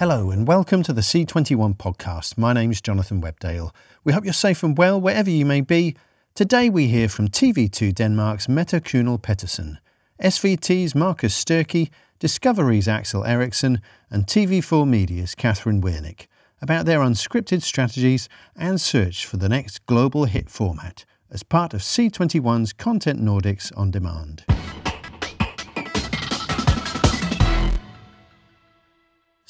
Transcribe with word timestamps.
Hello 0.00 0.30
and 0.30 0.48
welcome 0.48 0.82
to 0.84 0.94
the 0.94 1.02
C21 1.02 1.76
podcast. 1.76 2.38
My 2.38 2.54
name's 2.54 2.80
Jonathan 2.80 3.20
Webdale. 3.20 3.70
We 4.02 4.14
hope 4.14 4.24
you're 4.24 4.32
safe 4.32 4.62
and 4.62 4.78
well 4.78 4.98
wherever 4.98 5.28
you 5.28 5.44
may 5.44 5.60
be. 5.60 5.94
Today 6.34 6.70
we 6.70 6.86
hear 6.86 7.06
from 7.06 7.28
TV2 7.28 7.94
Denmark's 7.94 8.48
Mette 8.48 8.82
Kuhnel 8.82 9.20
Pettersen, 9.20 9.76
SVT's 10.22 10.94
Marcus 10.94 11.38
Sturkey, 11.44 11.90
Discovery's 12.18 12.88
Axel 12.88 13.26
Ericsson, 13.26 13.82
and 14.10 14.26
TV4 14.26 14.88
Media's 14.88 15.34
Catherine 15.34 15.82
Wiernick 15.82 16.28
about 16.62 16.86
their 16.86 17.00
unscripted 17.00 17.60
strategies 17.60 18.26
and 18.56 18.80
search 18.80 19.26
for 19.26 19.36
the 19.36 19.50
next 19.50 19.84
global 19.84 20.24
hit 20.24 20.48
format 20.48 21.04
as 21.30 21.42
part 21.42 21.74
of 21.74 21.82
C21's 21.82 22.72
Content 22.72 23.20
Nordics 23.20 23.70
on 23.76 23.90
Demand. 23.90 24.46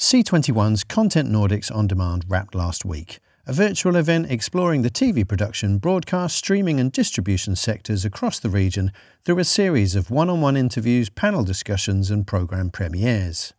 C21's 0.00 0.82
Content 0.82 1.30
Nordics 1.30 1.70
On 1.70 1.86
Demand 1.86 2.24
wrapped 2.26 2.54
last 2.54 2.86
week, 2.86 3.20
a 3.46 3.52
virtual 3.52 3.96
event 3.96 4.30
exploring 4.30 4.80
the 4.80 4.88
TV 4.88 5.28
production, 5.28 5.76
broadcast, 5.76 6.38
streaming, 6.38 6.80
and 6.80 6.90
distribution 6.90 7.54
sectors 7.54 8.02
across 8.02 8.38
the 8.38 8.48
region 8.48 8.92
through 9.22 9.38
a 9.38 9.44
series 9.44 9.94
of 9.94 10.10
one 10.10 10.30
on 10.30 10.40
one 10.40 10.56
interviews, 10.56 11.10
panel 11.10 11.44
discussions, 11.44 12.10
and 12.10 12.26
programme 12.26 12.70
premieres. 12.70 13.52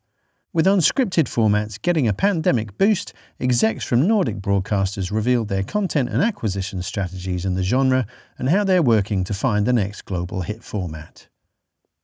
With 0.51 0.65
unscripted 0.65 1.25
formats 1.25 1.79
getting 1.79 2.07
a 2.07 2.11
pandemic 2.11 2.75
boost, 2.75 3.13
execs 3.39 3.85
from 3.85 4.07
Nordic 4.07 4.37
broadcasters 4.37 5.11
revealed 5.11 5.47
their 5.47 5.63
content 5.63 6.09
and 6.09 6.23
acquisition 6.23 6.81
strategies 6.81 7.45
in 7.45 7.53
the 7.53 7.61
genre 7.61 8.07
and 8.39 8.49
how 8.49 8.63
they're 8.63 8.81
working 8.81 9.23
to 9.25 9.35
find 9.35 9.67
the 9.67 9.73
next 9.73 10.05
global 10.05 10.41
hit 10.41 10.63
format. 10.63 11.27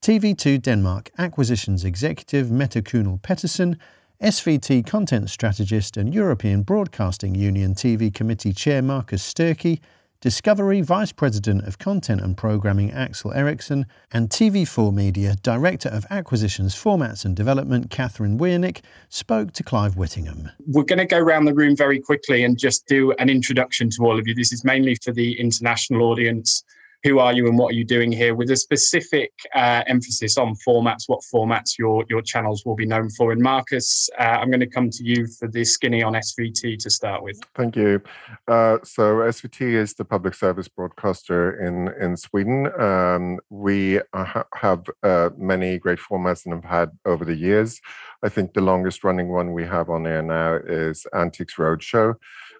TV2 0.04 0.62
Denmark 0.62 1.10
Acquisitions 1.18 1.84
Executive 1.84 2.52
Mette 2.52 2.84
Kuhnel 2.84 3.20
Pettersen 3.20 3.80
SVT 4.22 4.84
content 4.84 5.30
strategist 5.30 5.96
and 5.96 6.12
European 6.12 6.64
Broadcasting 6.64 7.36
Union 7.36 7.76
TV 7.76 8.12
Committee 8.12 8.52
Chair 8.52 8.82
Marcus 8.82 9.22
Sturkey, 9.32 9.80
Discovery 10.22 10.82
Vice 10.82 11.12
President 11.12 11.68
of 11.68 11.78
Content 11.78 12.22
and 12.22 12.36
Programming 12.36 12.92
Axel 12.92 13.32
Ericsson, 13.34 13.86
and 14.12 14.32
TV4 14.32 14.92
Media 14.92 15.36
Director 15.44 15.90
of 15.90 16.04
Acquisitions, 16.10 16.74
Formats 16.74 17.26
and 17.26 17.36
Development 17.36 17.92
Catherine 17.92 18.40
Wiernick 18.40 18.80
spoke 19.08 19.54
to 19.54 19.62
Clive 19.62 19.96
Whittingham. 19.96 20.50
We're 20.66 20.82
going 20.82 20.98
to 20.98 21.06
go 21.06 21.20
around 21.20 21.46
the 21.46 21.54
room 21.54 21.76
very 21.76 22.00
quickly 22.00 22.44
and 22.44 22.58
just 22.58 22.88
do 22.88 23.12
an 23.20 23.30
introduction 23.30 23.92
to 23.92 24.04
all 24.04 24.18
of 24.18 24.28
you. 24.28 24.34
This 24.34 24.52
is 24.52 24.66
mainly 24.66 24.96
for 24.96 25.12
the 25.12 25.40
international 25.40 26.02
audience 26.02 26.64
who 27.08 27.20
are 27.20 27.32
you 27.32 27.48
and 27.48 27.58
what 27.58 27.72
are 27.72 27.76
you 27.76 27.86
doing 27.86 28.12
here 28.12 28.36
with 28.36 28.52
a 28.52 28.56
specific 28.58 29.32
uh, 29.56 29.82
emphasis 29.88 30.38
on 30.38 30.54
formats, 30.68 31.04
what 31.08 31.22
formats 31.34 31.78
your, 31.80 32.04
your 32.10 32.22
channels 32.22 32.66
will 32.66 32.76
be 32.76 32.86
known 32.86 33.10
for. 33.12 33.32
And 33.32 33.42
Marcus, 33.42 34.10
uh, 34.20 34.24
I'm 34.24 34.50
going 34.50 34.60
to 34.60 34.68
come 34.68 34.90
to 34.90 35.04
you 35.06 35.26
for 35.40 35.48
the 35.48 35.64
skinny 35.64 36.04
on 36.04 36.14
SVT 36.14 36.78
to 36.80 36.90
start 36.90 37.24
with. 37.24 37.40
Thank 37.56 37.78
you. 37.78 38.02
Uh, 38.48 38.80
so 38.84 39.20
SVT 39.20 39.62
is 39.62 39.94
the 39.94 40.04
public 40.04 40.34
service 40.34 40.68
broadcaster 40.68 41.66
in, 41.66 41.94
in 42.04 42.18
Sweden. 42.18 42.68
Um, 42.80 43.40
we 43.50 44.02
ha- 44.14 44.44
have 44.56 44.84
uh, 45.02 45.30
many 45.38 45.80
great 45.80 46.00
formats 46.00 46.46
and 46.46 46.54
have 46.54 46.66
had 46.66 46.92
over 47.06 47.24
the 47.24 47.36
years. 47.36 47.80
I 48.22 48.28
think 48.28 48.54
the 48.54 48.62
longest 48.62 49.06
running 49.06 49.30
one 49.30 49.54
we 49.54 49.64
have 49.64 49.90
on 49.90 50.06
air 50.06 50.24
now 50.24 50.56
is 50.56 51.06
Antiques 51.14 51.56
Roadshow 51.56 52.16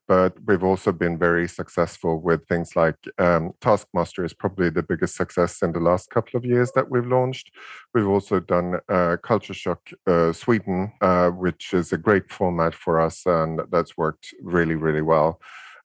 but 0.08 0.34
we've 0.46 0.64
also 0.64 0.92
been 0.92 1.18
very 1.18 1.48
successful 1.48 2.20
with 2.20 2.48
things 2.48 2.76
like 2.76 2.96
um, 3.18 3.52
Taskmaster 3.60 4.24
is 4.24 4.34
probably 4.34 4.70
the 4.70 4.84
biggest 4.84 5.16
success 5.16 5.62
in 5.62 5.74
the 5.74 5.80
last 5.80 6.10
couple 6.10 6.38
of 6.38 6.46
years 6.46 6.72
that 6.74 6.90
we've 6.90 7.06
launched. 7.06 7.52
We've 7.94 8.08
also 8.08 8.40
done 8.40 8.80
uh, 8.88 9.18
Culture 9.22 9.54
Shock 9.54 9.90
uh, 10.06 10.32
Sweden, 10.32 10.94
uh, 11.02 11.30
which 11.32 11.74
is 11.74 11.92
a 11.92 11.98
great 11.98 12.32
format 12.32 12.74
for 12.74 13.00
us, 13.00 13.26
and 13.26 13.62
that's 13.70 13.98
worked 13.98 14.34
really, 14.42 14.76
really 14.76 15.02
well. 15.02 15.42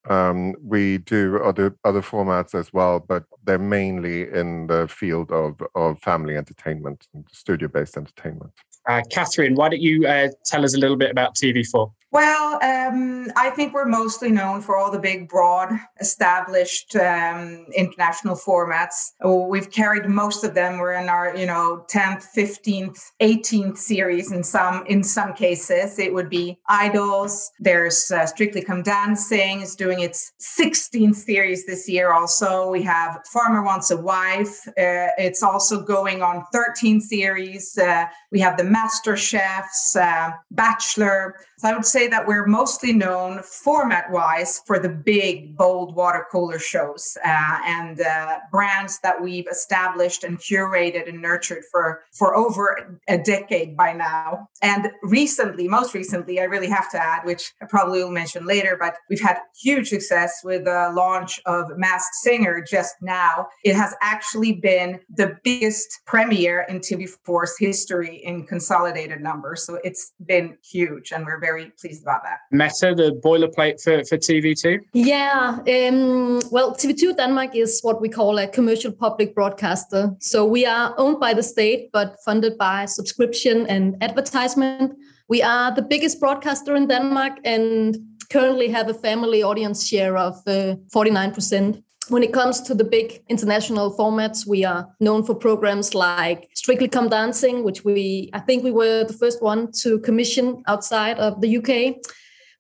Um, 0.09 0.55
we 0.62 0.99
do 0.99 1.41
other 1.44 1.77
other 1.84 2.03
formats 2.03 2.56
as 2.56 2.72
well, 2.72 2.99
but 2.99 3.25
they're 3.44 3.59
mainly 3.59 4.28
in 4.28 4.66
the 4.66 4.88
field 4.88 5.31
of 5.31 5.62
of 5.77 6.00
family 6.00 6.37
entertainment 6.37 7.06
and 7.15 7.25
studio 7.31 7.69
based 7.69 7.97
entertainment. 7.97 8.53
Uh, 8.88 9.03
Catherine, 9.11 9.55
why 9.55 9.69
don't 9.69 9.81
you 9.81 10.06
uh, 10.06 10.28
tell 10.44 10.65
us 10.65 10.75
a 10.75 10.78
little 10.78 10.97
bit 10.97 11.12
about 11.12 11.37
TV4? 11.37 11.93
Well, 12.12 12.59
um, 12.62 13.33
I 13.37 13.49
think 13.49 13.73
we're 13.73 13.87
mostly 13.87 14.31
known 14.31 14.61
for 14.61 14.77
all 14.77 14.91
the 14.91 14.99
big, 14.99 15.31
broad, 15.31 15.71
established 15.99 16.95
um, 16.95 17.65
international 17.75 18.37
formats. 18.37 19.12
We've 19.25 19.71
carried 19.71 20.05
most 20.05 20.45
of 20.45 20.53
them. 20.53 20.77
We're 20.77 20.93
in 20.93 21.09
our, 21.09 21.34
you 21.34 21.47
know, 21.47 21.87
10th, 21.91 22.27
15th, 22.37 22.99
18th 23.23 23.78
series. 23.78 24.31
In 24.31 24.45
some, 24.45 24.84
in 24.87 25.03
some 25.03 25.33
cases, 25.33 25.99
it 25.99 26.12
would 26.12 26.28
be 26.28 26.59
Idols. 26.69 27.50
There's 27.61 28.11
uh, 28.11 28.27
Strictly 28.27 28.62
Come 28.62 28.83
Dancing 28.83 29.62
is 29.62 29.75
doing 29.75 30.00
its 30.00 30.33
16th 30.61 31.15
series 31.15 31.65
this 31.65 31.89
year. 31.89 32.12
Also, 32.12 32.69
we 32.71 32.83
have 32.83 33.21
Farmer 33.33 33.62
Wants 33.62 33.91
a 33.91 33.97
Wife. 33.97 34.69
Uh, 34.69 35.17
it's 35.17 35.43
also 35.43 35.83
going 35.83 36.21
on 36.21 36.44
13 36.53 37.00
series. 37.00 37.79
Uh, 37.79 38.05
we 38.31 38.41
have 38.41 38.59
the 38.59 38.65
Master 38.65 39.17
Chefs, 39.17 39.97
uh, 39.97 40.33
Bachelor. 40.50 41.37
So 41.56 41.69
I 41.69 41.73
would 41.75 41.87
say 41.87 42.02
that 42.09 42.27
we're 42.27 42.47
mostly 42.47 42.93
known 42.93 43.43
format 43.43 44.11
wise 44.11 44.61
for 44.67 44.79
the 44.79 44.89
big, 44.89 45.57
bold 45.57 45.95
water 45.95 46.27
cooler 46.31 46.59
shows 46.59 47.17
uh, 47.25 47.59
and 47.65 48.01
uh, 48.01 48.39
brands 48.51 48.99
that 49.01 49.21
we've 49.21 49.47
established 49.51 50.25
and 50.25 50.39
curated 50.39 51.09
and 51.09 51.21
nurtured 51.21 51.62
for, 51.71 52.03
for 52.12 52.37
over 52.37 52.99
a 53.09 53.19
decade 53.19 53.77
by 53.77 53.93
now. 53.93 54.49
And 54.62 54.91
recently, 55.03 55.69
most 55.69 55.95
recently, 55.95 56.41
I 56.41 56.45
really 56.45 56.69
have 56.69 56.91
to 56.93 57.03
add, 57.03 57.25
which 57.25 57.53
I 57.62 57.67
probably 57.67 58.03
will 58.03 58.11
mention 58.11 58.47
later, 58.47 58.77
but 58.79 58.97
we've 59.09 59.21
had 59.21 59.39
huge 59.61 59.89
success 59.89 60.41
with 60.45 60.65
the 60.65 60.93
launch 60.95 61.41
of 61.47 61.67
Masked 61.77 62.15
Singer 62.23 62.65
just 62.69 62.95
now. 63.01 63.49
It 63.65 63.75
has 63.75 63.95
actually 64.01 64.53
been 64.55 65.01
the 65.09 65.37
biggest 65.45 66.01
premiere 66.07 66.67
in 66.69 66.81
TV4's 66.81 67.57
history 67.59 68.17
in 68.25 68.47
consolidated 68.47 69.21
numbers. 69.21 69.65
So 69.67 69.79
it's 69.85 70.12
been 70.25 70.57
huge, 70.71 71.12
and 71.12 71.25
we're 71.25 71.41
very 71.41 71.73
pleased 71.81 71.92
pleased 71.93 72.03
about 72.03 72.23
that. 72.23 72.41
Mette, 72.51 72.97
the 72.97 73.21
boilerplate 73.25 73.83
for, 73.83 74.05
for 74.05 74.17
TV2? 74.17 74.81
Yeah, 74.93 75.59
um, 75.69 76.41
well, 76.51 76.75
TV2 76.75 77.17
Denmark 77.17 77.55
is 77.55 77.81
what 77.83 78.01
we 78.01 78.09
call 78.09 78.39
a 78.39 78.47
commercial 78.47 78.93
public 78.93 79.35
broadcaster. 79.35 80.15
So 80.21 80.45
we 80.45 80.67
are 80.67 80.95
owned 80.99 81.21
by 81.21 81.35
the 81.35 81.43
state, 81.43 81.91
but 81.93 82.17
funded 82.25 82.59
by 82.59 82.87
subscription 82.87 83.67
and 83.67 84.03
advertisement. 84.03 84.93
We 85.29 85.43
are 85.43 85.75
the 85.75 85.83
biggest 85.83 86.21
broadcaster 86.21 86.77
in 86.77 86.89
Denmark 86.89 87.39
and 87.45 87.97
currently 88.31 88.69
have 88.69 88.89
a 88.89 88.95
family 88.95 89.43
audience 89.43 89.87
share 89.87 90.17
of 90.17 90.35
uh, 90.47 90.77
49% 90.95 91.83
when 92.12 92.23
it 92.23 92.33
comes 92.33 92.61
to 92.61 92.75
the 92.75 92.84
big 92.84 93.23
international 93.31 93.97
formats, 93.97 94.47
we 94.47 94.67
are 94.67 94.87
known 95.00 95.25
for 95.25 95.34
programs 95.34 95.95
like 95.95 96.50
Strictly 96.53 96.87
Come 96.87 97.09
Dancing, 97.09 97.65
which 97.65 97.87
we, 97.87 98.28
I 98.34 98.41
think 98.41 98.62
we 98.62 98.71
were 98.71 99.05
the 99.05 99.15
first 99.15 99.43
one 99.43 99.73
to 99.81 99.99
commission 100.00 100.62
outside 100.67 101.19
of 101.19 101.41
the 101.41 101.56
UK. 101.56 101.97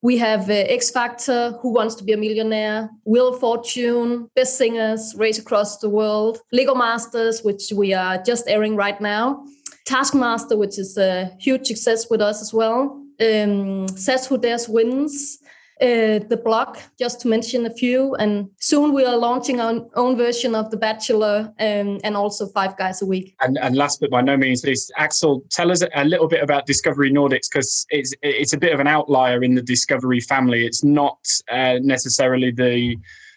We 0.00 0.16
have 0.16 0.48
uh, 0.48 0.54
X 0.54 0.90
Factor, 0.90 1.52
Who 1.60 1.70
Wants 1.70 1.94
to 1.96 2.04
Be 2.04 2.14
a 2.14 2.16
Millionaire, 2.16 2.88
Wheel 3.04 3.34
Fortune, 3.34 4.30
Best 4.34 4.56
Singers, 4.56 5.14
Race 5.18 5.38
Across 5.38 5.78
the 5.78 5.90
World, 5.90 6.38
Lego 6.50 6.74
Masters, 6.74 7.42
which 7.42 7.72
we 7.76 7.92
are 7.92 8.22
just 8.22 8.48
airing 8.48 8.74
right 8.74 9.00
now, 9.02 9.44
Taskmaster, 9.84 10.56
which 10.56 10.78
is 10.78 10.96
a 10.96 11.30
huge 11.38 11.66
success 11.66 12.08
with 12.08 12.22
us 12.22 12.40
as 12.40 12.54
well, 12.54 13.04
um, 13.20 13.86
SAS 13.88 14.26
Who 14.26 14.38
Dares 14.38 14.66
Wins, 14.66 15.41
uh, 15.82 16.20
the 16.28 16.40
blog, 16.42 16.78
just 16.96 17.20
to 17.20 17.28
mention 17.28 17.66
a 17.66 17.70
few. 17.70 18.14
And 18.14 18.48
soon 18.60 18.92
we 18.94 19.04
are 19.04 19.16
launching 19.16 19.60
our 19.60 19.84
own 19.96 20.16
version 20.16 20.54
of 20.54 20.70
The 20.70 20.76
Bachelor 20.76 21.52
um, 21.58 21.98
and 22.04 22.16
also 22.16 22.46
Five 22.46 22.76
Guys 22.76 23.02
a 23.02 23.06
Week. 23.06 23.34
And, 23.40 23.58
and 23.58 23.74
last 23.76 24.00
but 24.00 24.10
by 24.10 24.20
no 24.20 24.36
means 24.36 24.64
least, 24.64 24.92
Axel, 24.96 25.42
tell 25.50 25.72
us 25.72 25.82
a 25.94 26.04
little 26.04 26.28
bit 26.28 26.42
about 26.42 26.66
Discovery 26.66 27.10
Nordics 27.10 27.48
because 27.50 27.84
it's 27.90 28.14
it's 28.22 28.52
a 28.52 28.58
bit 28.58 28.72
of 28.72 28.78
an 28.78 28.86
outlier 28.86 29.42
in 29.42 29.56
the 29.56 29.62
Discovery 29.62 30.20
family. 30.20 30.64
It's 30.64 30.84
not 30.84 31.18
uh, 31.50 31.78
necessarily 31.82 32.52
the 32.52 32.96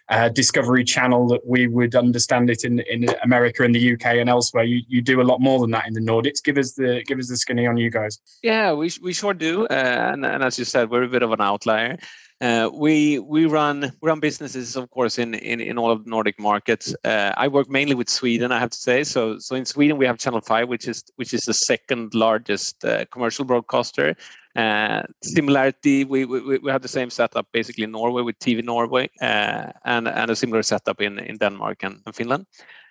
uh, 0.09 0.29
Discovery 0.29 0.83
Channel 0.83 1.27
that 1.29 1.45
we 1.47 1.65
would 1.65 1.95
understand 1.95 2.51
it 2.51 2.63
in 2.63 2.79
in 2.81 3.07
America 3.23 3.63
and 3.63 3.73
the 3.73 3.93
UK 3.93 4.05
and 4.17 4.29
elsewhere. 4.29 4.63
You 4.63 4.81
you 4.87 5.01
do 5.01 5.19
a 5.19 5.23
lot 5.23 5.41
more 5.41 5.59
than 5.59 5.71
that 5.71 5.87
in 5.87 5.93
the 5.93 6.01
Nordics. 6.01 6.43
Give 6.43 6.59
us 6.59 6.73
the 6.73 7.03
give 7.07 7.17
us 7.17 7.27
the 7.27 7.37
skinny 7.37 7.65
on 7.65 7.77
you 7.77 7.89
guys. 7.89 8.19
Yeah, 8.43 8.73
we 8.73 8.91
we 9.01 9.13
sure 9.13 9.33
do. 9.33 9.65
Uh, 9.65 10.11
and, 10.13 10.25
and 10.25 10.43
as 10.43 10.59
you 10.59 10.65
said, 10.65 10.91
we're 10.91 11.03
a 11.03 11.07
bit 11.07 11.23
of 11.23 11.31
an 11.31 11.41
outlier. 11.41 11.97
Uh, 12.41 12.69
we 12.73 13.19
we 13.19 13.45
run 13.45 13.93
we 14.01 14.07
run 14.09 14.19
businesses, 14.19 14.75
of 14.75 14.89
course, 14.91 15.17
in 15.17 15.33
in, 15.35 15.61
in 15.61 15.77
all 15.77 15.89
of 15.89 16.03
the 16.03 16.09
Nordic 16.09 16.37
markets. 16.37 16.93
Uh, 17.05 17.31
I 17.37 17.47
work 17.47 17.69
mainly 17.69 17.95
with 17.95 18.09
Sweden, 18.09 18.51
I 18.51 18.59
have 18.59 18.71
to 18.71 18.77
say. 18.77 19.03
So 19.03 19.39
so 19.39 19.55
in 19.55 19.65
Sweden 19.65 19.97
we 19.97 20.05
have 20.05 20.17
Channel 20.17 20.41
Five, 20.41 20.67
which 20.67 20.87
is 20.87 21.03
which 21.15 21.33
is 21.33 21.41
the 21.41 21.53
second 21.53 22.13
largest 22.13 22.83
uh, 22.83 23.05
commercial 23.05 23.45
broadcaster. 23.45 24.15
Uh, 24.55 25.03
similarity, 25.21 26.03
we, 26.03 26.25
we 26.25 26.57
we 26.59 26.71
have 26.71 26.81
the 26.81 26.87
same 26.87 27.09
setup 27.09 27.47
basically 27.53 27.83
in 27.85 27.91
Norway 27.91 28.21
with 28.21 28.37
TV 28.39 28.63
Norway, 28.63 29.09
uh, 29.21 29.71
and 29.85 30.07
and 30.07 30.29
a 30.29 30.35
similar 30.35 30.63
setup 30.63 31.01
in 31.01 31.19
in 31.19 31.37
Denmark 31.37 31.83
and, 31.83 32.01
and 32.05 32.15
Finland. 32.15 32.45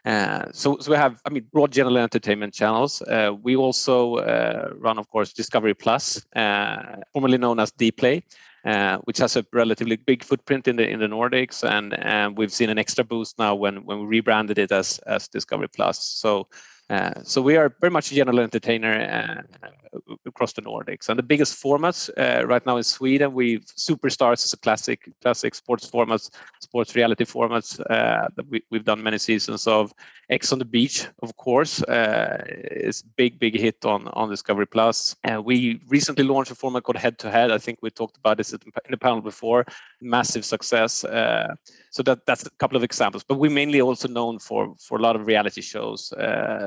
Uh, 0.05 0.44
so, 0.52 0.76
so 0.81 0.90
we 0.90 0.97
have, 0.99 1.20
I 1.25 1.31
mean, 1.31 1.47
broad 1.50 1.73
general 1.73 1.97
entertainment 1.97 2.52
channels. 2.52 3.00
Uh, 3.02 3.32
we 3.43 3.56
also 3.56 4.17
uh, 4.17 4.69
run, 4.76 4.99
of 4.99 5.08
course, 5.08 5.32
Discovery 5.32 5.73
Plus, 5.73 6.23
uh, 6.37 6.97
formerly 7.12 7.38
known 7.38 7.58
as 7.58 7.73
Dplay, 7.73 8.23
Uh, 8.64 8.96
which 9.05 9.19
has 9.19 9.37
a 9.37 9.44
relatively 9.52 9.96
big 9.96 10.25
footprint 10.25 10.66
in 10.66 10.76
the 10.76 10.88
in 10.88 10.99
the 10.99 11.06
Nordics, 11.06 11.62
and 11.69 11.93
and 11.99 12.38
we've 12.38 12.52
seen 12.52 12.70
an 12.70 12.78
extra 12.78 13.05
boost 13.05 13.38
now 13.38 13.55
when 13.55 13.84
when 13.84 14.00
we 14.00 14.06
rebranded 14.06 14.58
it 14.58 14.72
as 14.72 14.99
as 15.06 15.28
Discovery 15.28 15.69
Plus. 15.69 16.02
So. 16.02 16.49
Uh, 16.91 17.13
so 17.23 17.41
we 17.41 17.57
are 17.57 17.75
very 17.81 17.91
much 17.91 18.13
a 18.13 18.15
general 18.15 18.41
entertainer 18.41 19.45
across 20.27 20.53
the 20.53 20.63
Nordics, 20.63 21.09
and 21.09 21.19
the 21.19 21.23
biggest 21.23 21.63
formats 21.63 22.11
right 22.47 22.65
now 22.67 22.77
in 22.77 22.83
Sweden, 22.83 23.33
we've 23.33 23.65
Superstars 23.65 24.45
is 24.45 24.53
a 24.53 24.57
classic 24.59 25.11
classic 25.23 25.55
sports 25.55 25.89
formats, 25.91 26.31
sports 26.61 26.95
reality 26.95 27.25
formats 27.25 27.77
that 27.77 28.45
we, 28.51 28.63
we've 28.71 28.85
done 28.85 29.03
many 29.03 29.19
seasons 29.19 29.67
of. 29.67 29.93
Ex 30.31 30.53
on 30.53 30.59
the 30.59 30.65
Beach, 30.65 31.07
of 31.23 31.37
course, 31.37 31.83
uh, 31.83 32.43
is 32.71 33.03
big, 33.03 33.39
big 33.39 33.59
hit 33.59 33.85
on 33.85 34.09
on 34.09 34.31
Discovery 34.31 34.67
Plus. 34.67 35.15
Uh, 35.25 35.41
we 35.43 35.81
recently 35.89 36.25
launched 36.25 36.51
a 36.51 36.55
format 36.55 36.83
called 36.83 36.97
Head 36.97 37.19
to 37.19 37.31
Head. 37.31 37.51
I 37.51 37.59
think 37.59 37.79
we 37.83 37.91
talked 37.91 38.17
about 38.17 38.39
this 38.39 38.53
in 38.53 38.61
the 38.89 38.97
panel 38.97 39.21
before. 39.21 39.67
Massive 40.01 40.45
success. 40.45 41.05
Uh, 41.05 41.55
so 41.91 42.03
that 42.05 42.25
that's 42.27 42.47
a 42.47 42.51
couple 42.59 42.77
of 42.77 42.83
examples. 42.83 43.23
But 43.23 43.39
we're 43.39 43.51
mainly 43.51 43.81
also 43.81 44.09
known 44.09 44.39
for 44.39 44.75
for 44.79 44.99
a 44.99 45.03
lot 45.03 45.17
of 45.17 45.27
reality 45.27 45.61
shows. 45.61 46.13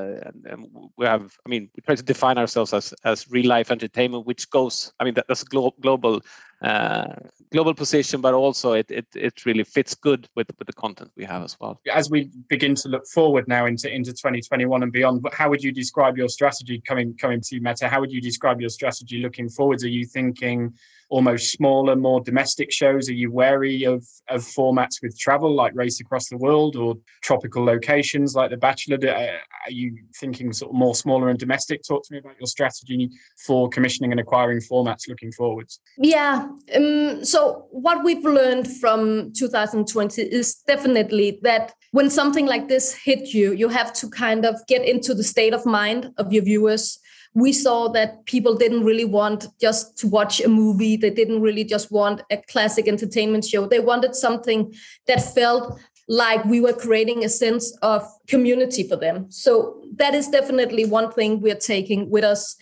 And, 0.08 0.46
and, 0.46 0.66
we 0.96 1.06
have, 1.06 1.36
I 1.44 1.48
mean, 1.48 1.70
we 1.74 1.82
try 1.82 1.94
to 1.94 2.02
define 2.02 2.38
ourselves 2.38 2.72
as 2.72 2.94
as 3.04 3.30
real 3.30 3.46
life 3.46 3.70
entertainment, 3.70 4.26
which 4.26 4.50
goes, 4.50 4.92
I 4.98 5.04
mean, 5.04 5.14
that, 5.14 5.26
that's 5.28 5.44
glo- 5.44 5.74
global 5.80 6.20
Uh, 6.60 7.14
global 7.52 7.72
position, 7.72 8.20
but 8.20 8.34
also 8.34 8.72
it, 8.72 8.90
it 8.90 9.06
it 9.14 9.46
really 9.46 9.62
fits 9.62 9.94
good 9.94 10.28
with 10.34 10.48
with 10.58 10.66
the 10.66 10.72
content 10.72 11.10
we 11.16 11.24
have 11.24 11.42
as 11.44 11.56
well. 11.60 11.80
As 11.90 12.10
we 12.10 12.30
begin 12.48 12.74
to 12.76 12.88
look 12.88 13.06
forward 13.06 13.46
now 13.46 13.66
into 13.66 13.88
into 13.88 14.12
2021 14.12 14.82
and 14.82 14.92
beyond, 14.92 15.24
how 15.32 15.48
would 15.48 15.62
you 15.62 15.70
describe 15.70 16.18
your 16.18 16.28
strategy 16.28 16.82
coming 16.86 17.16
coming 17.16 17.40
to 17.42 17.60
Mette? 17.60 17.82
How 17.82 18.00
would 18.00 18.10
you 18.10 18.20
describe 18.20 18.60
your 18.60 18.70
strategy 18.70 19.20
looking 19.20 19.48
forwards? 19.48 19.84
Are 19.84 19.88
you 19.88 20.04
thinking 20.04 20.74
almost 21.10 21.52
smaller, 21.52 21.96
more 21.96 22.20
domestic 22.20 22.72
shows? 22.72 23.08
Are 23.08 23.14
you 23.14 23.32
wary 23.32 23.84
of, 23.84 24.06
of 24.28 24.42
formats 24.42 25.02
with 25.02 25.18
travel 25.18 25.54
like 25.54 25.74
Race 25.74 26.00
Across 26.00 26.28
the 26.28 26.36
World 26.36 26.76
or 26.76 26.96
tropical 27.22 27.64
locations 27.64 28.34
like 28.34 28.50
The 28.50 28.56
Bachelor? 28.56 28.98
Uh, 29.02 29.38
are 29.66 29.70
you 29.70 29.96
thinking 30.16 30.52
sort 30.52 30.70
of 30.70 30.76
more 30.76 30.94
smaller 30.94 31.30
and 31.30 31.38
domestic? 31.38 31.82
Talk 31.82 32.04
to 32.06 32.12
me 32.12 32.18
about 32.18 32.38
your 32.38 32.46
strategy 32.46 33.10
for 33.46 33.68
commissioning 33.68 34.10
and 34.10 34.20
acquiring 34.20 34.60
formats 34.60 35.08
looking 35.08 35.32
forwards. 35.32 35.80
Yeah. 35.96 36.47
Um, 36.74 37.24
so, 37.24 37.66
what 37.70 38.04
we've 38.04 38.24
learned 38.24 38.68
from 38.80 39.32
2020 39.32 40.22
is 40.22 40.56
definitely 40.66 41.38
that 41.42 41.72
when 41.92 42.10
something 42.10 42.46
like 42.46 42.68
this 42.68 42.94
hit 42.94 43.34
you, 43.34 43.52
you 43.52 43.68
have 43.68 43.92
to 43.94 44.08
kind 44.10 44.44
of 44.44 44.56
get 44.66 44.82
into 44.86 45.14
the 45.14 45.24
state 45.24 45.54
of 45.54 45.64
mind 45.64 46.12
of 46.18 46.32
your 46.32 46.44
viewers 46.44 46.98
we 47.34 47.52
saw 47.52 47.88
that 47.88 48.24
people 48.26 48.56
didn't 48.56 48.84
really 48.84 49.04
want 49.04 49.46
just 49.60 49.96
to 49.98 50.08
watch 50.08 50.40
a 50.40 50.48
movie. 50.48 50.96
They 50.96 51.10
didn't 51.10 51.40
really 51.40 51.64
just 51.64 51.90
want 51.92 52.22
a 52.30 52.38
classic 52.48 52.88
entertainment 52.88 53.44
show. 53.44 53.66
They 53.66 53.80
wanted 53.80 54.14
something 54.14 54.74
that 55.06 55.34
felt 55.34 55.78
like 56.08 56.44
we 56.46 56.60
were 56.60 56.72
creating 56.72 57.24
a 57.24 57.28
sense 57.28 57.76
of 57.82 58.02
community 58.26 58.82
for 58.82 58.96
them. 58.96 59.30
So 59.30 59.84
that 59.96 60.14
is 60.14 60.28
definitely 60.28 60.86
one 60.86 61.12
thing 61.12 61.40
we're 61.40 61.54
taking 61.54 62.10
with 62.10 62.24
us 62.24 62.56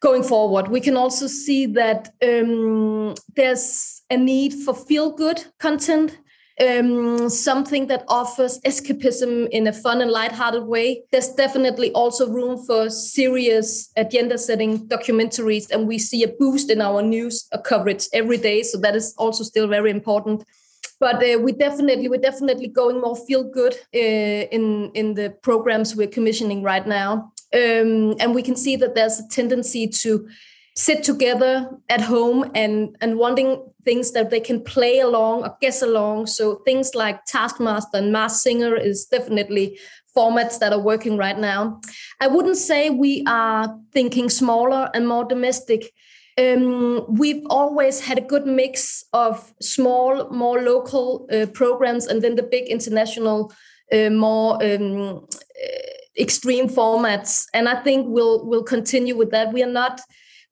going 0.00 0.22
forward. 0.22 0.68
We 0.68 0.80
can 0.80 0.96
also 0.96 1.26
see 1.26 1.66
that 1.66 2.12
um, 2.22 3.14
there's 3.36 4.02
a 4.10 4.16
need 4.16 4.54
for 4.54 4.74
feel 4.74 5.12
good 5.12 5.44
content 5.58 6.18
um, 6.60 7.28
something 7.30 7.86
that 7.86 8.04
offers 8.08 8.60
escapism 8.60 9.48
in 9.48 9.66
a 9.66 9.72
fun 9.72 10.02
and 10.02 10.10
light-hearted 10.10 10.64
way. 10.64 11.02
There's 11.10 11.30
definitely 11.30 11.90
also 11.92 12.28
room 12.28 12.58
for 12.66 12.90
serious 12.90 13.90
agenda-setting 13.96 14.88
documentaries, 14.88 15.70
and 15.70 15.88
we 15.88 15.98
see 15.98 16.22
a 16.22 16.28
boost 16.28 16.70
in 16.70 16.80
our 16.80 17.02
news 17.02 17.48
coverage 17.64 18.08
every 18.12 18.36
day. 18.36 18.62
So 18.62 18.78
that 18.78 18.94
is 18.94 19.14
also 19.16 19.42
still 19.44 19.68
very 19.68 19.90
important. 19.90 20.44
But 20.98 21.16
uh, 21.16 21.38
we 21.38 21.52
definitely 21.52 22.08
we're 22.08 22.20
definitely 22.20 22.68
going 22.68 23.00
more 23.00 23.16
feel 23.16 23.42
good 23.42 23.74
uh, 23.94 24.46
in 24.52 24.90
in 24.92 25.14
the 25.14 25.30
programs 25.42 25.96
we're 25.96 26.08
commissioning 26.08 26.62
right 26.62 26.86
now, 26.86 27.32
um, 27.54 28.14
and 28.20 28.34
we 28.34 28.42
can 28.42 28.56
see 28.56 28.76
that 28.76 28.94
there's 28.94 29.18
a 29.18 29.28
tendency 29.28 29.86
to 29.86 30.28
sit 30.76 31.02
together 31.02 31.68
at 31.88 32.00
home 32.00 32.50
and 32.54 32.96
and 33.00 33.18
wanting 33.18 33.62
things 33.84 34.12
that 34.12 34.30
they 34.30 34.40
can 34.40 34.62
play 34.62 35.00
along 35.00 35.42
or 35.42 35.56
guess 35.60 35.82
along. 35.82 36.26
So 36.26 36.56
things 36.64 36.94
like 36.94 37.24
taskmaster 37.24 37.98
and 37.98 38.12
masked 38.12 38.42
singer 38.42 38.76
is 38.76 39.06
definitely 39.06 39.78
formats 40.16 40.58
that 40.58 40.72
are 40.72 40.80
working 40.80 41.16
right 41.16 41.38
now. 41.38 41.80
I 42.20 42.26
wouldn't 42.26 42.56
say 42.56 42.90
we 42.90 43.24
are 43.26 43.76
thinking 43.92 44.28
smaller 44.28 44.90
and 44.94 45.08
more 45.08 45.24
domestic. 45.24 45.92
Um, 46.38 47.04
we've 47.08 47.44
always 47.50 48.00
had 48.00 48.18
a 48.18 48.22
good 48.32 48.46
mix 48.46 49.04
of 49.12 49.52
small 49.60 50.30
more 50.30 50.62
local 50.62 51.28
uh, 51.32 51.46
programs 51.46 52.06
and 52.06 52.22
then 52.22 52.36
the 52.36 52.42
big 52.42 52.68
international 52.68 53.52
uh, 53.92 54.10
more 54.10 54.62
um, 54.62 55.26
uh, 55.28 55.99
extreme 56.18 56.68
formats 56.68 57.46
and 57.54 57.68
i 57.68 57.80
think 57.82 58.06
we'll 58.08 58.44
we'll 58.46 58.64
continue 58.64 59.16
with 59.16 59.30
that 59.30 59.52
we 59.52 59.62
are 59.62 59.70
not 59.70 60.00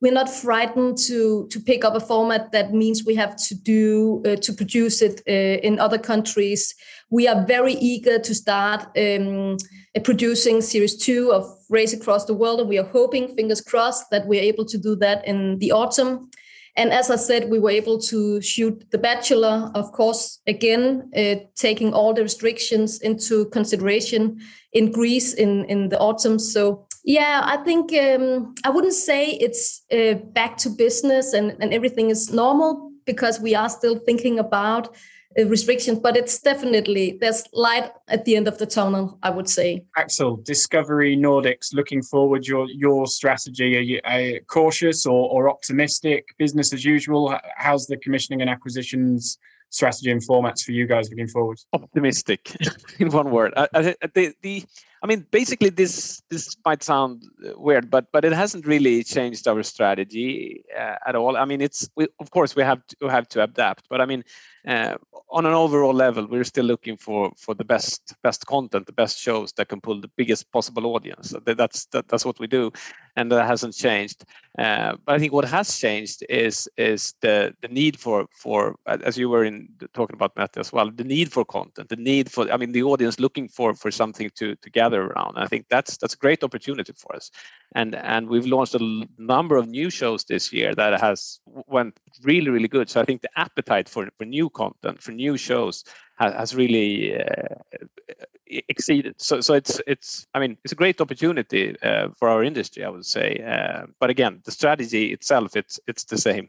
we're 0.00 0.12
not 0.12 0.30
frightened 0.30 0.96
to 0.96 1.48
to 1.48 1.60
pick 1.60 1.84
up 1.84 1.94
a 1.94 2.00
format 2.00 2.52
that 2.52 2.72
means 2.72 3.04
we 3.04 3.16
have 3.16 3.36
to 3.36 3.54
do 3.54 4.22
uh, 4.24 4.36
to 4.36 4.52
produce 4.52 5.02
it 5.02 5.22
uh, 5.28 5.66
in 5.66 5.78
other 5.80 5.98
countries. 5.98 6.74
We 7.10 7.26
are 7.26 7.44
very 7.46 7.74
eager 7.74 8.18
to 8.18 8.34
start 8.34 8.86
um, 8.96 9.56
producing 10.04 10.60
series 10.60 10.96
two 10.96 11.32
of 11.32 11.44
Race 11.68 11.92
Across 11.92 12.26
the 12.26 12.34
World, 12.34 12.60
and 12.60 12.68
we 12.68 12.78
are 12.78 12.86
hoping, 12.86 13.34
fingers 13.34 13.60
crossed, 13.60 14.10
that 14.10 14.26
we're 14.26 14.42
able 14.42 14.64
to 14.66 14.78
do 14.78 14.94
that 14.96 15.26
in 15.26 15.58
the 15.58 15.72
autumn. 15.72 16.30
And 16.78 16.92
as 16.92 17.10
I 17.10 17.16
said, 17.16 17.50
we 17.50 17.58
were 17.58 17.70
able 17.70 17.98
to 18.02 18.40
shoot 18.40 18.88
The 18.92 18.98
Bachelor, 18.98 19.72
of 19.74 19.90
course, 19.90 20.40
again, 20.46 21.10
uh, 21.16 21.34
taking 21.56 21.92
all 21.92 22.14
the 22.14 22.22
restrictions 22.22 23.00
into 23.00 23.46
consideration 23.46 24.38
in 24.72 24.92
Greece 24.92 25.34
in, 25.34 25.64
in 25.64 25.88
the 25.88 25.98
autumn. 25.98 26.38
So 26.38 26.86
yeah, 27.04 27.40
I 27.42 27.56
think 27.64 27.92
um, 27.94 28.54
I 28.64 28.70
wouldn't 28.70 28.94
say 28.94 29.30
it's 29.30 29.82
uh, 29.90 30.14
back 30.32 30.56
to 30.58 30.70
business 30.70 31.32
and, 31.32 31.56
and 31.58 31.74
everything 31.74 32.10
is 32.10 32.32
normal 32.32 32.92
because 33.04 33.40
we 33.40 33.56
are 33.56 33.68
still 33.68 33.98
thinking 33.98 34.38
about 34.38 34.94
restrictions, 35.46 35.98
but 35.98 36.16
it's 36.16 36.40
definitely 36.40 37.18
there's 37.20 37.44
light 37.52 37.90
at 38.08 38.24
the 38.24 38.36
end 38.36 38.48
of 38.48 38.58
the 38.58 38.66
tunnel. 38.66 39.18
I 39.22 39.30
would 39.30 39.48
say. 39.48 39.84
Axel, 39.96 40.36
Discovery 40.36 41.16
Nordics, 41.16 41.72
looking 41.72 42.02
forward. 42.02 42.46
Your 42.46 42.66
your 42.68 43.06
strategy? 43.06 43.76
Are 43.76 43.80
you, 43.80 44.00
are 44.04 44.20
you 44.20 44.40
cautious 44.46 45.06
or, 45.06 45.28
or 45.30 45.50
optimistic? 45.50 46.26
Business 46.38 46.72
as 46.72 46.84
usual. 46.84 47.38
How's 47.56 47.86
the 47.86 47.96
commissioning 47.96 48.40
and 48.40 48.50
acquisitions? 48.50 49.38
strategy 49.70 50.10
and 50.10 50.26
formats 50.26 50.64
for 50.64 50.72
you 50.72 50.86
guys 50.86 51.10
looking 51.10 51.28
forward? 51.28 51.58
Optimistic, 51.72 52.56
in 52.98 53.10
one 53.10 53.30
word. 53.30 53.52
I, 53.56 53.68
I, 53.74 53.82
the, 54.14 54.34
the 54.42 54.64
I 55.02 55.06
mean, 55.06 55.26
basically, 55.30 55.70
this 55.70 56.22
this 56.28 56.56
might 56.64 56.82
sound 56.82 57.22
uh, 57.46 57.52
weird, 57.56 57.90
but 57.90 58.06
but 58.12 58.24
it 58.24 58.32
hasn't 58.32 58.66
really 58.66 59.04
changed 59.04 59.46
our 59.46 59.62
strategy 59.62 60.64
uh, 60.76 60.96
at 61.06 61.14
all. 61.14 61.36
I 61.36 61.44
mean, 61.44 61.60
it's 61.60 61.88
we, 61.96 62.08
of 62.18 62.30
course 62.30 62.56
we 62.56 62.62
have 62.62 62.84
to 63.00 63.08
have 63.08 63.28
to 63.28 63.42
adapt, 63.44 63.88
but 63.88 64.00
I 64.00 64.06
mean, 64.06 64.24
uh, 64.57 64.57
on 64.66 65.46
an 65.46 65.52
overall 65.52 65.92
level, 65.92 66.26
we're 66.26 66.44
still 66.44 66.64
looking 66.64 66.96
for 66.96 67.32
the 67.56 67.64
best 67.64 68.14
best 68.22 68.46
content, 68.46 68.86
the 68.86 68.92
best 68.92 69.18
shows 69.18 69.52
that 69.52 69.68
can 69.68 69.80
pull 69.80 70.00
the 70.00 70.10
biggest 70.16 70.50
possible 70.52 70.86
audience. 70.94 71.34
That's 71.44 71.86
that, 71.86 72.08
that's 72.08 72.24
what 72.24 72.38
we 72.40 72.46
do, 72.46 72.72
and 73.16 73.30
that 73.32 73.46
hasn't 73.46 73.74
changed. 73.74 74.24
Uh, 74.58 74.96
but 75.04 75.14
I 75.14 75.18
think 75.18 75.32
what 75.32 75.44
has 75.44 75.78
changed 75.78 76.24
is 76.28 76.68
is 76.76 77.14
the 77.20 77.54
the 77.60 77.68
need 77.68 77.98
for 77.98 78.26
for 78.32 78.76
as 78.86 79.18
you 79.18 79.28
were 79.28 79.44
in 79.44 79.68
talking 79.94 80.14
about 80.14 80.36
Mette 80.36 80.56
as 80.56 80.72
well, 80.72 80.90
the 80.90 81.04
need 81.04 81.32
for 81.32 81.44
content, 81.44 81.88
the 81.88 81.96
need 81.96 82.30
for 82.30 82.50
I 82.50 82.56
mean 82.56 82.72
the 82.72 82.82
audience 82.82 83.20
looking 83.20 83.48
for 83.48 83.74
something 83.90 84.30
to 84.36 84.56
gather 84.72 85.02
around. 85.06 85.34
I 85.36 85.46
think 85.46 85.66
that's 85.68 85.96
that's 85.98 86.14
a 86.14 86.18
great 86.18 86.42
opportunity 86.42 86.92
for 86.96 87.14
us, 87.14 87.30
and 87.74 87.94
and 87.94 88.28
we've 88.28 88.46
launched 88.46 88.74
a 88.74 89.06
number 89.18 89.56
of 89.56 89.68
new 89.68 89.90
shows 89.90 90.24
this 90.24 90.52
year 90.52 90.74
that 90.74 91.00
has 91.00 91.40
went 91.66 91.98
really 92.24 92.50
really 92.50 92.68
good. 92.68 92.90
So 92.90 93.00
I 93.00 93.04
think 93.04 93.22
the 93.22 93.30
appetite 93.36 93.88
for 93.88 94.08
for 94.16 94.24
new 94.24 94.50
content 94.50 95.02
for 95.02 95.12
new 95.12 95.36
shows 95.36 95.84
has, 96.18 96.34
has 96.34 96.54
really 96.54 97.20
uh, 97.20 97.54
exceeded. 98.68 99.14
So, 99.18 99.40
so 99.40 99.54
it's 99.54 99.80
it's. 99.86 100.26
I 100.34 100.40
mean, 100.40 100.56
it's 100.64 100.72
a 100.72 100.76
great 100.76 101.00
opportunity 101.00 101.76
uh, 101.82 102.08
for 102.18 102.28
our 102.28 102.42
industry, 102.42 102.84
I 102.84 102.88
would 102.88 103.06
say. 103.06 103.42
Uh, 103.46 103.86
but 104.00 104.10
again, 104.10 104.40
the 104.44 104.50
strategy 104.50 105.12
itself, 105.12 105.56
it's 105.56 105.80
it's 105.86 106.04
the 106.04 106.18
same. 106.18 106.48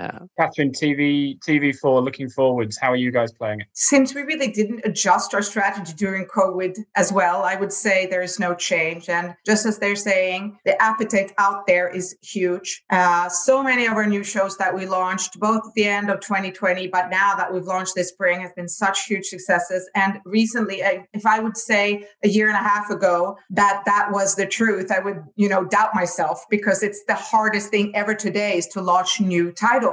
Uh, 0.00 0.26
Catherine, 0.38 0.72
TV 0.72 1.38
TV4, 1.40 2.04
looking 2.04 2.28
forwards. 2.28 2.78
How 2.80 2.92
are 2.92 2.96
you 2.96 3.10
guys 3.10 3.32
playing 3.32 3.60
it? 3.60 3.66
Since 3.72 4.14
we 4.14 4.22
really 4.22 4.48
didn't 4.48 4.82
adjust 4.84 5.34
our 5.34 5.42
strategy 5.42 5.92
during 5.96 6.26
COVID 6.26 6.76
as 6.94 7.12
well, 7.12 7.42
I 7.42 7.56
would 7.56 7.72
say 7.72 8.06
there's 8.06 8.38
no 8.38 8.54
change. 8.54 9.08
And 9.08 9.34
just 9.44 9.66
as 9.66 9.78
they're 9.78 9.96
saying, 9.96 10.58
the 10.64 10.80
appetite 10.82 11.32
out 11.38 11.66
there 11.66 11.88
is 11.88 12.16
huge. 12.22 12.84
Uh, 12.90 13.28
so 13.28 13.62
many 13.62 13.86
of 13.86 13.94
our 13.94 14.06
new 14.06 14.22
shows 14.22 14.56
that 14.58 14.74
we 14.74 14.86
launched, 14.86 15.38
both 15.40 15.62
at 15.66 15.74
the 15.74 15.86
end 15.86 16.10
of 16.10 16.20
2020, 16.20 16.88
but 16.88 17.10
now 17.10 17.34
that 17.34 17.52
we've 17.52 17.64
launched 17.64 17.94
this 17.94 18.08
spring, 18.08 18.40
have 18.40 18.54
been 18.54 18.68
such 18.68 19.06
huge 19.06 19.26
successes. 19.26 19.88
And 19.94 20.20
recently, 20.24 20.82
if 21.12 21.26
I 21.26 21.40
would 21.40 21.56
say 21.56 22.06
a 22.22 22.28
year 22.28 22.48
and 22.48 22.56
a 22.56 22.68
half 22.68 22.90
ago 22.90 23.36
that 23.50 23.82
that 23.86 24.10
was 24.12 24.34
the 24.34 24.46
truth, 24.46 24.90
I 24.90 24.98
would, 24.98 25.22
you 25.36 25.48
know, 25.48 25.64
doubt 25.64 25.94
myself 25.94 26.44
because 26.50 26.82
it's 26.82 27.02
the 27.04 27.14
hardest 27.14 27.70
thing 27.70 27.94
ever 27.94 28.14
today 28.14 28.58
is 28.58 28.66
to 28.68 28.80
launch 28.80 29.20
new 29.20 29.52
titles 29.52 29.85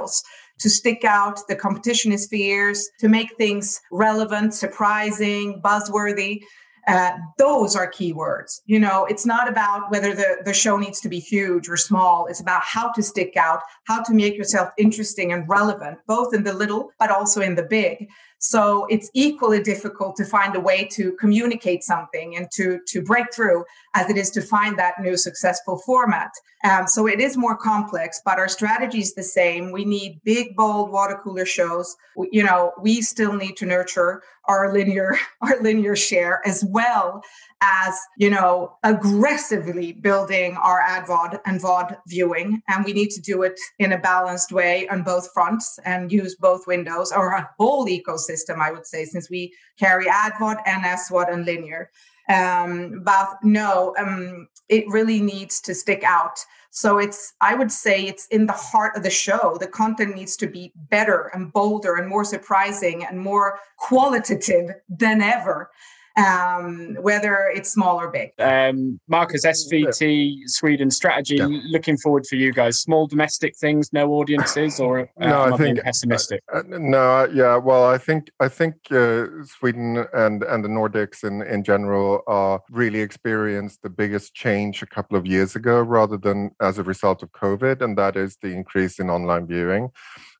to 0.60 0.70
stick 0.70 1.04
out. 1.04 1.40
The 1.48 1.56
competition 1.56 2.12
is 2.12 2.26
fierce, 2.28 2.88
to 3.00 3.08
make 3.08 3.36
things 3.36 3.80
relevant, 3.90 4.54
surprising, 4.54 5.60
buzzworthy. 5.62 6.40
Uh, 6.86 7.12
those 7.38 7.74
are 7.74 7.90
keywords. 7.90 8.60
You 8.66 8.78
know, 8.78 9.06
it's 9.06 9.24
not 9.24 9.48
about 9.48 9.90
whether 9.90 10.14
the, 10.14 10.42
the 10.44 10.52
show 10.52 10.76
needs 10.76 11.00
to 11.00 11.08
be 11.08 11.18
huge 11.18 11.68
or 11.68 11.78
small. 11.78 12.26
It's 12.26 12.40
about 12.40 12.62
how 12.62 12.92
to 12.92 13.02
stick 13.02 13.36
out, 13.36 13.60
how 13.84 14.02
to 14.02 14.12
make 14.12 14.36
yourself 14.36 14.68
interesting 14.76 15.32
and 15.32 15.48
relevant, 15.48 15.98
both 16.06 16.34
in 16.34 16.44
the 16.44 16.52
little, 16.52 16.90
but 16.98 17.10
also 17.10 17.40
in 17.40 17.54
the 17.54 17.62
big. 17.62 18.08
So 18.44 18.86
it's 18.90 19.10
equally 19.14 19.62
difficult 19.62 20.16
to 20.16 20.24
find 20.26 20.54
a 20.54 20.60
way 20.60 20.84
to 20.92 21.12
communicate 21.12 21.82
something 21.82 22.36
and 22.36 22.46
to, 22.52 22.78
to 22.88 23.00
break 23.00 23.32
through 23.32 23.64
as 23.94 24.10
it 24.10 24.18
is 24.18 24.28
to 24.32 24.42
find 24.42 24.78
that 24.78 25.00
new 25.00 25.16
successful 25.16 25.78
format. 25.78 26.30
Um, 26.62 26.86
so 26.86 27.06
it 27.06 27.20
is 27.20 27.38
more 27.38 27.56
complex, 27.56 28.20
but 28.22 28.38
our 28.38 28.48
strategy 28.48 28.98
is 28.98 29.14
the 29.14 29.22
same. 29.22 29.72
We 29.72 29.86
need 29.86 30.20
big, 30.24 30.56
bold 30.56 30.90
water 30.90 31.18
cooler 31.22 31.46
shows. 31.46 31.96
We, 32.16 32.28
you 32.32 32.44
know, 32.44 32.72
we 32.78 33.00
still 33.00 33.32
need 33.32 33.56
to 33.56 33.66
nurture 33.66 34.22
our 34.46 34.72
linear 34.72 35.16
our 35.40 35.60
linear 35.62 35.96
share 35.96 36.46
as 36.46 36.64
well 36.64 37.22
as 37.62 37.98
you 38.18 38.28
know 38.28 38.76
aggressively 38.82 39.92
building 39.92 40.56
our 40.56 40.80
ad 40.80 41.06
vod 41.06 41.40
and 41.46 41.62
vod 41.62 41.96
viewing 42.06 42.60
and 42.68 42.84
we 42.84 42.92
need 42.92 43.08
to 43.08 43.20
do 43.20 43.42
it 43.42 43.58
in 43.78 43.92
a 43.92 43.98
balanced 43.98 44.52
way 44.52 44.86
on 44.88 45.02
both 45.02 45.30
fronts 45.32 45.78
and 45.84 46.12
use 46.12 46.34
both 46.34 46.66
windows 46.66 47.10
or 47.10 47.30
a 47.32 47.48
whole 47.58 47.86
ecosystem 47.86 48.33
i 48.60 48.70
would 48.70 48.86
say 48.86 49.04
since 49.04 49.30
we 49.30 49.52
carry 49.78 50.08
ad 50.08 50.32
vod 50.34 50.60
and 50.66 50.84
and 50.84 51.44
linear. 51.46 51.90
Um, 52.26 53.02
but 53.04 53.36
no 53.42 53.94
um, 53.98 54.48
it 54.70 54.84
really 54.88 55.20
needs 55.20 55.60
to 55.60 55.74
stick 55.74 56.02
out. 56.04 56.38
So 56.70 56.98
it's 56.98 57.34
i 57.40 57.54
would 57.54 57.70
say 57.70 58.06
it's 58.06 58.26
in 58.28 58.46
the 58.46 58.52
heart 58.52 58.96
of 58.96 59.02
the 59.02 59.10
show. 59.10 59.56
The 59.60 59.66
content 59.66 60.14
needs 60.14 60.36
to 60.38 60.46
be 60.46 60.72
better 60.90 61.30
and 61.34 61.52
bolder 61.52 61.96
and 61.96 62.08
more 62.08 62.24
surprising 62.24 63.04
and 63.04 63.20
more 63.20 63.58
qualitative 63.76 64.74
than 64.88 65.20
ever 65.20 65.70
um, 66.16 66.96
whether 67.00 67.50
it's 67.54 67.72
small 67.72 68.00
or 68.00 68.10
big. 68.10 68.30
Um, 68.38 69.00
Marcus, 69.08 69.44
SVT 69.44 70.48
Sweden 70.48 70.90
strategy. 70.90 71.36
Yeah. 71.36 71.48
Looking 71.68 71.96
forward 71.96 72.26
for 72.26 72.36
you 72.36 72.52
guys. 72.52 72.78
Small 72.80 73.06
domestic 73.06 73.56
things, 73.56 73.92
no 73.92 74.12
audiences, 74.12 74.78
or 74.78 75.00
uh, 75.20 75.26
no? 75.26 75.42
I 75.42 75.56
think 75.56 75.80
pessimistic. 75.82 76.42
Uh, 76.52 76.58
uh, 76.58 76.62
no, 76.68 77.28
yeah. 77.32 77.56
Well, 77.56 77.84
I 77.84 77.98
think 77.98 78.30
I 78.40 78.48
think 78.48 78.74
uh, 78.90 79.26
Sweden 79.44 80.06
and 80.12 80.42
and 80.44 80.64
the 80.64 80.68
Nordics 80.68 81.24
in 81.24 81.42
in 81.42 81.64
general 81.64 82.22
are 82.26 82.60
really 82.70 83.00
experienced 83.00 83.82
the 83.82 83.90
biggest 83.90 84.34
change 84.34 84.82
a 84.82 84.86
couple 84.86 85.16
of 85.16 85.26
years 85.26 85.56
ago, 85.56 85.80
rather 85.80 86.16
than 86.16 86.52
as 86.60 86.78
a 86.78 86.82
result 86.82 87.22
of 87.22 87.32
COVID, 87.32 87.80
and 87.80 87.98
that 87.98 88.16
is 88.16 88.36
the 88.40 88.48
increase 88.48 88.98
in 89.00 89.10
online 89.10 89.46
viewing. 89.46 89.90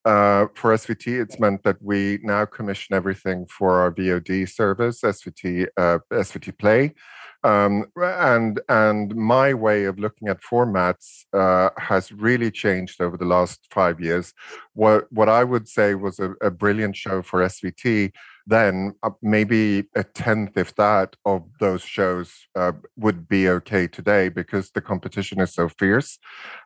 Uh, 0.05 0.49
for 0.55 0.75
SVT, 0.75 1.19
it's 1.23 1.41
meant 1.41 1.63
that 1.63 1.83
we 1.83 2.19
now 2.23 2.45
commission 2.45 2.95
everything 2.95 3.47
for 3.47 3.81
our 3.81 3.91
VOD 3.91 4.47
service, 4.47 5.01
SVT 5.01 5.67
uh, 5.79 5.99
SVT 6.13 6.59
Play, 6.59 6.95
um, 7.43 7.87
and 7.97 8.61
and 8.69 9.17
my 9.17 9.55
way 9.55 9.85
of 9.85 9.99
looking 9.99 10.29
at 10.29 10.43
formats 10.43 11.25
uh, 11.33 11.71
has 11.79 12.13
really 12.13 12.51
changed 12.51 13.01
over 13.01 13.17
the 13.17 13.25
last 13.25 13.67
five 13.71 13.99
years. 13.99 14.35
What 14.75 15.11
what 15.11 15.31
I 15.31 15.43
would 15.43 15.69
say 15.69 15.95
was 15.95 16.19
a, 16.19 16.33
a 16.43 16.51
brilliant 16.51 16.97
show 16.97 17.23
for 17.23 17.41
SVT 17.41 18.13
then 18.47 18.95
uh, 19.03 19.11
maybe 19.23 19.85
a 19.95 20.05
tenth, 20.05 20.57
if 20.57 20.75
that, 20.77 21.17
of 21.25 21.45
those 21.61 21.83
shows 21.83 22.47
uh, 22.55 22.73
would 22.97 23.29
be 23.29 23.49
okay 23.49 23.87
today 23.87 24.29
because 24.29 24.71
the 24.71 24.81
competition 24.81 25.41
is 25.41 25.55
so 25.55 25.69
fierce. 25.69 26.19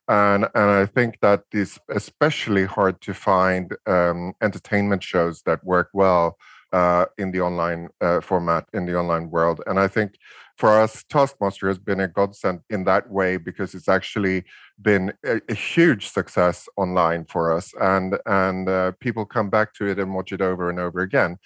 And, 0.08 0.46
and 0.54 0.70
I 0.70 0.86
think 0.86 1.20
that 1.20 1.44
especially 1.88 2.64
hard 2.64 3.00
to 3.02 3.14
find 3.14 3.76
um, 3.86 4.32
entertainment 4.42 5.02
shows 5.02 5.42
that 5.42 5.64
work 5.64 5.90
well 5.92 6.36
uh, 6.72 7.06
in 7.16 7.30
the 7.30 7.40
online 7.40 7.88
uh, 8.00 8.20
format, 8.20 8.66
in 8.72 8.86
the 8.86 8.96
online 8.96 9.30
world. 9.30 9.62
And 9.66 9.78
I 9.78 9.88
think 9.88 10.14
for 10.58 10.70
us, 10.70 11.04
Taskmaster 11.04 11.68
has 11.68 11.78
been 11.78 12.00
a 12.00 12.08
godsend 12.08 12.60
in 12.68 12.82
that 12.84 13.08
way 13.10 13.36
because 13.36 13.74
it's 13.74 13.88
actually 13.88 14.44
been 14.82 15.12
a, 15.24 15.40
a 15.48 15.54
huge 15.54 16.08
success 16.08 16.68
online 16.76 17.24
for 17.26 17.52
us, 17.52 17.72
and 17.80 18.18
and 18.26 18.68
uh, 18.68 18.92
people 18.98 19.24
come 19.24 19.50
back 19.50 19.72
to 19.74 19.86
it 19.86 19.98
and 20.00 20.14
watch 20.14 20.32
it 20.32 20.40
over 20.40 20.68
and 20.68 20.80
over 20.80 21.00
again. 21.00 21.38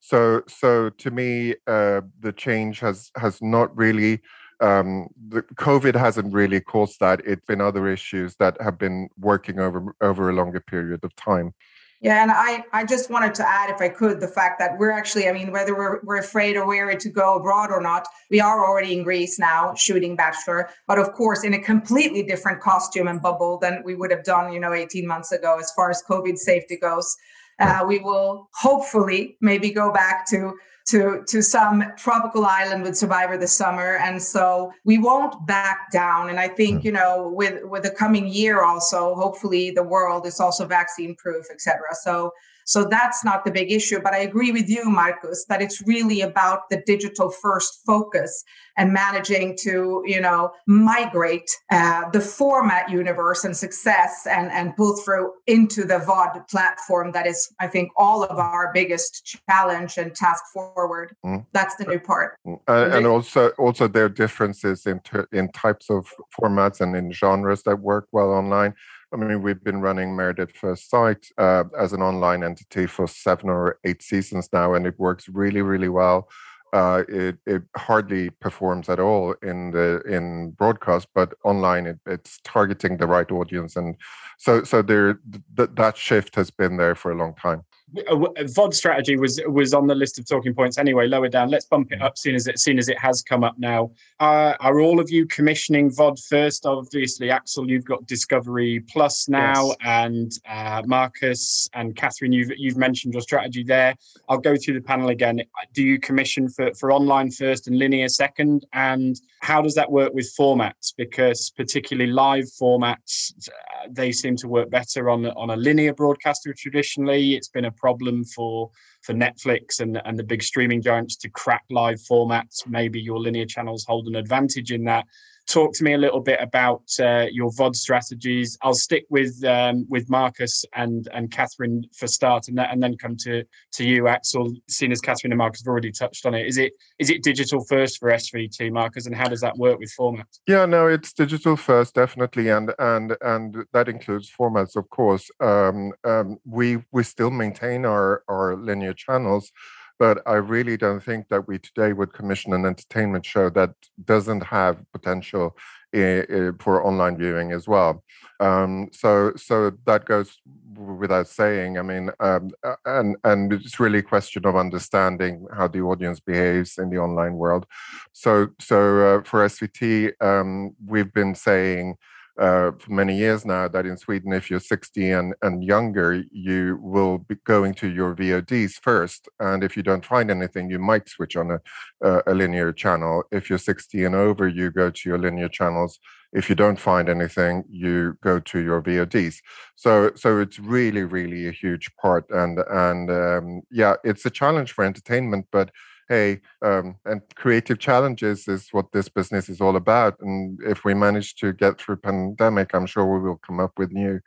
So 0.00 0.42
so 0.46 0.90
to 0.90 1.10
me, 1.10 1.54
uh, 1.66 2.02
the 2.20 2.32
change 2.36 2.80
has 2.80 3.10
has 3.16 3.40
not 3.42 3.76
really. 3.76 4.20
Um, 4.60 5.08
the 5.28 5.42
COVID 5.42 5.94
hasn't 5.94 6.34
really 6.34 6.60
caused 6.60 6.98
that. 6.98 7.20
It's 7.24 7.46
been 7.46 7.60
other 7.60 7.86
issues 7.86 8.34
that 8.36 8.60
have 8.60 8.76
been 8.76 9.08
working 9.16 9.60
over 9.60 9.94
over 10.00 10.28
a 10.28 10.32
longer 10.34 10.60
period 10.60 11.04
of 11.04 11.14
time. 11.14 11.54
Yeah, 12.00 12.22
and 12.22 12.30
I, 12.30 12.64
I 12.72 12.84
just 12.84 13.10
wanted 13.10 13.34
to 13.36 13.48
add, 13.48 13.70
if 13.70 13.80
I 13.80 13.88
could, 13.88 14.20
the 14.20 14.28
fact 14.28 14.60
that 14.60 14.78
we're 14.78 14.92
actually, 14.92 15.28
I 15.28 15.32
mean, 15.32 15.50
whether 15.50 15.76
we're, 15.76 16.00
we're 16.04 16.18
afraid 16.18 16.56
or 16.56 16.64
wary 16.64 16.96
to 16.96 17.08
go 17.08 17.34
abroad 17.34 17.72
or 17.72 17.80
not, 17.80 18.06
we 18.30 18.40
are 18.40 18.64
already 18.64 18.96
in 18.96 19.02
Greece 19.02 19.36
now 19.36 19.74
shooting 19.74 20.14
Bachelor, 20.14 20.70
but 20.86 21.00
of 21.00 21.12
course, 21.14 21.42
in 21.42 21.54
a 21.54 21.58
completely 21.60 22.22
different 22.22 22.60
costume 22.60 23.08
and 23.08 23.20
bubble 23.20 23.58
than 23.58 23.82
we 23.84 23.96
would 23.96 24.12
have 24.12 24.22
done, 24.22 24.52
you 24.52 24.60
know, 24.60 24.72
18 24.72 25.08
months 25.08 25.32
ago 25.32 25.58
as 25.58 25.72
far 25.72 25.90
as 25.90 26.00
COVID 26.08 26.36
safety 26.38 26.76
goes. 26.76 27.16
Uh, 27.58 27.84
we 27.88 27.98
will 27.98 28.48
hopefully 28.54 29.36
maybe 29.40 29.72
go 29.72 29.92
back 29.92 30.24
to 30.28 30.54
to 30.88 31.22
to 31.26 31.42
some 31.42 31.84
tropical 31.96 32.44
island 32.46 32.82
with 32.82 32.96
survivor 32.96 33.36
this 33.36 33.52
summer. 33.52 33.96
And 33.96 34.22
so 34.22 34.72
we 34.84 34.98
won't 34.98 35.46
back 35.46 35.90
down. 35.92 36.30
And 36.30 36.38
i 36.40 36.48
think 36.48 36.80
hmm. 36.80 36.86
you 36.86 36.92
know 36.92 37.30
with 37.34 37.64
with 37.64 37.82
the 37.82 37.90
coming 37.90 38.26
year 38.26 38.62
also 38.62 39.14
hopefully 39.14 39.70
the 39.70 39.82
world 39.82 40.26
is 40.26 40.40
also 40.40 40.66
vaccine 40.66 41.14
proof 41.16 41.46
etc 41.50 41.80
so 41.92 42.32
so 42.68 42.84
that's 42.84 43.24
not 43.24 43.46
the 43.46 43.50
big 43.50 43.72
issue. 43.72 43.98
But 43.98 44.12
I 44.12 44.18
agree 44.18 44.52
with 44.52 44.68
you, 44.68 44.84
Marcus, 44.90 45.46
that 45.48 45.62
it's 45.62 45.80
really 45.86 46.20
about 46.20 46.68
the 46.68 46.82
digital 46.84 47.30
first 47.30 47.80
focus 47.86 48.44
and 48.76 48.92
managing 48.92 49.56
to, 49.62 50.02
you 50.04 50.20
know, 50.20 50.52
migrate 50.66 51.50
uh, 51.72 52.10
the 52.10 52.20
format 52.20 52.90
universe 52.90 53.42
and 53.42 53.56
success 53.56 54.26
and, 54.30 54.52
and 54.52 54.76
pull 54.76 54.98
through 54.98 55.32
into 55.46 55.84
the 55.84 55.98
VOD 55.98 56.46
platform. 56.50 57.12
That 57.12 57.26
is, 57.26 57.50
I 57.58 57.68
think, 57.68 57.90
all 57.96 58.22
of 58.22 58.38
our 58.38 58.70
biggest 58.74 59.38
challenge 59.48 59.96
and 59.96 60.14
task 60.14 60.44
forward. 60.52 61.16
Mm. 61.24 61.46
That's 61.54 61.74
the 61.76 61.84
new 61.84 61.98
part. 61.98 62.36
Mm. 62.46 62.60
Uh, 62.68 62.90
and 62.92 63.06
also, 63.06 63.48
also 63.58 63.88
there 63.88 64.04
are 64.04 64.10
differences 64.10 64.84
in, 64.84 65.00
ter- 65.00 65.28
in 65.32 65.50
types 65.52 65.88
of 65.88 66.12
formats 66.38 66.82
and 66.82 66.94
in 66.94 67.12
genres 67.12 67.62
that 67.62 67.80
work 67.80 68.08
well 68.12 68.30
online. 68.30 68.74
I 69.12 69.16
mean, 69.16 69.42
we've 69.42 69.62
been 69.62 69.80
running 69.80 70.14
Married 70.14 70.38
at 70.38 70.54
First 70.54 70.90
Sight 70.90 71.26
uh, 71.38 71.64
as 71.78 71.92
an 71.92 72.02
online 72.02 72.44
entity 72.44 72.86
for 72.86 73.06
seven 73.06 73.48
or 73.48 73.78
eight 73.84 74.02
seasons 74.02 74.50
now, 74.52 74.74
and 74.74 74.86
it 74.86 74.98
works 74.98 75.28
really, 75.28 75.62
really 75.62 75.88
well. 75.88 76.28
Uh, 76.74 77.02
it 77.08 77.38
it 77.46 77.62
hardly 77.76 78.28
performs 78.28 78.90
at 78.90 79.00
all 79.00 79.34
in 79.42 79.70
the 79.70 80.02
in 80.06 80.50
broadcast, 80.50 81.08
but 81.14 81.32
online 81.42 81.86
it, 81.86 81.98
it's 82.06 82.38
targeting 82.44 82.98
the 82.98 83.06
right 83.06 83.30
audience, 83.32 83.74
and 83.76 83.96
so 84.36 84.62
so 84.64 84.82
there 84.82 85.18
th- 85.56 85.70
that 85.74 85.96
shift 85.96 86.34
has 86.34 86.50
been 86.50 86.76
there 86.76 86.94
for 86.94 87.10
a 87.10 87.16
long 87.16 87.34
time. 87.34 87.62
VOD 87.94 88.74
strategy 88.74 89.16
was 89.16 89.40
was 89.46 89.72
on 89.72 89.86
the 89.86 89.94
list 89.94 90.18
of 90.18 90.28
talking 90.28 90.54
points 90.54 90.76
anyway. 90.76 91.06
Lower 91.06 91.28
down, 91.28 91.48
let's 91.48 91.64
bump 91.64 91.90
it 91.90 92.02
up 92.02 92.18
soon 92.18 92.34
as 92.34 92.46
it 92.46 92.58
soon 92.58 92.78
as 92.78 92.88
it 92.88 92.98
has 92.98 93.22
come 93.22 93.42
up 93.42 93.58
now. 93.58 93.90
Uh, 94.20 94.54
are 94.60 94.80
all 94.80 95.00
of 95.00 95.10
you 95.10 95.26
commissioning 95.26 95.90
VOD 95.90 96.22
first? 96.26 96.66
Obviously, 96.66 97.30
Axel, 97.30 97.70
you've 97.70 97.86
got 97.86 98.06
Discovery 98.06 98.80
Plus 98.80 99.28
now, 99.28 99.68
yes. 99.68 99.76
and 99.80 100.32
uh, 100.48 100.82
Marcus 100.84 101.68
and 101.72 101.96
Catherine, 101.96 102.32
you've 102.32 102.52
you've 102.58 102.76
mentioned 102.76 103.14
your 103.14 103.22
strategy 103.22 103.64
there. 103.64 103.94
I'll 104.28 104.38
go 104.38 104.54
through 104.56 104.74
the 104.74 104.82
panel 104.82 105.08
again. 105.08 105.40
Do 105.72 105.82
you 105.82 105.98
commission 105.98 106.50
for 106.50 106.74
for 106.74 106.92
online 106.92 107.30
first 107.30 107.68
and 107.68 107.78
linear 107.78 108.10
second? 108.10 108.66
And 108.74 109.18
how 109.40 109.62
does 109.62 109.74
that 109.76 109.90
work 109.90 110.12
with 110.12 110.30
formats? 110.38 110.92
Because 110.94 111.50
particularly 111.56 112.12
live 112.12 112.44
formats, 112.60 113.32
uh, 113.48 113.88
they 113.90 114.12
seem 114.12 114.36
to 114.36 114.48
work 114.48 114.68
better 114.70 115.08
on 115.08 115.24
on 115.24 115.50
a 115.50 115.56
linear 115.56 115.94
broadcaster 115.94 116.52
traditionally. 116.52 117.34
It's 117.34 117.48
been 117.48 117.64
a 117.64 117.77
problem 117.78 118.24
for 118.24 118.70
for 119.02 119.14
Netflix 119.14 119.80
and 119.80 120.00
and 120.04 120.18
the 120.18 120.24
big 120.24 120.42
streaming 120.42 120.82
giants 120.82 121.16
to 121.16 121.30
crack 121.30 121.64
live 121.70 121.98
formats. 121.98 122.66
Maybe 122.66 123.00
your 123.00 123.18
linear 123.18 123.46
channels 123.46 123.84
hold 123.86 124.06
an 124.08 124.16
advantage 124.16 124.72
in 124.72 124.84
that. 124.84 125.06
Talk 125.48 125.72
to 125.74 125.84
me 125.84 125.94
a 125.94 125.98
little 125.98 126.20
bit 126.20 126.38
about 126.40 126.82
uh, 127.00 127.26
your 127.30 127.50
VOD 127.50 127.74
strategies. 127.74 128.58
I'll 128.62 128.74
stick 128.74 129.06
with 129.08 129.42
um, 129.44 129.86
with 129.88 130.08
Marcus 130.08 130.64
and 130.74 131.08
and 131.12 131.30
Catherine 131.30 131.84
for 131.96 132.06
start, 132.06 132.48
and, 132.48 132.58
that, 132.58 132.70
and 132.72 132.82
then 132.82 132.96
come 132.96 133.16
to 133.24 133.44
to 133.72 133.84
you, 133.84 134.08
Axel. 134.08 134.52
Seeing 134.68 134.92
as 134.92 135.00
Catherine 135.00 135.32
and 135.32 135.38
Marcus 135.38 135.62
have 135.62 135.68
already 135.68 135.90
touched 135.90 136.26
on 136.26 136.34
it, 136.34 136.46
is 136.46 136.58
it 136.58 136.72
is 136.98 137.10
it 137.10 137.22
digital 137.22 137.64
first 137.64 137.98
for 137.98 138.10
SVT, 138.10 138.70
Marcus, 138.70 139.06
and 139.06 139.14
how 139.14 139.28
does 139.28 139.40
that 139.40 139.56
work 139.56 139.78
with 139.78 139.92
formats? 139.98 140.40
Yeah, 140.46 140.66
no, 140.66 140.86
it's 140.86 141.12
digital 141.12 141.56
first, 141.56 141.94
definitely, 141.94 142.48
and 142.50 142.72
and 142.78 143.16
and 143.22 143.64
that 143.72 143.88
includes 143.88 144.30
formats, 144.30 144.76
of 144.76 144.88
course. 144.90 145.30
Um, 145.40 145.92
um, 146.04 146.38
we 146.44 146.84
we 146.92 147.02
still 147.02 147.30
maintain 147.30 147.84
our 147.84 148.22
our 148.28 148.56
linear 148.56 148.92
channels 148.92 149.50
but 149.98 150.22
I 150.26 150.34
really 150.34 150.76
don't 150.76 151.02
think 151.02 151.28
that 151.28 151.48
we 151.48 151.58
today 151.58 151.92
would 151.92 152.12
commission 152.12 152.52
an 152.52 152.64
entertainment 152.64 153.26
show 153.26 153.50
that 153.50 153.74
doesn't 154.04 154.44
have 154.44 154.78
potential 154.92 155.56
for 155.92 156.84
online 156.84 157.16
viewing 157.16 157.52
as 157.52 157.66
well. 157.66 158.04
Um, 158.40 158.88
so, 158.92 159.32
so 159.36 159.72
that 159.86 160.04
goes 160.04 160.38
without 160.76 161.26
saying. 161.28 161.78
I 161.78 161.82
mean, 161.82 162.10
um, 162.20 162.50
and 162.84 163.16
and 163.24 163.52
it's 163.52 163.80
really 163.80 163.98
a 163.98 164.02
question 164.02 164.46
of 164.46 164.54
understanding 164.54 165.46
how 165.52 165.66
the 165.68 165.80
audience 165.80 166.20
behaves 166.20 166.78
in 166.78 166.90
the 166.90 166.98
online 166.98 167.34
world. 167.34 167.66
So, 168.12 168.48
so 168.60 169.18
uh, 169.18 169.22
for 169.22 169.44
SVT, 169.44 170.12
um, 170.20 170.76
we've 170.86 171.12
been 171.12 171.34
saying 171.34 171.96
uh, 172.38 172.70
for 172.78 172.92
many 172.92 173.16
years 173.16 173.44
now 173.44 173.66
that 173.66 173.84
in 173.84 173.96
Sweden, 173.96 174.32
if 174.32 174.48
you're 174.48 174.60
60 174.60 175.10
and, 175.10 175.34
and 175.42 175.64
younger, 175.64 176.22
you 176.30 176.78
will 176.80 177.18
be 177.18 177.34
going 177.44 177.74
to 177.74 177.88
your 177.88 178.14
VODs 178.14 178.74
first. 178.80 179.28
And 179.40 179.64
if 179.64 179.76
you 179.76 179.82
don't 179.82 180.04
find 180.04 180.30
anything, 180.30 180.70
you 180.70 180.78
might 180.78 181.08
switch 181.08 181.36
on 181.36 181.50
a, 181.50 181.60
uh, 182.04 182.22
a 182.26 182.34
linear 182.34 182.72
channel. 182.72 183.24
If 183.32 183.50
you're 183.50 183.58
60 183.58 184.04
and 184.04 184.14
over, 184.14 184.46
you 184.46 184.70
go 184.70 184.90
to 184.90 185.08
your 185.08 185.18
linear 185.18 185.48
channels. 185.48 185.98
If 186.32 186.48
you 186.48 186.54
don't 186.54 186.78
find 186.78 187.08
anything, 187.08 187.64
you 187.68 188.18
go 188.22 188.38
to 188.38 188.58
your 188.60 188.82
VODs. 188.82 189.38
So, 189.76 190.12
so 190.14 190.40
it's 190.40 190.58
really, 190.58 191.02
really 191.02 191.48
a 191.48 191.52
huge 191.52 191.90
part. 192.00 192.26
And 192.30 192.58
and 192.70 193.10
um, 193.10 193.62
yeah, 193.70 193.94
it's 194.04 194.26
a 194.26 194.30
challenge 194.30 194.72
for 194.72 194.84
entertainment, 194.84 195.46
but 195.50 195.70
hey, 196.08 196.40
um, 196.62 196.96
and 197.04 197.20
creative 197.34 197.78
challenges 197.78 198.48
is 198.48 198.68
what 198.72 198.92
this 198.92 199.08
business 199.08 199.48
is 199.48 199.60
all 199.60 199.76
about. 199.76 200.18
And 200.20 200.58
if 200.64 200.84
we 200.84 200.94
manage 200.94 201.34
to 201.36 201.52
get 201.52 201.78
through 201.78 201.96
pandemic, 201.96 202.74
I'm 202.74 202.86
sure 202.86 203.06
we 203.06 203.20
will 203.20 203.40
come 203.46 203.60
up 203.60 203.72
with 203.78 203.92
new 203.92 204.20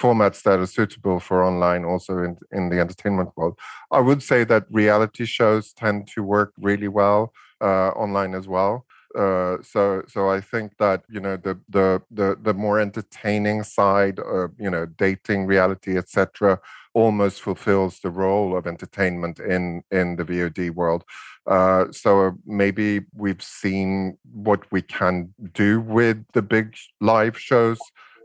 formats 0.00 0.42
that 0.42 0.58
are 0.58 0.66
suitable 0.66 1.20
for 1.20 1.44
online 1.44 1.84
also 1.84 2.18
in, 2.18 2.36
in 2.52 2.68
the 2.68 2.80
entertainment 2.80 3.30
world. 3.36 3.58
I 3.90 4.00
would 4.00 4.22
say 4.22 4.44
that 4.44 4.66
reality 4.70 5.24
shows 5.24 5.72
tend 5.72 6.08
to 6.14 6.22
work 6.22 6.52
really 6.58 6.88
well 6.88 7.32
uh, 7.60 7.88
online 7.90 8.34
as 8.34 8.46
well. 8.48 8.86
Uh, 9.16 9.58
so 9.62 10.02
so 10.08 10.28
I 10.28 10.40
think 10.40 10.76
that 10.78 11.04
you 11.08 11.20
know 11.20 11.36
the 11.36 11.56
the 11.68 12.02
the, 12.10 12.36
the 12.42 12.52
more 12.52 12.80
entertaining 12.80 13.62
side, 13.62 14.18
of, 14.18 14.50
you 14.58 14.68
know, 14.68 14.86
dating, 14.86 15.46
reality, 15.46 15.96
etc 15.96 16.58
almost 16.94 17.42
fulfills 17.42 18.00
the 18.00 18.10
role 18.10 18.56
of 18.56 18.66
entertainment 18.66 19.38
in 19.40 19.82
in 19.90 20.16
the 20.16 20.24
VOD 20.24 20.70
world. 20.70 21.04
Uh, 21.46 21.86
so 21.92 22.38
maybe 22.46 23.00
we've 23.14 23.42
seen 23.42 24.16
what 24.32 24.60
we 24.72 24.80
can 24.80 25.34
do 25.52 25.80
with 25.80 26.24
the 26.32 26.42
big 26.42 26.76
live 27.00 27.38
shows, 27.38 27.78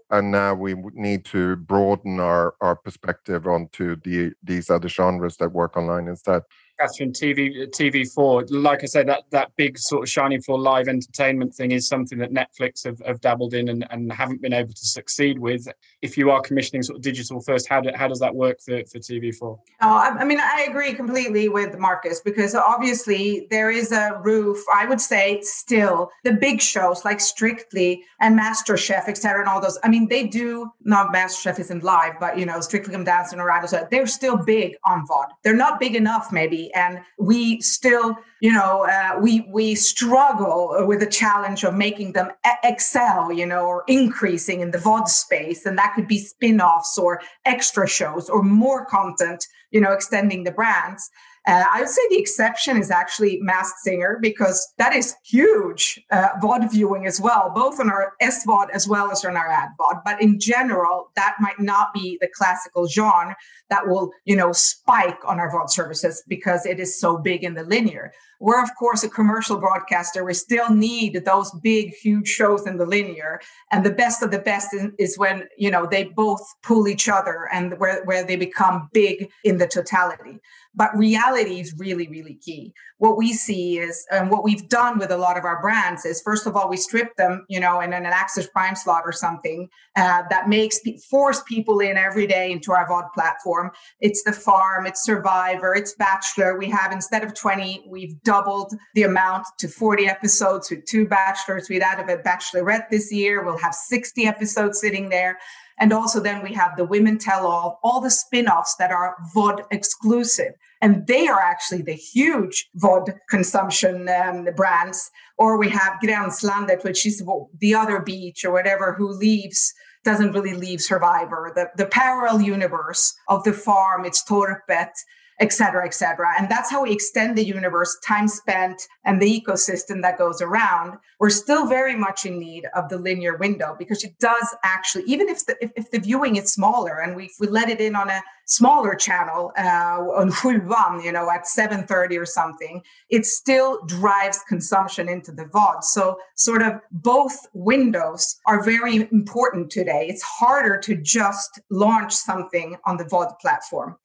and 0.09 0.31
now 0.31 0.53
we 0.53 0.75
need 0.93 1.25
to 1.25 1.55
broaden 1.57 2.19
our 2.19 2.53
our 2.61 2.75
perspective 2.75 3.47
onto 3.47 3.95
the 3.97 4.31
these 4.43 4.69
other 4.69 4.87
genres 4.89 5.37
that 5.37 5.51
work 5.51 5.75
online 5.75 6.07
instead. 6.07 6.43
Catherine, 6.79 7.11
TV 7.11 7.69
TV4, 7.69 8.47
like 8.49 8.83
I 8.83 8.85
said, 8.85 9.07
that 9.07 9.23
that 9.31 9.51
big 9.55 9.77
sort 9.77 10.03
of 10.03 10.09
shiny 10.09 10.39
for 10.39 10.57
live 10.57 10.87
entertainment 10.87 11.53
thing 11.53 11.71
is 11.71 11.87
something 11.87 12.17
that 12.19 12.31
Netflix 12.31 12.85
have, 12.85 13.01
have 13.05 13.19
dabbled 13.21 13.53
in 13.53 13.69
and, 13.69 13.85
and 13.89 14.11
haven't 14.11 14.41
been 14.41 14.53
able 14.53 14.73
to 14.73 14.85
succeed 14.85 15.39
with. 15.39 15.67
If 16.01 16.17
you 16.17 16.31
are 16.31 16.41
commissioning 16.41 16.83
sort 16.83 16.97
of 16.97 17.03
digital 17.03 17.41
first, 17.41 17.67
how, 17.67 17.81
do, 17.81 17.91
how 17.93 18.07
does 18.07 18.19
that 18.19 18.33
work 18.33 18.61
for, 18.61 18.83
for 18.85 18.99
TV4? 18.99 19.35
Oh, 19.41 19.59
I 19.81 20.23
mean, 20.23 20.39
I 20.39 20.67
agree 20.69 20.93
completely 20.93 21.49
with 21.49 21.77
Marcus 21.77 22.21
because 22.21 22.55
obviously 22.55 23.47
there 23.49 23.69
is 23.69 23.91
a 23.91 24.19
roof. 24.23 24.63
I 24.73 24.85
would 24.85 25.01
say 25.01 25.41
still 25.41 26.11
the 26.23 26.33
big 26.33 26.61
shows 26.61 27.03
like 27.03 27.19
Strictly 27.19 28.03
and 28.21 28.39
MasterChef, 28.39 29.07
etc., 29.07 29.41
and 29.41 29.49
all 29.49 29.61
those. 29.61 29.77
I 29.83 29.89
mean, 29.89 30.07
they 30.07 30.27
do 30.27 30.71
not 30.83 31.13
MasterChef 31.13 31.59
isn't 31.59 31.83
live, 31.83 32.13
but 32.19 32.37
you 32.37 32.45
know, 32.45 32.61
Strictly 32.61 32.93
Come 32.93 33.03
Dancing 33.03 33.39
or 33.39 33.49
so 33.67 33.87
they're 33.91 34.07
still 34.07 34.37
big 34.37 34.75
on 34.85 35.05
VOD. 35.07 35.27
They're 35.43 35.55
not 35.55 35.79
big 35.79 35.95
enough, 35.95 36.31
maybe 36.31 36.68
and 36.75 36.99
we 37.17 37.59
still 37.61 38.17
you 38.41 38.51
know 38.51 38.85
uh, 38.85 39.19
we 39.21 39.47
we 39.51 39.75
struggle 39.75 40.75
with 40.87 40.99
the 40.99 41.07
challenge 41.07 41.63
of 41.63 41.73
making 41.73 42.13
them 42.13 42.29
excel 42.63 43.31
you 43.31 43.45
know 43.45 43.65
or 43.65 43.83
increasing 43.87 44.61
in 44.61 44.71
the 44.71 44.77
vod 44.77 45.07
space 45.07 45.65
and 45.65 45.77
that 45.77 45.93
could 45.95 46.07
be 46.07 46.17
spin-offs 46.17 46.97
or 46.97 47.21
extra 47.45 47.87
shows 47.87 48.29
or 48.29 48.41
more 48.41 48.85
content 48.85 49.45
you 49.71 49.81
know 49.81 49.91
extending 49.91 50.43
the 50.43 50.51
brands 50.51 51.09
uh, 51.47 51.63
I 51.73 51.79
would 51.79 51.89
say 51.89 52.01
the 52.09 52.19
exception 52.19 52.77
is 52.77 52.91
actually 52.91 53.39
Masked 53.41 53.79
Singer 53.79 54.19
because 54.21 54.67
that 54.77 54.93
is 54.93 55.15
huge 55.23 55.99
uh, 56.11 56.29
VOD 56.41 56.71
viewing 56.71 57.05
as 57.05 57.19
well, 57.21 57.51
both 57.53 57.79
on 57.79 57.89
our 57.89 58.13
SVOD 58.21 58.69
as 58.73 58.87
well 58.87 59.11
as 59.11 59.23
on 59.23 59.35
our 59.35 59.47
ad 59.47 59.69
VOD. 59.79 60.01
But 60.03 60.21
in 60.21 60.39
general, 60.39 61.11
that 61.15 61.35
might 61.39 61.59
not 61.59 61.93
be 61.93 62.17
the 62.21 62.29
classical 62.35 62.87
genre 62.87 63.35
that 63.69 63.87
will, 63.87 64.11
you 64.25 64.35
know, 64.35 64.51
spike 64.51 65.19
on 65.25 65.39
our 65.39 65.51
VOD 65.51 65.69
services 65.69 66.23
because 66.27 66.65
it 66.65 66.79
is 66.79 66.99
so 66.99 67.17
big 67.17 67.43
in 67.43 67.53
the 67.53 67.63
linear. 67.63 68.11
We're, 68.39 68.61
of 68.63 68.69
course, 68.77 69.03
a 69.03 69.09
commercial 69.09 69.57
broadcaster. 69.57 70.23
We 70.23 70.33
still 70.33 70.69
need 70.69 71.25
those 71.25 71.51
big, 71.61 71.93
huge 71.93 72.27
shows 72.27 72.65
in 72.65 72.77
the 72.77 72.85
linear. 72.85 73.41
And 73.71 73.85
the 73.85 73.91
best 73.91 74.23
of 74.23 74.31
the 74.31 74.39
best 74.39 74.75
is, 74.97 75.17
when, 75.17 75.47
you 75.57 75.69
know, 75.69 75.85
they 75.85 76.05
both 76.05 76.41
pull 76.63 76.87
each 76.87 77.09
other 77.09 77.49
and 77.51 77.77
where, 77.79 78.03
where 78.05 78.23
they 78.23 78.37
become 78.37 78.89
big 78.93 79.29
in 79.43 79.57
the 79.57 79.67
totality. 79.67 80.39
But 80.75 80.95
reality 80.97 81.59
is 81.59 81.73
really, 81.77 82.07
really 82.07 82.35
key. 82.35 82.73
What 82.99 83.17
we 83.17 83.33
see 83.33 83.79
is, 83.79 84.05
and 84.11 84.29
what 84.29 84.43
we've 84.43 84.67
done 84.69 84.99
with 84.99 85.09
a 85.11 85.17
lot 85.17 85.37
of 85.37 85.45
our 85.45 85.61
brands 85.61 86.05
is, 86.05 86.21
first 86.21 86.45
of 86.45 86.55
all, 86.55 86.69
we 86.69 86.77
strip 86.77 87.15
them, 87.15 87.45
you 87.49 87.59
know, 87.59 87.79
in 87.79 87.91
an 87.91 88.05
Access 88.05 88.47
Prime 88.47 88.75
slot 88.75 89.03
or 89.05 89.11
something 89.11 89.67
uh, 89.95 90.23
that 90.29 90.47
makes 90.47 90.79
force 91.09 91.41
people 91.43 91.79
in 91.79 91.97
every 91.97 92.27
day 92.27 92.51
into 92.51 92.71
our 92.71 92.87
VOD 92.87 93.11
platform. 93.13 93.71
It's 93.99 94.23
the 94.23 94.33
farm, 94.33 94.85
it's 94.85 95.03
Survivor, 95.03 95.73
it's 95.73 95.95
Bachelor. 95.95 96.57
We 96.57 96.69
have 96.69 96.91
instead 96.91 97.23
of 97.23 97.33
20, 97.33 97.85
we've 97.89 98.21
doubled 98.29 98.75
the 98.93 99.01
amount 99.01 99.47
to 99.57 99.67
40 99.67 100.05
episodes 100.05 100.69
with 100.69 100.85
two 100.85 101.07
bachelors. 101.07 101.67
We'd 101.67 101.81
added 101.81 102.11
a 102.11 102.21
bachelorette 102.21 102.89
this 102.91 103.11
year. 103.11 103.43
We'll 103.43 103.57
have 103.57 103.73
60 103.73 104.27
episodes 104.27 104.79
sitting 104.79 105.09
there. 105.09 105.39
And 105.79 105.91
also 105.91 106.19
then 106.19 106.43
we 106.43 106.53
have 106.53 106.77
the 106.77 106.85
Women 106.85 107.17
Tell 107.17 107.47
All, 107.47 107.79
all 107.83 107.99
the 108.01 108.11
spin-offs 108.11 108.75
that 108.75 108.91
are 108.91 109.15
VOD 109.35 109.63
exclusive. 109.71 110.53
And 110.79 111.07
they 111.07 111.27
are 111.27 111.39
actually 111.39 111.81
the 111.81 111.93
huge 111.93 112.69
VOD 112.77 113.17
consumption 113.31 114.07
um, 114.09 114.47
brands. 114.55 115.09
Or 115.39 115.57
we 115.57 115.69
have 115.69 115.99
Gränslandet, 116.03 116.83
which 116.83 117.07
is 117.07 117.23
the 117.59 117.73
other 117.73 117.99
beach 117.99 118.45
or 118.45 118.51
whatever, 118.51 118.93
who 118.93 119.09
leaves 119.09 119.73
doesn't 120.05 120.33
really 120.33 120.53
leave 120.53 120.81
Survivor. 120.81 121.51
The, 121.55 121.71
the 121.75 121.89
parallel 121.89 122.41
universe 122.41 123.15
of 123.27 123.43
the 123.43 123.53
farm, 123.53 124.05
it's 124.05 124.23
Torpet, 124.23 124.91
et 125.39 125.53
cetera, 125.53 125.85
et 125.85 125.93
cetera. 125.93 126.29
And 126.37 126.49
that's 126.49 126.69
how 126.69 126.83
we 126.83 126.91
extend 126.91 127.37
the 127.37 127.45
universe, 127.45 127.97
time 128.05 128.27
spent, 128.27 128.81
and 129.05 129.21
the 129.21 129.41
ecosystem 129.41 130.01
that 130.01 130.17
goes 130.17 130.41
around. 130.41 130.97
We're 131.19 131.29
still 131.29 131.65
very 131.67 131.95
much 131.95 132.25
in 132.25 132.39
need 132.39 132.65
of 132.75 132.89
the 132.89 132.97
linear 132.97 133.37
window 133.37 133.75
because 133.77 134.03
it 134.03 134.17
does 134.19 134.55
actually, 134.63 135.03
even 135.05 135.29
if 135.29 135.45
the 135.45 135.55
if, 135.61 135.71
if 135.75 135.91
the 135.91 135.99
viewing 135.99 136.35
is 136.35 136.51
smaller 136.51 136.99
and 136.99 137.15
we 137.15 137.25
if 137.25 137.35
we 137.39 137.47
let 137.47 137.69
it 137.69 137.79
in 137.79 137.95
on 137.95 138.09
a 138.09 138.21
smaller 138.45 138.95
channel 138.95 139.51
uh, 139.57 139.99
on 140.19 140.31
Sjuan, 140.31 141.03
you 141.03 141.11
know, 141.11 141.29
at 141.29 141.45
7:30 141.45 142.19
or 142.19 142.25
something, 142.25 142.81
it 143.09 143.25
still 143.25 143.79
drives 143.85 144.39
consumption 144.47 145.07
into 145.07 145.31
the 145.31 145.45
VOD. 145.45 145.83
So 145.83 146.17
sort 146.35 146.61
of 146.61 146.73
both 146.91 147.35
windows 147.53 148.37
are 148.45 148.63
very 148.63 149.07
important 149.11 149.69
today. 149.71 150.07
It's 150.09 150.23
harder 150.23 150.77
to 150.79 150.95
just 150.95 151.59
launch 151.69 152.13
something 152.13 152.75
on 152.85 152.97
the 152.97 153.05
VOD 153.05 153.39
platform. 153.39 153.97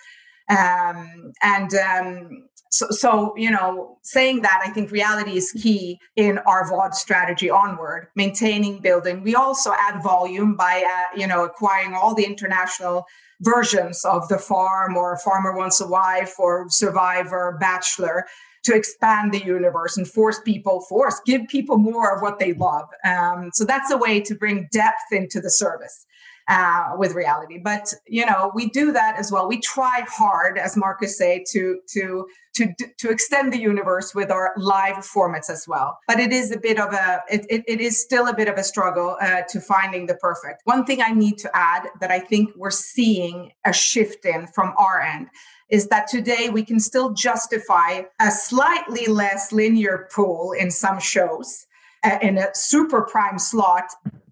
Um, 0.49 1.33
and 1.43 1.75
um, 1.75 2.49
so, 2.71 2.87
so, 2.91 3.35
you 3.37 3.51
know, 3.51 3.99
saying 4.03 4.43
that, 4.43 4.61
I 4.65 4.71
think 4.71 4.91
reality 4.91 5.37
is 5.37 5.53
key 5.53 6.01
in 6.17 6.39
our 6.39 6.69
VOD 6.69 6.95
strategy 6.95 7.49
onward, 7.49 8.09
maintaining, 8.17 8.81
building. 8.81 9.23
We 9.23 9.35
also 9.35 9.73
add 9.73 10.03
volume 10.03 10.57
by, 10.57 10.85
uh, 10.85 11.19
you 11.19 11.27
know, 11.27 11.45
acquiring 11.45 11.95
all 11.95 12.15
the 12.15 12.25
international 12.25 13.07
versions 13.41 14.05
of 14.05 14.29
The 14.29 14.39
Farm 14.39 14.97
or 14.97 15.19
Farmer 15.19 15.57
Wants 15.57 15.81
a 15.81 15.87
Wife 15.87 16.35
or 16.39 16.67
Survivor, 16.69 17.57
Bachelor 17.61 18.27
to 18.65 18.75
expand 18.75 19.33
the 19.33 19.45
universe 19.45 19.97
and 19.97 20.09
force 20.09 20.41
people, 20.41 20.81
force, 20.81 21.21
give 21.27 21.47
people 21.49 21.77
more 21.77 22.15
of 22.15 22.23
what 22.23 22.39
they 22.39 22.55
love. 22.55 22.89
Um, 23.05 23.51
so 23.53 23.65
that's 23.65 23.91
a 23.91 23.99
way 23.99 24.21
to 24.21 24.35
bring 24.35 24.69
depth 24.73 25.13
into 25.13 25.41
the 25.41 25.51
service. 25.51 26.07
Uh, 26.49 26.91
with 26.97 27.13
reality. 27.15 27.59
But 27.59 27.93
you 28.07 28.27
know, 28.27 28.53
we 28.55 28.69
do 28.69 28.93
that 28.93 29.19
as 29.19 29.33
well. 29.33 29.49
We 29.49 29.61
try 29.61 30.05
hard, 30.09 30.59
as 30.59 30.77
Marcus 30.77 31.17
say, 31.17 31.45
to 31.53 31.81
to 31.95 32.27
to 32.55 32.75
to 32.99 33.11
extend 33.11 33.53
the 33.53 33.59
universe 33.59 34.15
with 34.15 34.31
our 34.31 34.53
live 34.57 34.97
formats 34.97 35.51
as 35.51 35.67
well. 35.67 35.99
But 36.07 36.21
it 36.21 36.33
is 36.33 36.51
a 36.51 36.59
bit 36.59 36.79
of 36.79 36.93
a 36.93 37.23
it, 37.31 37.47
it, 37.49 37.65
it 37.67 37.81
is 37.81 38.01
still 38.01 38.29
a 38.29 38.35
bit 38.35 38.49
of 38.49 38.57
a 38.57 38.63
struggle 38.63 39.17
uh, 39.21 39.43
to 39.49 39.61
finding 39.61 40.07
the 40.07 40.17
perfect. 40.17 40.63
One 40.65 40.85
thing 40.85 41.01
I 41.01 41.13
need 41.13 41.39
to 41.39 41.51
add 41.55 41.89
that 42.01 42.11
I 42.11 42.21
think 42.21 42.51
we're 42.57 42.71
seeing 42.71 43.53
a 43.65 43.73
shift 43.73 44.25
in 44.25 44.47
from 44.49 44.75
our 44.77 45.01
end 45.01 45.29
is 45.71 45.89
that 45.89 46.07
today 46.07 46.51
we 46.51 46.63
can 46.63 46.79
still 46.79 47.15
justify 47.15 48.03
a 48.21 48.31
slightly 48.31 49.07
less 49.07 49.51
linear 49.51 50.09
pool 50.13 50.53
in 50.53 50.71
some 50.71 51.01
shows 51.01 51.67
uh, 52.05 52.19
in 52.21 52.37
a 52.37 52.55
super 52.55 53.03
prime 53.03 53.39
slot 53.39 53.87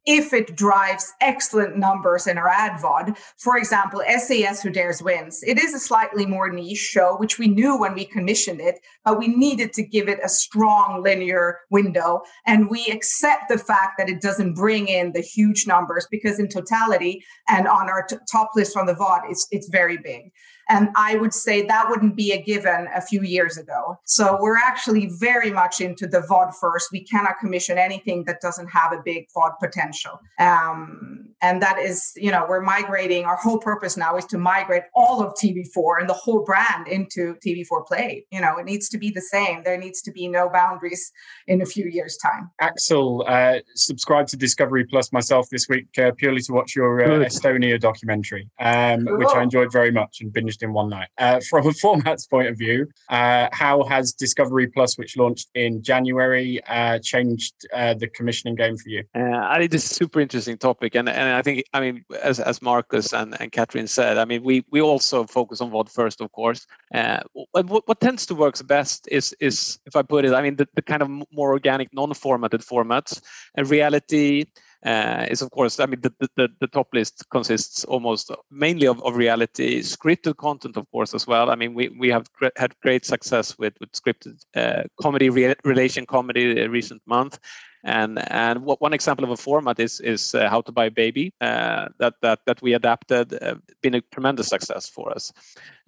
if 0.06 0.32
it 0.32 0.56
drives 0.56 1.12
excellent 1.20 1.76
numbers 1.76 2.26
in 2.26 2.38
our 2.38 2.48
ad 2.48 2.80
VOD. 2.80 3.16
For 3.38 3.56
example, 3.56 4.02
SAS 4.18 4.62
Who 4.62 4.70
Dares 4.70 5.02
Wins. 5.02 5.42
It 5.46 5.58
is 5.58 5.74
a 5.74 5.78
slightly 5.78 6.26
more 6.26 6.50
niche 6.50 6.78
show, 6.78 7.16
which 7.16 7.38
we 7.38 7.48
knew 7.48 7.78
when 7.78 7.94
we 7.94 8.04
commissioned 8.04 8.60
it, 8.60 8.80
but 9.04 9.18
we 9.18 9.28
needed 9.28 9.72
to 9.74 9.82
give 9.82 10.08
it 10.08 10.18
a 10.24 10.28
strong 10.28 11.02
linear 11.02 11.60
window. 11.70 12.22
And 12.46 12.68
we 12.68 12.86
accept 12.86 13.48
the 13.48 13.58
fact 13.58 13.98
that 13.98 14.08
it 14.08 14.20
doesn't 14.20 14.54
bring 14.54 14.88
in 14.88 15.12
the 15.12 15.20
huge 15.20 15.66
numbers 15.66 16.06
because 16.10 16.38
in 16.38 16.48
totality 16.48 17.24
and 17.48 17.68
on 17.68 17.88
our 17.88 18.04
t- 18.08 18.16
top 18.30 18.50
list 18.56 18.76
on 18.76 18.86
the 18.86 18.94
VOD, 18.94 19.30
it's, 19.30 19.46
it's 19.50 19.68
very 19.68 19.98
big. 19.98 20.32
And 20.68 20.88
I 20.96 21.16
would 21.16 21.34
say 21.34 21.66
that 21.66 21.88
wouldn't 21.88 22.16
be 22.16 22.32
a 22.32 22.42
given 22.42 22.88
a 22.94 23.00
few 23.00 23.22
years 23.22 23.56
ago. 23.56 23.98
So 24.04 24.38
we're 24.40 24.56
actually 24.56 25.10
very 25.18 25.50
much 25.50 25.80
into 25.80 26.06
the 26.06 26.20
VOD 26.20 26.54
first. 26.54 26.88
We 26.92 27.04
cannot 27.04 27.38
commission 27.38 27.78
anything 27.78 28.24
that 28.24 28.40
doesn't 28.40 28.68
have 28.68 28.92
a 28.92 29.02
big 29.04 29.26
VOD 29.36 29.58
potential. 29.60 30.20
Um, 30.38 31.34
and 31.42 31.60
that 31.60 31.78
is, 31.78 32.12
you 32.16 32.30
know, 32.30 32.46
we're 32.48 32.60
migrating. 32.60 33.24
Our 33.24 33.36
whole 33.36 33.58
purpose 33.58 33.96
now 33.96 34.16
is 34.16 34.24
to 34.26 34.38
migrate 34.38 34.84
all 34.94 35.22
of 35.22 35.34
TV4 35.34 36.00
and 36.00 36.08
the 36.08 36.14
whole 36.14 36.44
brand 36.44 36.86
into 36.86 37.34
TV4 37.44 37.86
Play. 37.86 38.26
You 38.30 38.40
know, 38.40 38.56
it 38.58 38.64
needs 38.64 38.88
to 38.90 38.98
be 38.98 39.10
the 39.10 39.20
same. 39.20 39.62
There 39.64 39.76
needs 39.76 40.02
to 40.02 40.12
be 40.12 40.28
no 40.28 40.48
boundaries 40.48 41.10
in 41.48 41.60
a 41.60 41.66
few 41.66 41.86
years' 41.86 42.16
time. 42.16 42.50
Axel, 42.60 43.24
uh, 43.26 43.58
subscribed 43.74 44.28
to 44.30 44.36
Discovery 44.36 44.84
Plus 44.84 45.12
myself 45.12 45.48
this 45.50 45.68
week 45.68 45.86
uh, 45.98 46.12
purely 46.16 46.40
to 46.42 46.52
watch 46.52 46.76
your 46.76 47.02
uh, 47.02 47.24
Estonia 47.26 47.80
documentary, 47.80 48.48
um, 48.60 49.04
which 49.04 49.28
I 49.34 49.42
enjoyed 49.42 49.72
very 49.72 49.90
much 49.90 50.20
and 50.20 50.32
in 50.60 50.72
one 50.72 50.88
night. 50.88 51.08
Uh, 51.18 51.40
from 51.50 51.66
a 51.66 51.70
formats 51.70 52.28
point 52.28 52.48
of 52.48 52.58
view, 52.58 52.88
uh, 53.08 53.48
how 53.52 53.84
has 53.84 54.12
Discovery 54.12 54.66
Plus, 54.66 54.98
which 54.98 55.16
launched 55.16 55.48
in 55.54 55.82
January, 55.82 56.60
uh, 56.68 56.98
changed 56.98 57.54
uh, 57.72 57.94
the 57.94 58.08
commissioning 58.08 58.54
game 58.54 58.76
for 58.76 58.88
you? 58.88 59.04
Uh, 59.14 59.46
I 59.52 59.58
think 59.58 59.70
this 59.70 59.84
is 59.84 59.92
a 59.92 59.94
super 59.94 60.20
interesting 60.20 60.58
topic, 60.58 60.94
and 60.94 61.08
and 61.08 61.28
I 61.30 61.42
think 61.42 61.64
I 61.72 61.80
mean 61.80 62.04
as 62.22 62.40
as 62.40 62.60
Marcus 62.60 63.12
and 63.12 63.40
and 63.40 63.52
Catherine 63.52 63.86
said, 63.86 64.18
I 64.18 64.24
mean 64.24 64.42
we 64.42 64.64
we 64.70 64.80
also 64.80 65.24
focus 65.24 65.60
on 65.60 65.70
VOD 65.70 65.90
first, 65.90 66.20
of 66.20 66.30
course. 66.32 66.66
Uh, 66.94 67.20
what, 67.52 67.86
what 67.88 68.00
tends 68.00 68.26
to 68.26 68.34
work 68.34 68.52
best 68.66 69.08
is 69.10 69.34
is 69.40 69.78
if 69.86 69.96
I 69.96 70.02
put 70.02 70.24
it, 70.24 70.34
I 70.34 70.42
mean 70.42 70.56
the, 70.56 70.68
the 70.74 70.82
kind 70.82 71.02
of 71.02 71.08
more 71.08 71.52
organic, 71.52 71.88
non-formatted 71.92 72.60
formats, 72.60 73.20
and 73.54 73.68
reality 73.68 74.46
uh, 74.84 75.26
is 75.30 75.42
of 75.42 75.50
course 75.50 75.78
i 75.80 75.86
mean 75.86 76.00
the, 76.00 76.12
the, 76.36 76.48
the 76.60 76.66
top 76.66 76.88
list 76.92 77.24
consists 77.30 77.84
almost 77.84 78.30
mainly 78.50 78.86
of, 78.86 79.02
of 79.02 79.16
reality 79.16 79.80
scripted 79.82 80.36
content 80.36 80.76
of 80.76 80.90
course 80.90 81.14
as 81.14 81.26
well. 81.26 81.50
I 81.50 81.54
mean 81.54 81.74
we, 81.74 81.88
we 81.88 82.08
have 82.08 82.30
gr- 82.32 82.56
had 82.56 82.78
great 82.80 83.04
success 83.04 83.58
with, 83.58 83.74
with 83.80 83.92
scripted 83.92 84.44
uh, 84.54 84.82
comedy 85.00 85.30
re- 85.30 85.54
relation 85.64 86.06
comedy 86.06 86.62
uh, 86.62 86.68
recent 86.68 87.02
month. 87.06 87.38
And 87.84 88.20
and 88.30 88.64
what, 88.64 88.80
one 88.80 88.94
example 88.94 89.24
of 89.24 89.30
a 89.30 89.36
format 89.36 89.80
is 89.80 90.00
is 90.00 90.34
uh, 90.34 90.48
how 90.48 90.60
to 90.62 90.72
buy 90.72 90.86
a 90.86 90.90
baby. 90.90 91.34
Uh, 91.40 91.88
that 91.98 92.14
that 92.22 92.38
that 92.46 92.62
we 92.62 92.74
adapted 92.74 93.34
uh, 93.42 93.56
been 93.82 93.94
a 93.94 94.00
tremendous 94.12 94.48
success 94.48 94.88
for 94.88 95.10
us. 95.10 95.32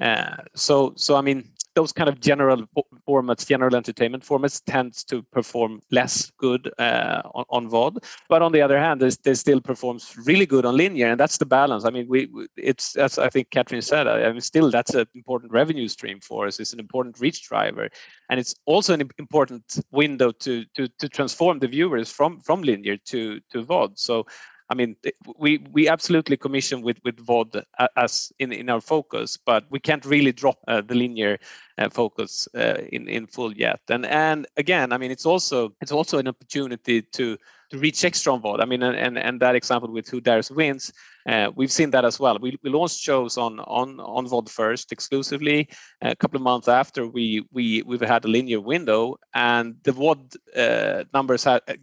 Uh, 0.00 0.37
so 0.54 0.92
so 0.96 1.14
i 1.14 1.20
mean 1.20 1.53
those 1.74 1.92
kind 1.92 2.08
of 2.08 2.20
general 2.20 2.64
formats, 3.08 3.46
general 3.46 3.74
entertainment 3.74 4.24
formats, 4.24 4.62
tends 4.66 5.04
to 5.04 5.22
perform 5.22 5.80
less 5.90 6.30
good 6.38 6.72
uh, 6.78 7.22
on, 7.34 7.44
on 7.50 7.70
VOD. 7.70 8.04
But 8.28 8.42
on 8.42 8.52
the 8.52 8.62
other 8.62 8.78
hand, 8.78 9.00
they 9.00 9.34
still 9.34 9.60
performs 9.60 10.14
really 10.24 10.46
good 10.46 10.64
on 10.64 10.76
linear, 10.76 11.08
and 11.08 11.20
that's 11.20 11.38
the 11.38 11.46
balance. 11.46 11.84
I 11.84 11.90
mean, 11.90 12.06
we 12.08 12.28
it's 12.56 12.96
as 12.96 13.18
I 13.18 13.28
think 13.28 13.50
Catherine 13.50 13.82
said. 13.82 14.06
I 14.06 14.30
mean, 14.30 14.40
still 14.40 14.70
that's 14.70 14.94
an 14.94 15.06
important 15.14 15.52
revenue 15.52 15.88
stream 15.88 16.20
for 16.20 16.46
us. 16.46 16.60
It's 16.60 16.72
an 16.72 16.80
important 16.80 17.20
reach 17.20 17.42
driver, 17.42 17.88
and 18.30 18.40
it's 18.40 18.54
also 18.66 18.94
an 18.94 19.08
important 19.18 19.80
window 19.90 20.32
to 20.32 20.64
to 20.76 20.88
to 20.88 21.08
transform 21.08 21.58
the 21.58 21.68
viewers 21.68 22.10
from 22.10 22.40
from 22.40 22.62
linear 22.62 22.96
to 23.06 23.40
to 23.50 23.64
VOD. 23.64 23.98
So 23.98 24.26
I 24.70 24.74
mean, 24.74 24.96
we 25.38 25.59
we 25.72 25.88
absolutely 25.88 26.37
commission 26.37 26.81
with 26.81 26.98
with 27.05 27.16
VOD 27.16 27.62
as 27.96 28.33
in 28.38 28.53
in 28.53 28.70
our 28.70 28.81
focus, 28.81 29.37
but 29.37 29.64
we 29.70 29.79
can't 29.79 30.05
really 30.07 30.33
drop 30.33 30.59
uh, 30.68 30.81
the 30.81 30.94
linear 30.94 31.38
uh, 31.77 31.90
focus 31.90 32.48
uh, 32.55 32.79
in 32.90 33.09
in 33.09 33.27
full 33.27 33.53
yet. 33.55 33.81
And 33.88 34.07
and 34.07 34.46
again, 34.57 34.92
I 34.92 34.98
mean, 34.98 35.11
it's 35.11 35.27
also 35.27 35.74
it's 35.83 35.92
also 35.92 36.18
an 36.18 36.29
opportunity 36.29 37.03
to 37.03 37.37
to 37.70 37.79
reach 37.79 38.05
extra 38.05 38.33
on 38.33 38.40
VOD. 38.40 38.62
I 38.62 38.64
mean, 38.64 38.83
and 38.83 39.18
and 39.18 39.40
that 39.40 39.55
example 39.55 39.90
with 39.90 40.09
Who 40.09 40.20
Dares 40.20 40.50
Wins, 40.50 40.92
uh, 41.27 41.50
we've 41.55 41.72
seen 41.72 41.90
that 41.90 42.05
as 42.05 42.18
well. 42.18 42.38
We, 42.40 42.59
we 42.62 42.70
launched 42.70 43.00
shows 43.00 43.37
on 43.37 43.61
on 43.61 44.00
on 44.00 44.27
VOD 44.27 44.48
first 44.48 44.92
exclusively. 44.92 45.68
A 46.00 46.16
couple 46.16 46.37
of 46.37 46.42
months 46.42 46.68
after, 46.68 47.07
we 47.07 47.44
we 47.53 47.83
we've 47.83 48.00
had 48.00 48.24
a 48.24 48.29
linear 48.29 48.61
window, 48.61 49.16
and 49.35 49.77
the 49.83 49.92
VOD 49.92 50.37
uh, 50.57 51.05
numbers 51.12 51.44
have 51.44 51.61
uh, 51.68 51.74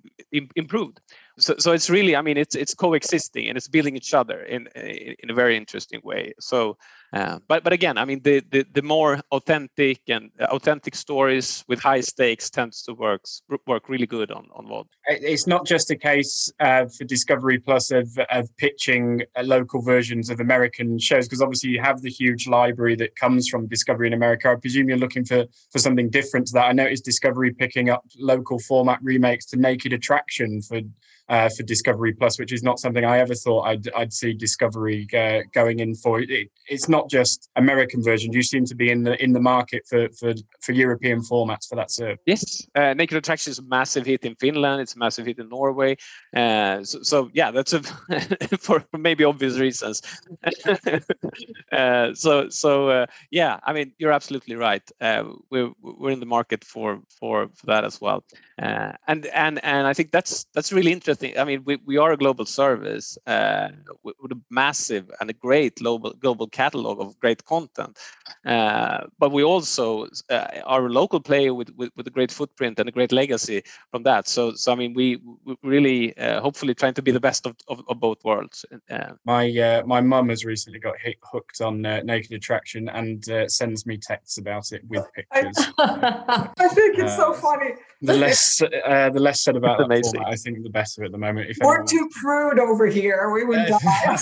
improved 0.55 0.99
so, 1.41 1.55
so 1.57 1.71
it's 1.71 1.89
really 1.89 2.15
i 2.15 2.21
mean 2.21 2.37
it's 2.37 2.55
it's 2.55 2.73
coexisting 2.73 3.47
and 3.47 3.57
it's 3.57 3.67
building 3.67 3.95
each 3.95 4.13
other 4.13 4.41
in 4.43 4.67
in 4.67 5.29
a 5.29 5.33
very 5.33 5.57
interesting 5.57 6.01
way. 6.03 6.33
So 6.39 6.77
uh, 7.13 7.39
but 7.47 7.63
but 7.63 7.73
again 7.73 7.97
i 7.97 8.05
mean 8.05 8.21
the, 8.23 8.41
the 8.51 8.65
the 8.73 8.81
more 8.81 9.19
authentic 9.31 10.01
and 10.07 10.31
uh, 10.39 10.45
authentic 10.45 10.95
stories 10.95 11.63
with 11.67 11.79
high 11.79 11.99
stakes 12.01 12.49
tends 12.49 12.81
to 12.81 12.93
work 12.93 13.23
work 13.67 13.89
really 13.89 14.07
good 14.07 14.31
on 14.31 14.47
on 14.53 14.65
VOD. 14.67 14.85
it's 15.07 15.47
not 15.47 15.65
just 15.65 15.91
a 15.91 15.95
case 15.95 16.51
uh, 16.59 16.85
for 16.85 17.03
discovery 17.05 17.59
plus 17.59 17.91
of 17.91 18.07
of 18.29 18.47
pitching 18.57 19.21
uh, 19.35 19.43
local 19.43 19.81
versions 19.81 20.29
of 20.29 20.39
american 20.39 20.97
shows 20.97 21.27
because 21.27 21.41
obviously 21.41 21.69
you 21.69 21.81
have 21.81 22.01
the 22.01 22.09
huge 22.09 22.47
library 22.47 22.95
that 22.95 23.15
comes 23.15 23.47
from 23.47 23.67
discovery 23.67 24.07
in 24.07 24.13
america 24.13 24.49
i 24.49 24.55
presume 24.55 24.87
you're 24.87 24.97
looking 24.97 25.25
for 25.25 25.45
for 25.71 25.79
something 25.79 26.09
different 26.09 26.47
to 26.47 26.53
that 26.53 26.65
i 26.65 26.71
noticed 26.71 27.03
discovery 27.03 27.53
picking 27.53 27.89
up 27.89 28.03
local 28.17 28.59
format 28.59 28.99
remakes 29.01 29.45
to 29.45 29.57
naked 29.57 29.93
attraction 29.93 30.61
for 30.61 30.81
uh, 31.31 31.49
for 31.55 31.63
Discovery 31.63 32.13
Plus, 32.13 32.37
which 32.37 32.51
is 32.51 32.61
not 32.61 32.77
something 32.77 33.05
I 33.05 33.19
ever 33.19 33.33
thought 33.33 33.61
I'd, 33.61 33.89
I'd 33.95 34.11
see 34.11 34.33
Discovery 34.33 35.07
going 35.53 35.79
in 35.79 35.95
for. 35.95 36.19
It, 36.19 36.49
it's 36.67 36.89
not 36.89 37.00
just 37.09 37.49
American 37.55 38.03
version. 38.03 38.31
You 38.33 38.43
seem 38.43 38.65
to 38.65 38.75
be 38.75 38.91
in 38.91 39.03
the 39.03 39.21
in 39.23 39.33
the 39.33 39.39
market 39.39 39.83
for 39.87 40.09
for, 40.19 40.33
for 40.61 40.71
European 40.71 41.21
formats 41.21 41.67
for 41.67 41.75
that 41.75 41.91
serve. 41.91 42.17
Yes, 42.25 42.67
uh, 42.75 42.93
Naked 42.93 43.17
Attraction 43.17 43.51
is 43.51 43.59
a 43.59 43.63
massive 43.63 44.05
hit 44.05 44.23
in 44.23 44.35
Finland. 44.35 44.81
It's 44.81 44.95
a 44.95 44.99
massive 44.99 45.25
hit 45.25 45.39
in 45.39 45.49
Norway. 45.49 45.97
Uh, 46.35 46.83
so, 46.83 47.01
so, 47.01 47.29
yeah, 47.33 47.51
that's 47.51 47.73
a 47.73 47.81
for 48.59 48.83
maybe 48.97 49.23
obvious 49.23 49.57
reasons. 49.57 50.01
Uh, 51.71 52.13
so 52.13 52.49
so 52.49 52.89
uh, 52.89 53.05
yeah, 53.31 53.57
I 53.63 53.71
mean 53.71 53.93
you're 53.97 54.11
absolutely 54.11 54.55
right. 54.55 54.83
we're 55.49 55.71
we're 55.81 56.11
in 56.11 56.19
the 56.19 56.25
market 56.25 56.63
for 56.65 56.99
for, 57.17 57.49
for 57.55 57.65
that 57.65 57.85
as 57.85 58.01
well. 58.01 58.23
and 58.57 59.25
and 59.27 59.63
and 59.63 59.87
I 59.87 59.93
think 59.93 60.11
that's 60.11 60.45
that's 60.53 60.73
really 60.73 60.91
interesting. 60.91 61.37
I 61.37 61.43
mean, 61.43 61.63
we, 61.65 61.77
we 61.85 61.97
are 61.97 62.11
a 62.11 62.17
global 62.17 62.45
service 62.45 63.17
uh, 63.27 63.69
with, 64.03 64.15
with, 64.21 64.31
a 64.31 64.41
massive 64.49 65.09
and 65.19 65.29
a 65.29 65.33
great 65.33 65.75
global 65.75 66.13
global 66.19 66.47
catalog 66.47 66.90
of 66.99 67.19
great 67.19 67.43
content, 67.45 67.97
uh, 68.45 69.01
but 69.19 69.31
we 69.31 69.43
also 69.43 70.07
uh, 70.29 70.47
are 70.65 70.85
a 70.85 70.89
local 70.89 71.19
player 71.19 71.53
with, 71.53 71.69
with, 71.75 71.91
with 71.95 72.07
a 72.07 72.09
great 72.09 72.31
footprint 72.31 72.79
and 72.79 72.89
a 72.89 72.91
great 72.91 73.11
legacy 73.11 73.63
from 73.91 74.03
that. 74.03 74.27
So 74.27 74.53
so 74.53 74.71
I 74.71 74.75
mean, 74.75 74.93
we, 74.93 75.21
we 75.45 75.55
really 75.63 76.17
uh, 76.17 76.41
hopefully 76.41 76.73
trying 76.73 76.93
to 76.95 77.01
be 77.01 77.11
the 77.11 77.19
best 77.19 77.45
of, 77.45 77.55
of, 77.67 77.81
of 77.87 77.99
both 77.99 78.23
worlds. 78.23 78.65
Uh, 78.89 79.13
my 79.25 79.49
uh, 79.57 79.83
my 79.85 80.01
mum 80.01 80.29
has 80.29 80.45
recently 80.45 80.79
got 80.79 80.97
hit, 80.99 81.17
hooked 81.21 81.61
on 81.61 81.81
Naked 81.81 82.31
Attraction 82.31 82.89
and 82.89 83.23
sends 83.51 83.85
me 83.85 83.97
texts 83.97 84.37
about 84.37 84.71
it 84.71 84.81
with 84.87 85.05
pictures. 85.13 85.55
I 85.77 86.67
think 86.73 86.97
it's 86.97 87.15
so 87.15 87.33
funny. 87.33 87.73
The 88.01 88.13
less 88.13 88.57
the 88.57 89.19
less 89.19 89.41
said 89.41 89.55
about 89.55 89.77
that 89.77 90.03
format, 90.03 90.27
I 90.27 90.35
think 90.35 90.63
the 90.63 90.69
better 90.69 91.03
at 91.03 91.11
the 91.11 91.17
moment. 91.17 91.49
If 91.49 91.57
We're 91.61 91.75
anyone, 91.75 91.87
too 91.87 92.09
prude 92.19 92.59
over 92.59 92.87
here. 92.87 93.31
We 93.31 93.43
would 93.43 93.59
uh, 93.59 93.79
die. 93.83 94.17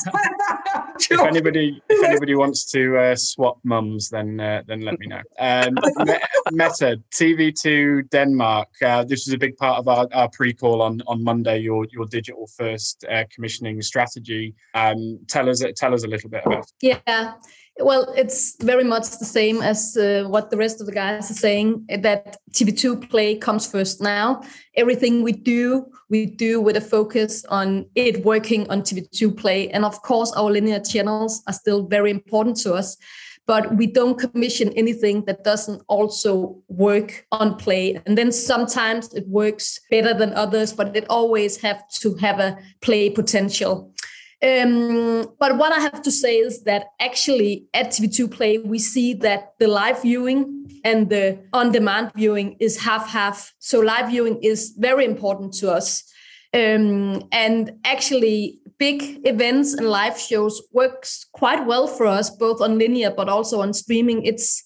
if 0.99 1.19
anybody, 1.21 1.81
if 1.89 2.03
anybody 2.03 2.35
wants 2.35 2.58
to 2.65 2.97
uh, 2.97 3.15
swap 3.15 3.59
mums, 3.63 4.09
then 4.09 4.39
uh, 4.39 4.63
then 4.67 4.81
let 4.81 4.99
me 4.99 5.07
know. 5.07 5.21
Um, 5.39 5.77
Mette 6.51 6.99
TV2 7.11 8.09
Denmark. 8.09 8.69
Uh, 8.83 9.03
this 9.03 9.25
was 9.25 9.33
a 9.33 9.37
big 9.37 9.57
part 9.57 9.79
of 9.79 9.87
our, 9.87 10.07
our 10.13 10.29
pre-call 10.29 10.81
on 10.81 11.01
on 11.07 11.23
Monday. 11.23 11.59
Your 11.59 11.85
your 11.91 12.05
digital 12.05 12.47
first 12.57 13.05
uh, 13.09 13.23
commissioning 13.33 13.81
strategy. 13.81 14.55
Um, 14.73 15.19
tell 15.27 15.49
us 15.49 15.63
tell 15.75 15.93
us 15.93 16.03
a 16.03 16.07
little 16.07 16.29
bit 16.29 16.43
about. 16.45 16.65
It. 16.81 16.97
Yeah 17.07 17.33
Well, 17.81 18.13
it's 18.17 18.61
very 18.61 18.83
much 18.83 19.19
the 19.19 19.25
same 19.25 19.61
as 19.61 19.95
uh, 19.95 20.25
what 20.27 20.49
the 20.49 20.57
rest 20.57 20.81
of 20.81 20.85
the 20.85 20.91
guys 20.91 21.31
are 21.31 21.33
saying 21.33 21.85
that 21.87 22.35
TV2 22.51 23.09
Play 23.09 23.37
comes 23.37 23.67
first 23.71 24.01
now. 24.01 24.41
Everything 24.75 25.23
we 25.23 25.31
do, 25.31 25.85
we 26.09 26.25
do 26.25 26.59
with 26.59 26.75
a 26.75 26.81
focus 26.81 27.45
on 27.45 27.85
it 27.95 28.25
working 28.25 28.69
on 28.69 28.81
TV2 28.81 29.37
Play. 29.37 29.69
And 29.69 29.85
of 29.85 30.01
course, 30.01 30.33
our 30.33 30.51
linear 30.51 30.81
channels 30.81 31.41
are 31.47 31.53
still 31.53 31.87
very 31.87 32.11
important 32.11 32.57
to 32.57 32.73
us, 32.73 32.97
but 33.47 33.73
we 33.77 33.87
don't 33.87 34.19
commission 34.19 34.73
anything 34.73 35.23
that 35.25 35.45
doesn't 35.45 35.81
also 35.87 36.61
work 36.67 37.25
on 37.31 37.55
Play. 37.55 38.01
And 38.05 38.17
then 38.17 38.33
sometimes 38.33 39.13
it 39.13 39.25
works 39.25 39.79
better 39.89 40.13
than 40.13 40.33
others, 40.33 40.73
but 40.73 40.97
it 40.97 41.05
always 41.09 41.55
have 41.61 41.87
to 42.01 42.15
have 42.15 42.41
a 42.41 42.57
play 42.81 43.09
potential. 43.09 43.93
Um, 44.41 45.27
but 45.37 45.57
what 45.57 45.73
I 45.73 45.79
have 45.79 46.01
to 46.01 46.11
say 46.11 46.37
is 46.37 46.63
that 46.63 46.87
actually 46.99 47.65
at 47.73 47.87
TV2 47.87 48.31
Play, 48.31 48.57
we 48.59 48.79
see 48.79 49.13
that 49.15 49.53
the 49.59 49.67
live 49.67 50.01
viewing 50.01 50.81
and 50.85 51.09
the 51.09 51.39
on 51.51 51.71
demand 51.73 52.11
viewing 52.15 52.55
is 52.59 52.79
half 52.79 53.09
half. 53.09 53.53
So 53.59 53.79
live 53.81 54.09
viewing 54.09 54.41
is 54.41 54.73
very 54.77 55.03
important 55.03 55.53
to 55.55 55.71
us. 55.71 56.03
Um, 56.53 57.27
and 57.31 57.73
actually, 57.83 58.59
big 58.79 59.27
events 59.27 59.73
and 59.73 59.87
live 59.87 60.17
shows 60.17 60.61
works 60.71 61.25
quite 61.33 61.65
well 61.65 61.85
for 61.85 62.05
us, 62.05 62.29
both 62.29 62.61
on 62.61 62.79
linear 62.79 63.11
but 63.11 63.27
also 63.27 63.61
on 63.61 63.73
streaming. 63.73 64.23
It's 64.23 64.63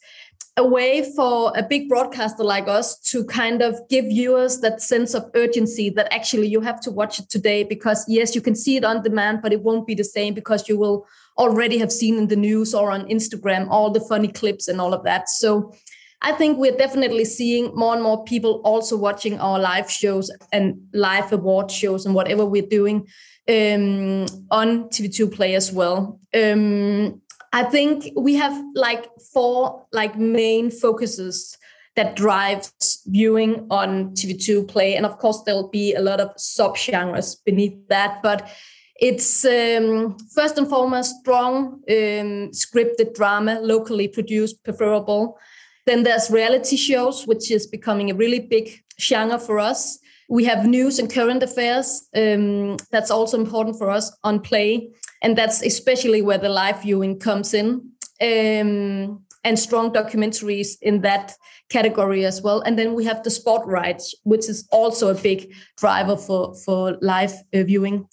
a 0.56 0.66
way 0.66 1.12
for 1.16 1.52
a 1.56 1.64
big 1.64 1.90
broadcaster 1.90 2.44
like 2.44 2.68
us 2.68 3.00
to 3.00 3.26
kind 3.26 3.64
of 3.64 3.76
give 3.90 4.06
viewers 4.06 4.60
that 4.60 4.82
sense 4.82 5.16
of 5.16 5.30
urgency 5.34 5.90
that 5.90 6.14
actually 6.14 6.48
you 6.48 6.62
have 6.62 6.80
to 6.80 6.92
watch 6.92 7.20
it 7.20 7.28
today 7.28 7.64
because 7.64 8.06
yes 8.08 8.36
you 8.36 8.42
can 8.42 8.54
see 8.54 8.76
it 8.76 8.84
on 8.84 9.02
demand 9.02 9.42
but 9.42 9.52
it 9.52 9.64
won't 9.64 9.88
be 9.88 9.96
the 9.96 10.04
same 10.04 10.34
because 10.34 10.70
you 10.70 10.78
will 10.78 11.08
already 11.40 11.80
have 11.80 11.92
seen 11.92 12.18
in 12.18 12.28
the 12.28 12.36
news 12.36 12.76
or 12.76 12.92
on 12.92 13.08
instagram 13.08 13.68
all 13.70 13.90
the 13.90 14.00
funny 14.00 14.28
clips 14.28 14.68
and 14.68 14.80
all 14.80 14.94
of 14.94 15.04
that. 15.04 15.28
So 15.28 15.74
i 16.22 16.32
think 16.32 16.60
we're 16.60 16.78
definitely 16.78 17.26
seeing 17.26 17.76
more 17.76 17.96
and 17.96 18.04
more 18.04 18.24
people 18.24 18.62
also 18.64 18.96
watching 18.96 19.40
our 19.40 19.60
live 19.60 19.90
shows 19.90 20.30
and 20.52 20.80
live 20.94 21.34
award 21.34 21.72
shows 21.72 22.06
and 22.06 22.14
whatever 22.14 22.46
we're 22.46 22.62
doing 22.68 23.08
um, 23.50 24.26
on 24.52 24.88
tv2 24.90 25.34
play 25.34 25.56
as 25.56 25.72
well. 25.72 26.20
Um, 26.34 27.22
I 27.54 27.64
think 27.64 28.12
we 28.16 28.34
have 28.34 28.60
like 28.74 29.08
four 29.32 29.86
like 29.94 30.18
main 30.18 30.72
focuses 30.72 31.56
that 31.96 32.16
drives 32.16 33.04
viewing 33.06 33.68
on 33.70 34.16
TV2 34.16 34.68
Play, 34.68 34.96
and 34.96 35.06
of 35.06 35.20
course 35.20 35.44
there'll 35.44 35.70
be 35.70 35.94
a 35.94 36.02
lot 36.02 36.20
of 36.20 36.32
sub 36.36 36.76
genres 36.76 37.36
beneath 37.36 37.78
that, 37.90 38.24
but 38.24 38.50
it's 38.96 39.46
um, 39.46 40.18
first 40.34 40.58
and 40.58 40.68
foremost 40.68 41.20
strong 41.20 41.74
um, 41.90 42.50
scripted 42.52 43.14
drama, 43.14 43.60
locally 43.62 44.08
produced, 44.08 44.64
preferable. 44.64 45.38
Then 45.86 46.02
there's 46.04 46.32
reality 46.32 46.78
shows, 46.78 47.28
which 47.28 47.52
is 47.52 47.68
becoming 47.68 48.10
a 48.10 48.16
really 48.16 48.40
big 48.40 48.82
genre 49.00 49.38
for 49.38 49.60
us. 49.60 50.00
We 50.28 50.46
have 50.46 50.66
news 50.66 50.98
and 50.98 51.14
current 51.14 51.44
affairs. 51.44 52.08
Um, 52.16 52.78
that's 52.92 53.12
also 53.12 53.38
important 53.40 53.78
for 53.78 53.92
us 53.92 54.16
on 54.24 54.40
Play 54.40 54.90
and 55.24 55.38
that's 55.38 55.64
especially 55.64 56.22
where 56.22 56.38
the 56.38 56.50
live 56.50 56.84
viewing 56.84 57.18
comes 57.18 57.54
in 57.54 57.90
um, 58.22 59.24
and 59.46 59.58
strong 59.58 59.92
documentaries 59.92 60.78
in 60.82 61.02
that 61.02 61.34
category 61.70 62.26
as 62.26 62.42
well. 62.42 62.62
And 62.62 62.78
then 62.78 62.94
we 62.94 63.06
have 63.06 63.24
the 63.24 63.32
sport 63.32 63.66
rights 63.66 64.14
which 64.24 64.48
is 64.48 64.68
also 64.72 65.10
a 65.10 65.16
big 65.16 65.52
driver 65.78 66.18
for 66.18 66.54
for 66.66 66.98
live 67.02 67.34
uh, 67.54 67.64
viewing. 67.64 68.08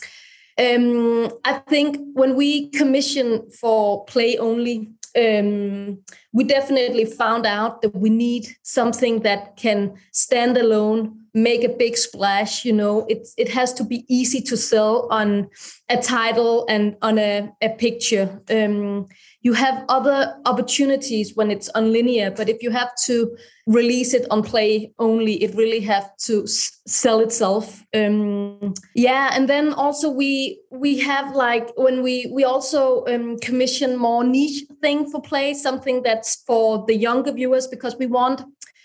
Um, 0.58 1.30
i 1.44 1.54
think 1.70 1.96
when 2.12 2.36
we 2.36 2.68
commission 2.70 3.50
for 3.50 4.04
play 4.04 4.36
only 4.36 4.90
um, 5.16 6.02
we 6.32 6.44
definitely 6.44 7.04
found 7.04 7.46
out 7.46 7.82
that 7.82 7.94
we 7.94 8.10
need 8.10 8.46
something 8.62 9.20
that 9.20 9.56
can 9.56 9.94
stand 10.12 10.56
alone 10.56 11.20
make 11.34 11.62
a 11.62 11.68
big 11.68 11.96
splash 11.96 12.64
you 12.64 12.72
know? 12.72 13.06
It, 13.08 13.28
it 13.36 13.48
has 13.50 13.72
to 13.74 13.84
be 13.84 14.04
easy 14.08 14.40
to 14.42 14.56
sell 14.56 15.08
on 15.10 15.48
a 15.88 15.96
title 16.00 16.66
and 16.68 16.96
on 17.02 17.18
a, 17.18 17.50
a 17.62 17.70
picture. 17.70 18.40
Um, 18.50 19.06
you 19.42 19.54
have 19.54 19.84
other 19.88 20.36
opportunities 20.44 21.34
when 21.34 21.50
it's 21.50 21.68
on 21.70 21.92
linear 21.92 22.30
but 22.30 22.48
if 22.48 22.62
you 22.62 22.70
have 22.70 22.90
to 23.06 23.36
release 23.66 24.12
it 24.14 24.26
on 24.30 24.42
play 24.42 24.92
only 24.98 25.42
it 25.42 25.54
really 25.54 25.80
have 25.80 26.14
to 26.18 26.42
s- 26.44 26.80
sell 26.86 27.20
itself. 27.20 27.84
Um, 27.94 28.74
yeah 28.94 29.30
and 29.32 29.48
then 29.48 29.72
also 29.72 30.10
we 30.10 30.60
we 30.70 30.98
have 30.98 31.34
like 31.34 31.70
when 31.76 32.02
we 32.02 32.30
we 32.32 32.44
also 32.44 33.04
um, 33.06 33.38
commission 33.38 33.96
more 33.96 34.24
niche 34.24 34.64
thing 34.82 35.08
for 35.10 35.22
play 35.22 35.54
something 35.54 36.02
that's 36.20 36.42
for 36.46 36.84
the 36.86 36.94
younger 36.94 37.32
viewers 37.32 37.66
because 37.66 37.96
we 37.96 38.06
want 38.06 38.42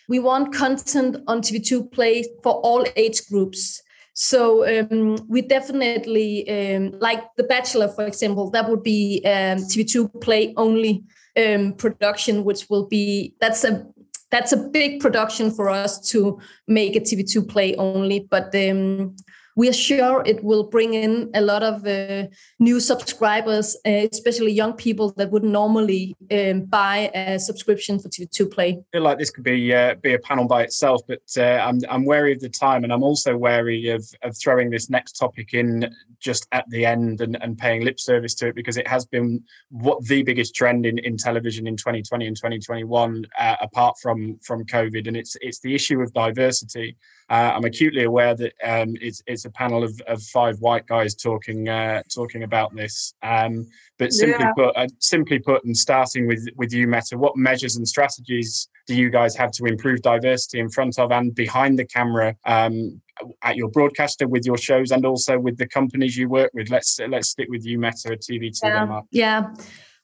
we 0.08 0.19
want 0.19 0.54
content 0.54 1.17
on 1.28 1.41
TV2 1.41 1.91
Play 1.91 2.24
for 2.43 2.54
all 2.62 2.86
age 2.95 3.28
groups. 3.28 3.82
So 4.13 4.63
um, 4.67 5.17
we 5.28 5.41
definitely 5.41 6.30
um, 6.48 6.93
like 7.00 7.24
The 7.38 7.43
Bachelor, 7.43 7.89
for 7.89 8.06
example. 8.06 8.52
That 8.52 8.69
would 8.69 8.84
be 8.84 9.21
um, 9.26 9.58
TV2 9.58 10.21
Play 10.21 10.54
only 10.56 11.04
um, 11.36 11.74
production, 11.74 12.45
which 12.45 12.69
will 12.69 12.86
be 12.88 13.34
that's 13.41 13.63
a 13.65 13.86
that's 14.32 14.54
a 14.54 14.58
big 14.58 15.02
production 15.02 15.52
for 15.52 15.69
us 15.69 16.00
to 16.12 16.39
make 16.67 16.95
a 16.95 17.02
TV2 17.02 17.50
Play 17.50 17.76
only. 17.76 18.19
But 18.19 18.56
um, 18.56 19.15
we 19.56 19.70
are 19.70 19.74
sure 19.74 20.22
it 20.26 20.44
will 20.44 20.63
bring 20.63 20.94
in 20.94 21.32
a 21.34 21.41
lot 21.41 21.63
of 21.63 21.86
uh, 21.88 22.28
new 22.60 22.80
subscribers, 22.80 23.76
uh, 23.86 24.08
especially 24.12 24.52
young 24.52 24.74
people 24.74 25.13
that 25.13 25.32
would 25.32 25.44
normally 25.44 26.15
um, 26.32 26.63
buy 26.63 27.10
a 27.15 27.39
subscription 27.39 27.98
for 27.98 28.10
TV2 28.10 28.52
Play. 28.52 28.70
I 28.80 28.84
feel 28.91 29.02
like 29.02 29.18
this 29.18 29.32
could 29.32 29.46
be 29.46 29.74
uh, 29.74 29.96
be 29.96 30.13
a 30.13 30.20
panel 30.20 30.46
by 30.46 30.63
itself, 30.63 31.02
but 31.08 31.22
uh, 31.38 31.41
I'm 31.41 31.80
I'm 31.89 32.06
wary 32.06 32.34
of 32.34 32.41
the 32.41 32.50
time, 32.50 32.84
and 32.84 32.91
I'm 32.91 33.04
also 33.04 33.38
wary 33.38 33.89
of 33.89 34.06
of 34.24 34.38
throwing 34.38 34.70
this 34.70 34.89
next 34.89 35.13
topic 35.13 35.54
in 35.54 35.89
just 36.20 36.48
at 36.52 36.65
the 36.70 36.86
end 36.86 37.22
and, 37.22 37.41
and 37.41 37.58
paying 37.58 37.84
lip 37.84 38.00
service 38.00 38.34
to 38.36 38.48
it 38.48 38.56
because 38.56 38.78
it 38.78 38.88
has 38.88 39.06
been 39.06 39.44
what 39.70 40.04
the 40.06 40.24
biggest 40.24 40.56
trend 40.56 40.86
in, 40.86 40.98
in 41.00 41.15
television 41.18 41.68
in 41.68 41.78
2020 41.78 42.28
and 42.28 42.36
2021, 42.36 43.26
uh, 43.39 43.56
apart 43.62 43.96
from 44.02 44.38
from 44.44 44.65
COVID, 44.65 45.08
and 45.08 45.15
it's 45.15 45.38
it's 45.39 45.60
the 45.60 45.74
issue 45.74 46.02
of 46.02 46.13
diversity. 46.13 46.98
Uh, 47.30 47.54
I'm 47.56 47.66
acutely 47.66 48.04
aware 48.04 48.36
that 48.36 48.54
um, 48.64 48.96
it's, 49.02 49.24
it's 49.26 49.46
a 49.46 49.50
panel 49.50 49.84
of, 49.84 50.00
of 50.08 50.22
five 50.24 50.60
white 50.60 50.86
guys 50.86 51.16
talking 51.16 51.68
uh, 51.68 52.04
talking 52.14 52.44
about 52.44 52.76
this. 52.76 53.16
Um, 53.24 53.68
but 53.98 54.14
simply 54.14 54.46
yeah. 54.46 54.54
put, 54.54 54.78
uh, 54.78 54.88
simply 55.00 55.40
put, 55.40 55.64
and 55.66 55.76
starting 55.76 56.28
with 56.28 56.48
with 56.56 56.72
you, 56.72 56.88
Mette, 56.88 57.14
what 57.14 57.36
measures 57.36 57.78
and 57.78 57.88
strategies 57.88 58.70
do 58.86 58.96
you 58.96 59.10
guys 59.10 59.36
have 59.36 59.52
to 59.54 59.66
improve 59.66 60.02
diversity 60.02 60.60
in 60.60 60.70
front 60.70 61.00
of 61.00 61.12
and 61.12 61.34
behind 61.34 61.80
the 61.80 61.86
camera 61.86 62.36
um, 62.46 63.02
at 63.42 63.56
your 63.56 63.70
broadcaster 63.70 64.28
with 64.28 64.46
your 64.46 64.58
shows 64.58 64.92
and 64.92 65.06
also 65.06 65.40
with 65.40 65.58
the 65.58 65.68
companies 65.68 66.16
you 66.16 66.30
work 66.30 66.52
with? 66.54 66.70
Let's 66.70 67.00
let's 67.10 67.30
stick 67.30 67.48
with 67.50 67.66
you, 67.66 67.80
Mette, 67.80 68.06
at 68.06 68.22
TV2 68.22 68.60
yeah. 68.64 69.02
Yeah. 69.12 69.54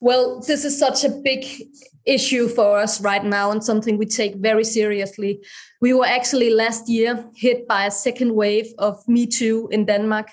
Well, 0.02 0.40
this 0.40 0.66
is 0.66 0.80
such 0.80 1.04
a 1.04 1.10
big 1.10 1.46
issue 2.06 2.48
for 2.48 2.80
us 2.80 3.00
right 3.02 3.24
now 3.24 3.52
and 3.52 3.64
something 3.64 4.00
we 4.00 4.08
take 4.08 4.36
very 4.38 4.64
seriously. 4.64 5.46
We 5.80 5.94
were 5.94 6.08
actually 6.08 6.50
last 6.50 6.90
year 6.90 7.24
hit 7.36 7.68
by 7.68 7.86
a 7.86 7.92
second 7.92 8.34
wave 8.34 8.74
of 8.80 9.08
Me 9.08 9.28
Too 9.28 9.70
in 9.72 9.86
Denmark. 9.86 10.30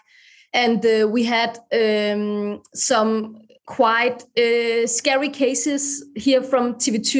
And 0.54 0.84
uh, 0.86 1.06
we 1.06 1.24
had 1.24 1.58
um, 1.70 2.62
some 2.74 3.42
quite 3.66 4.24
uh, 4.38 4.86
scary 4.86 5.28
cases 5.28 6.02
here 6.16 6.42
from 6.42 6.76
TV2. 6.76 7.18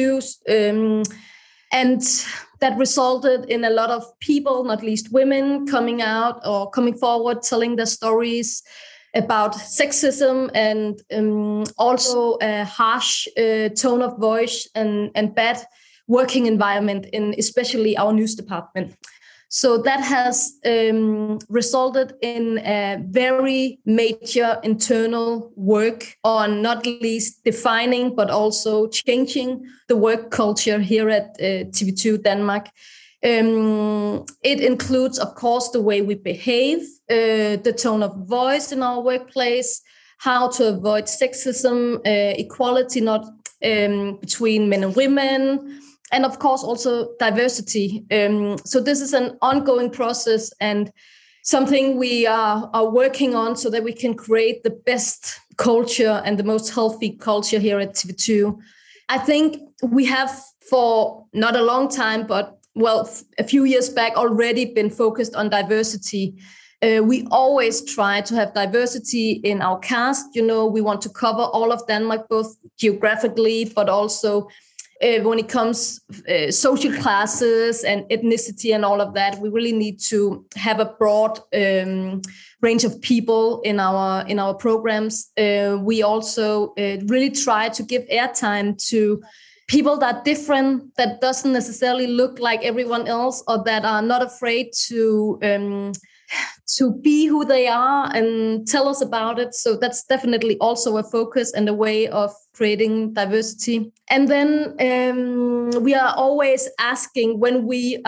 Um, 0.49 1.03
and 1.71 2.01
that 2.61 2.79
resulted 2.79 3.45
in 3.45 3.63
a 3.63 3.69
lot 3.69 3.91
of 3.91 4.03
people, 4.21 4.63
not 4.63 4.81
least 4.81 5.11
women, 5.11 5.67
coming 5.67 6.01
out 6.01 6.41
or 6.43 6.71
coming 6.71 6.97
forward, 6.97 7.43
telling 7.43 7.75
their 7.75 7.85
stories 7.85 8.63
about 9.13 9.53
sexism 9.55 10.49
and 10.53 11.01
um, 11.13 11.63
also 11.77 12.37
a 12.41 12.63
harsh 12.65 13.27
uh, 13.37 13.69
tone 13.69 14.01
of 14.01 14.17
voice 14.19 14.67
and, 14.75 15.11
and 15.15 15.33
bad 15.35 15.57
working 16.07 16.45
environment 16.45 17.05
in 17.13 17.35
especially 17.37 17.97
our 17.97 18.13
news 18.13 18.35
department. 18.35 18.95
So 19.51 19.79
that 19.79 19.99
has 20.01 20.59
um, 20.63 21.39
resulted 21.49 22.13
in 22.21 22.59
a 22.59 23.03
very 23.09 23.79
major 23.83 24.59
internal 24.63 25.51
work 25.55 26.17
on 26.23 26.61
not 26.61 26.85
least 26.85 27.43
defining, 27.43 28.15
but 28.15 28.29
also 28.29 28.87
changing 28.89 29.65
the 29.87 29.95
work 29.95 30.29
culture 30.29 30.79
here 30.79 31.09
at 31.09 31.35
uh, 31.39 31.65
TV2 31.71 32.23
Denmark. 32.23 32.67
Um, 33.23 34.25
it 34.43 34.61
includes, 34.61 35.19
of 35.19 35.35
course, 35.35 35.69
the 35.69 35.81
way 35.81 36.01
we 36.01 36.15
behave, 36.15 36.79
uh, 37.09 37.57
the 37.63 37.75
tone 37.77 38.01
of 38.01 38.27
voice 38.27 38.71
in 38.71 38.81
our 38.81 39.01
workplace, 39.01 39.81
how 40.19 40.49
to 40.49 40.69
avoid 40.69 41.05
sexism, 41.05 41.97
uh, 41.97 42.35
equality 42.37 43.01
not 43.01 43.25
um, 43.63 44.17
between 44.17 44.69
men 44.69 44.83
and 44.83 44.95
women, 44.95 45.81
and 46.11 46.25
of 46.25 46.39
course 46.39 46.63
also 46.63 47.09
diversity. 47.19 48.05
Um, 48.11 48.57
so 48.65 48.79
this 48.79 49.01
is 49.01 49.13
an 49.13 49.37
ongoing 49.41 49.89
process 49.89 50.51
and 50.59 50.91
something 51.43 51.97
we 51.97 52.27
are, 52.27 52.69
are 52.73 52.89
working 52.89 53.35
on 53.35 53.55
so 53.55 53.69
that 53.69 53.83
we 53.83 53.93
can 53.93 54.13
create 54.13 54.63
the 54.63 54.69
best 54.69 55.39
culture 55.57 56.21
and 56.25 56.37
the 56.37 56.43
most 56.43 56.73
healthy 56.73 57.11
culture 57.11 57.59
here 57.59 57.79
at 57.79 57.93
TV2. 57.93 58.57
I 59.09 59.17
think 59.17 59.57
we 59.81 60.05
have 60.05 60.31
for 60.69 61.25
not 61.33 61.55
a 61.55 61.63
long 61.63 61.89
time, 61.89 62.27
but 62.27 62.58
well, 62.75 63.09
a 63.37 63.43
few 63.43 63.63
years 63.65 63.89
back 63.89 64.15
already 64.15 64.65
been 64.65 64.89
focused 64.89 65.35
on 65.35 65.49
diversity. 65.49 66.35
Uh, 66.81 67.03
we 67.03 67.27
always 67.29 67.83
try 67.83 68.21
to 68.21 68.35
have 68.35 68.53
diversity 68.53 69.31
in 69.43 69.61
our 69.61 69.77
cast. 69.79 70.33
You 70.33 70.45
know, 70.45 70.65
we 70.65 70.79
want 70.79 71.01
to 71.01 71.09
cover 71.09 71.41
all 71.41 71.73
of 71.73 71.85
Denmark, 71.87 72.29
both 72.29 72.55
geographically, 72.77 73.65
but 73.65 73.89
also 73.89 74.47
uh, 75.01 75.19
when 75.21 75.39
it 75.39 75.47
comes 75.47 76.01
uh, 76.29 76.51
social 76.51 76.91
classes 77.01 77.83
and 77.83 78.03
ethnicity 78.09 78.73
and 78.73 78.85
all 78.85 79.01
of 79.01 79.13
that. 79.13 79.39
We 79.39 79.49
really 79.49 79.73
need 79.73 79.99
to 80.09 80.45
have 80.55 80.79
a 80.79 80.85
broad 80.85 81.39
um, 81.53 82.21
range 82.61 82.83
of 82.83 83.01
people 83.01 83.61
in 83.61 83.79
our 83.79 84.25
in 84.27 84.39
our 84.39 84.53
programs. 84.53 85.31
Uh, 85.37 85.77
we 85.81 86.03
also 86.03 86.73
uh, 86.77 86.97
really 87.07 87.29
try 87.29 87.69
to 87.69 87.83
give 87.83 88.07
airtime 88.07 88.77
to 88.89 89.21
people 89.69 89.97
that 89.97 90.15
are 90.15 90.23
different 90.23 90.95
that 90.97 91.21
doesn't 91.21 91.53
necessarily 91.53 92.07
look 92.07 92.39
like 92.39 92.61
everyone 92.63 93.07
else 93.07 93.43
or 93.47 93.63
that 93.63 93.85
are 93.85 94.01
not 94.01 94.21
afraid 94.21 94.73
to 94.87 95.39
um, 95.43 95.93
to 96.77 96.93
be 96.93 97.25
who 97.25 97.45
they 97.45 97.67
are 97.67 98.11
and 98.15 98.67
tell 98.67 98.87
us 98.87 99.01
about 99.01 99.39
it. 99.39 99.55
So 99.55 99.75
that's 99.75 100.03
definitely 100.03 100.57
also 100.59 100.97
a 100.97 101.03
focus 101.03 101.53
and 101.53 101.67
a 101.67 101.73
way 101.73 102.07
of 102.07 102.31
creating 102.53 103.13
diversity. 103.13 103.91
And 104.09 104.27
then 104.27 104.75
um, 104.79 105.83
we 105.83 105.95
are 105.95 106.13
always 106.15 106.69
asking 106.79 107.39
when 107.39 107.65
we 107.65 108.03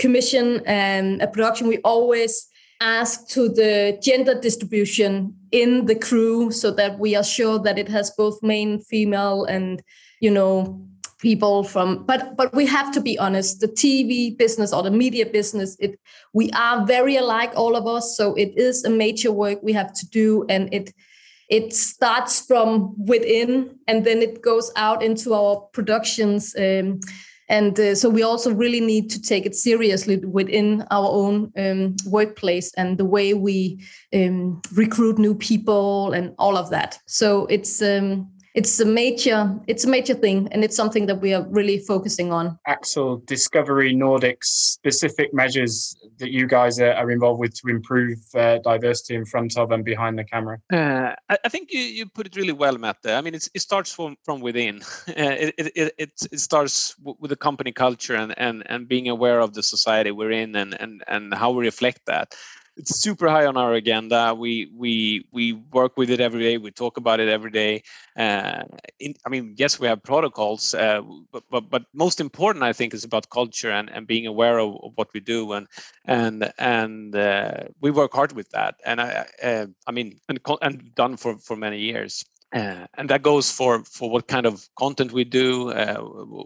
commission 0.00 0.62
um, 0.66 1.20
a 1.20 1.28
production 1.32 1.68
we 1.68 1.78
always 1.78 2.48
ask 2.80 3.28
to 3.28 3.48
the 3.48 3.98
gender 4.02 4.40
distribution 4.40 5.36
in 5.52 5.86
the 5.86 5.94
crew 5.94 6.50
so 6.50 6.70
that 6.70 6.98
we 6.98 7.14
are 7.14 7.24
sure 7.24 7.58
that 7.58 7.78
it 7.78 7.88
has 7.88 8.10
both 8.16 8.42
male 8.42 8.78
female 8.78 9.44
and 9.44 9.82
you 10.20 10.30
know 10.30 10.82
people 11.20 11.62
from 11.62 12.04
but 12.04 12.36
but 12.36 12.54
we 12.54 12.64
have 12.64 12.90
to 12.90 13.00
be 13.00 13.18
honest 13.18 13.60
the 13.60 13.68
tv 13.68 14.36
business 14.38 14.72
or 14.72 14.82
the 14.82 14.90
media 14.90 15.26
business 15.26 15.76
it 15.78 15.98
we 16.32 16.50
are 16.52 16.86
very 16.86 17.16
alike 17.16 17.52
all 17.56 17.76
of 17.76 17.86
us. 17.86 18.16
So 18.16 18.34
it 18.34 18.56
is 18.56 18.84
a 18.84 18.90
major 18.90 19.32
work 19.32 19.62
we 19.62 19.72
have 19.72 19.92
to 19.94 20.08
do 20.08 20.44
and 20.48 20.72
it 20.72 20.92
it 21.48 21.74
starts 21.74 22.46
from 22.46 22.94
within 23.06 23.76
and 23.88 24.04
then 24.04 24.22
it 24.22 24.40
goes 24.40 24.70
out 24.76 25.02
into 25.02 25.34
our 25.34 25.56
productions 25.72 26.54
um, 26.56 27.00
and 27.48 27.80
uh, 27.80 27.96
so 27.96 28.08
we 28.08 28.22
also 28.22 28.54
really 28.54 28.80
need 28.80 29.10
to 29.10 29.20
take 29.20 29.44
it 29.44 29.56
seriously 29.56 30.18
within 30.18 30.86
our 30.92 31.08
own 31.08 31.52
um, 31.56 31.96
workplace 32.06 32.72
and 32.74 32.96
the 32.96 33.04
way 33.04 33.34
we 33.34 33.84
um, 34.14 34.62
recruit 34.72 35.18
new 35.18 35.34
people 35.34 36.12
and 36.12 36.32
all 36.38 36.56
of 36.56 36.70
that. 36.70 37.00
So 37.06 37.46
it's 37.46 37.82
um, 37.82 38.30
it's 38.54 38.80
a 38.80 38.84
major 38.84 39.58
it's 39.66 39.84
a 39.84 39.88
major 39.88 40.14
thing 40.14 40.48
and 40.50 40.64
it's 40.64 40.76
something 40.76 41.06
that 41.06 41.20
we 41.20 41.32
are 41.32 41.46
really 41.50 41.78
focusing 41.78 42.32
on. 42.32 42.58
Axel 42.66 43.22
discovery 43.26 43.94
nordics 43.94 44.44
specific 44.44 45.32
measures 45.32 45.96
that 46.18 46.30
you 46.30 46.46
guys 46.46 46.80
are, 46.80 46.92
are 46.92 47.10
involved 47.10 47.40
with 47.40 47.54
to 47.60 47.68
improve 47.68 48.18
uh, 48.34 48.58
diversity 48.58 49.14
in 49.14 49.24
front 49.24 49.56
of 49.56 49.70
and 49.70 49.84
behind 49.84 50.18
the 50.18 50.24
camera. 50.24 50.58
Uh, 50.72 51.14
I, 51.28 51.48
think 51.48 51.72
you, 51.72 51.80
you 51.80 52.06
put 52.06 52.26
it 52.26 52.36
really 52.36 52.52
well 52.52 52.76
Mette 52.78 53.02
there. 53.02 53.16
i 53.16 53.20
mean 53.20 53.34
it 53.34 53.60
starts 53.60 53.92
from 53.92 54.16
from 54.24 54.40
within. 54.40 54.80
Uh, 55.10 55.36
it, 55.48 55.54
it, 55.58 55.94
it, 55.98 56.12
it 56.32 56.40
starts 56.40 56.94
with 57.02 57.30
the 57.30 57.36
company 57.36 57.72
culture 57.72 58.14
and, 58.14 58.32
and 58.38 58.62
and 58.66 58.88
being 58.88 59.08
aware 59.08 59.40
of 59.40 59.54
the 59.54 59.62
society 59.62 60.10
we're 60.10 60.30
in 60.30 60.54
and 60.54 60.80
and 60.80 61.02
and 61.08 61.34
how 61.34 61.50
we 61.50 61.64
reflect 61.64 62.00
that 62.06 62.32
it's 62.76 63.00
super 63.00 63.28
high 63.28 63.46
on 63.46 63.56
our 63.56 63.74
agenda. 63.74 64.34
We 64.34 64.70
we 64.76 65.26
we 65.32 65.52
work 65.52 65.96
with 65.96 66.10
it 66.10 66.20
every 66.20 66.40
day. 66.40 66.58
We 66.58 66.70
talk 66.70 66.96
about 66.96 67.20
it 67.20 67.28
every 67.28 67.50
day. 67.50 67.82
Uh, 68.16 68.62
in, 68.98 69.14
I 69.26 69.28
mean, 69.28 69.54
yes, 69.58 69.78
we 69.78 69.86
have 69.86 70.02
protocols, 70.02 70.74
uh, 70.74 71.02
but, 71.32 71.44
but 71.50 71.70
but 71.70 71.82
most 71.92 72.20
important, 72.20 72.64
I 72.64 72.72
think, 72.72 72.94
is 72.94 73.04
about 73.04 73.30
culture 73.30 73.70
and, 73.70 73.90
and 73.90 74.06
being 74.06 74.26
aware 74.26 74.58
of, 74.58 74.76
of 74.82 74.92
what 74.94 75.08
we 75.12 75.20
do, 75.20 75.52
and 75.52 75.66
and 76.04 76.52
and 76.58 77.14
uh, 77.14 77.64
we 77.80 77.90
work 77.90 78.12
hard 78.12 78.32
with 78.32 78.50
that. 78.50 78.76
And 78.84 79.00
I 79.00 79.26
uh, 79.42 79.66
I 79.86 79.92
mean, 79.92 80.18
and, 80.28 80.40
and 80.62 80.94
done 80.94 81.16
for 81.16 81.38
for 81.38 81.56
many 81.56 81.78
years. 81.78 82.24
Uh, 82.52 82.84
and 82.94 83.08
that 83.08 83.22
goes 83.22 83.48
for 83.48 83.84
for 83.84 84.10
what 84.10 84.26
kind 84.26 84.44
of 84.44 84.68
content 84.76 85.12
we 85.12 85.22
do, 85.22 85.70
uh, 85.70 86.02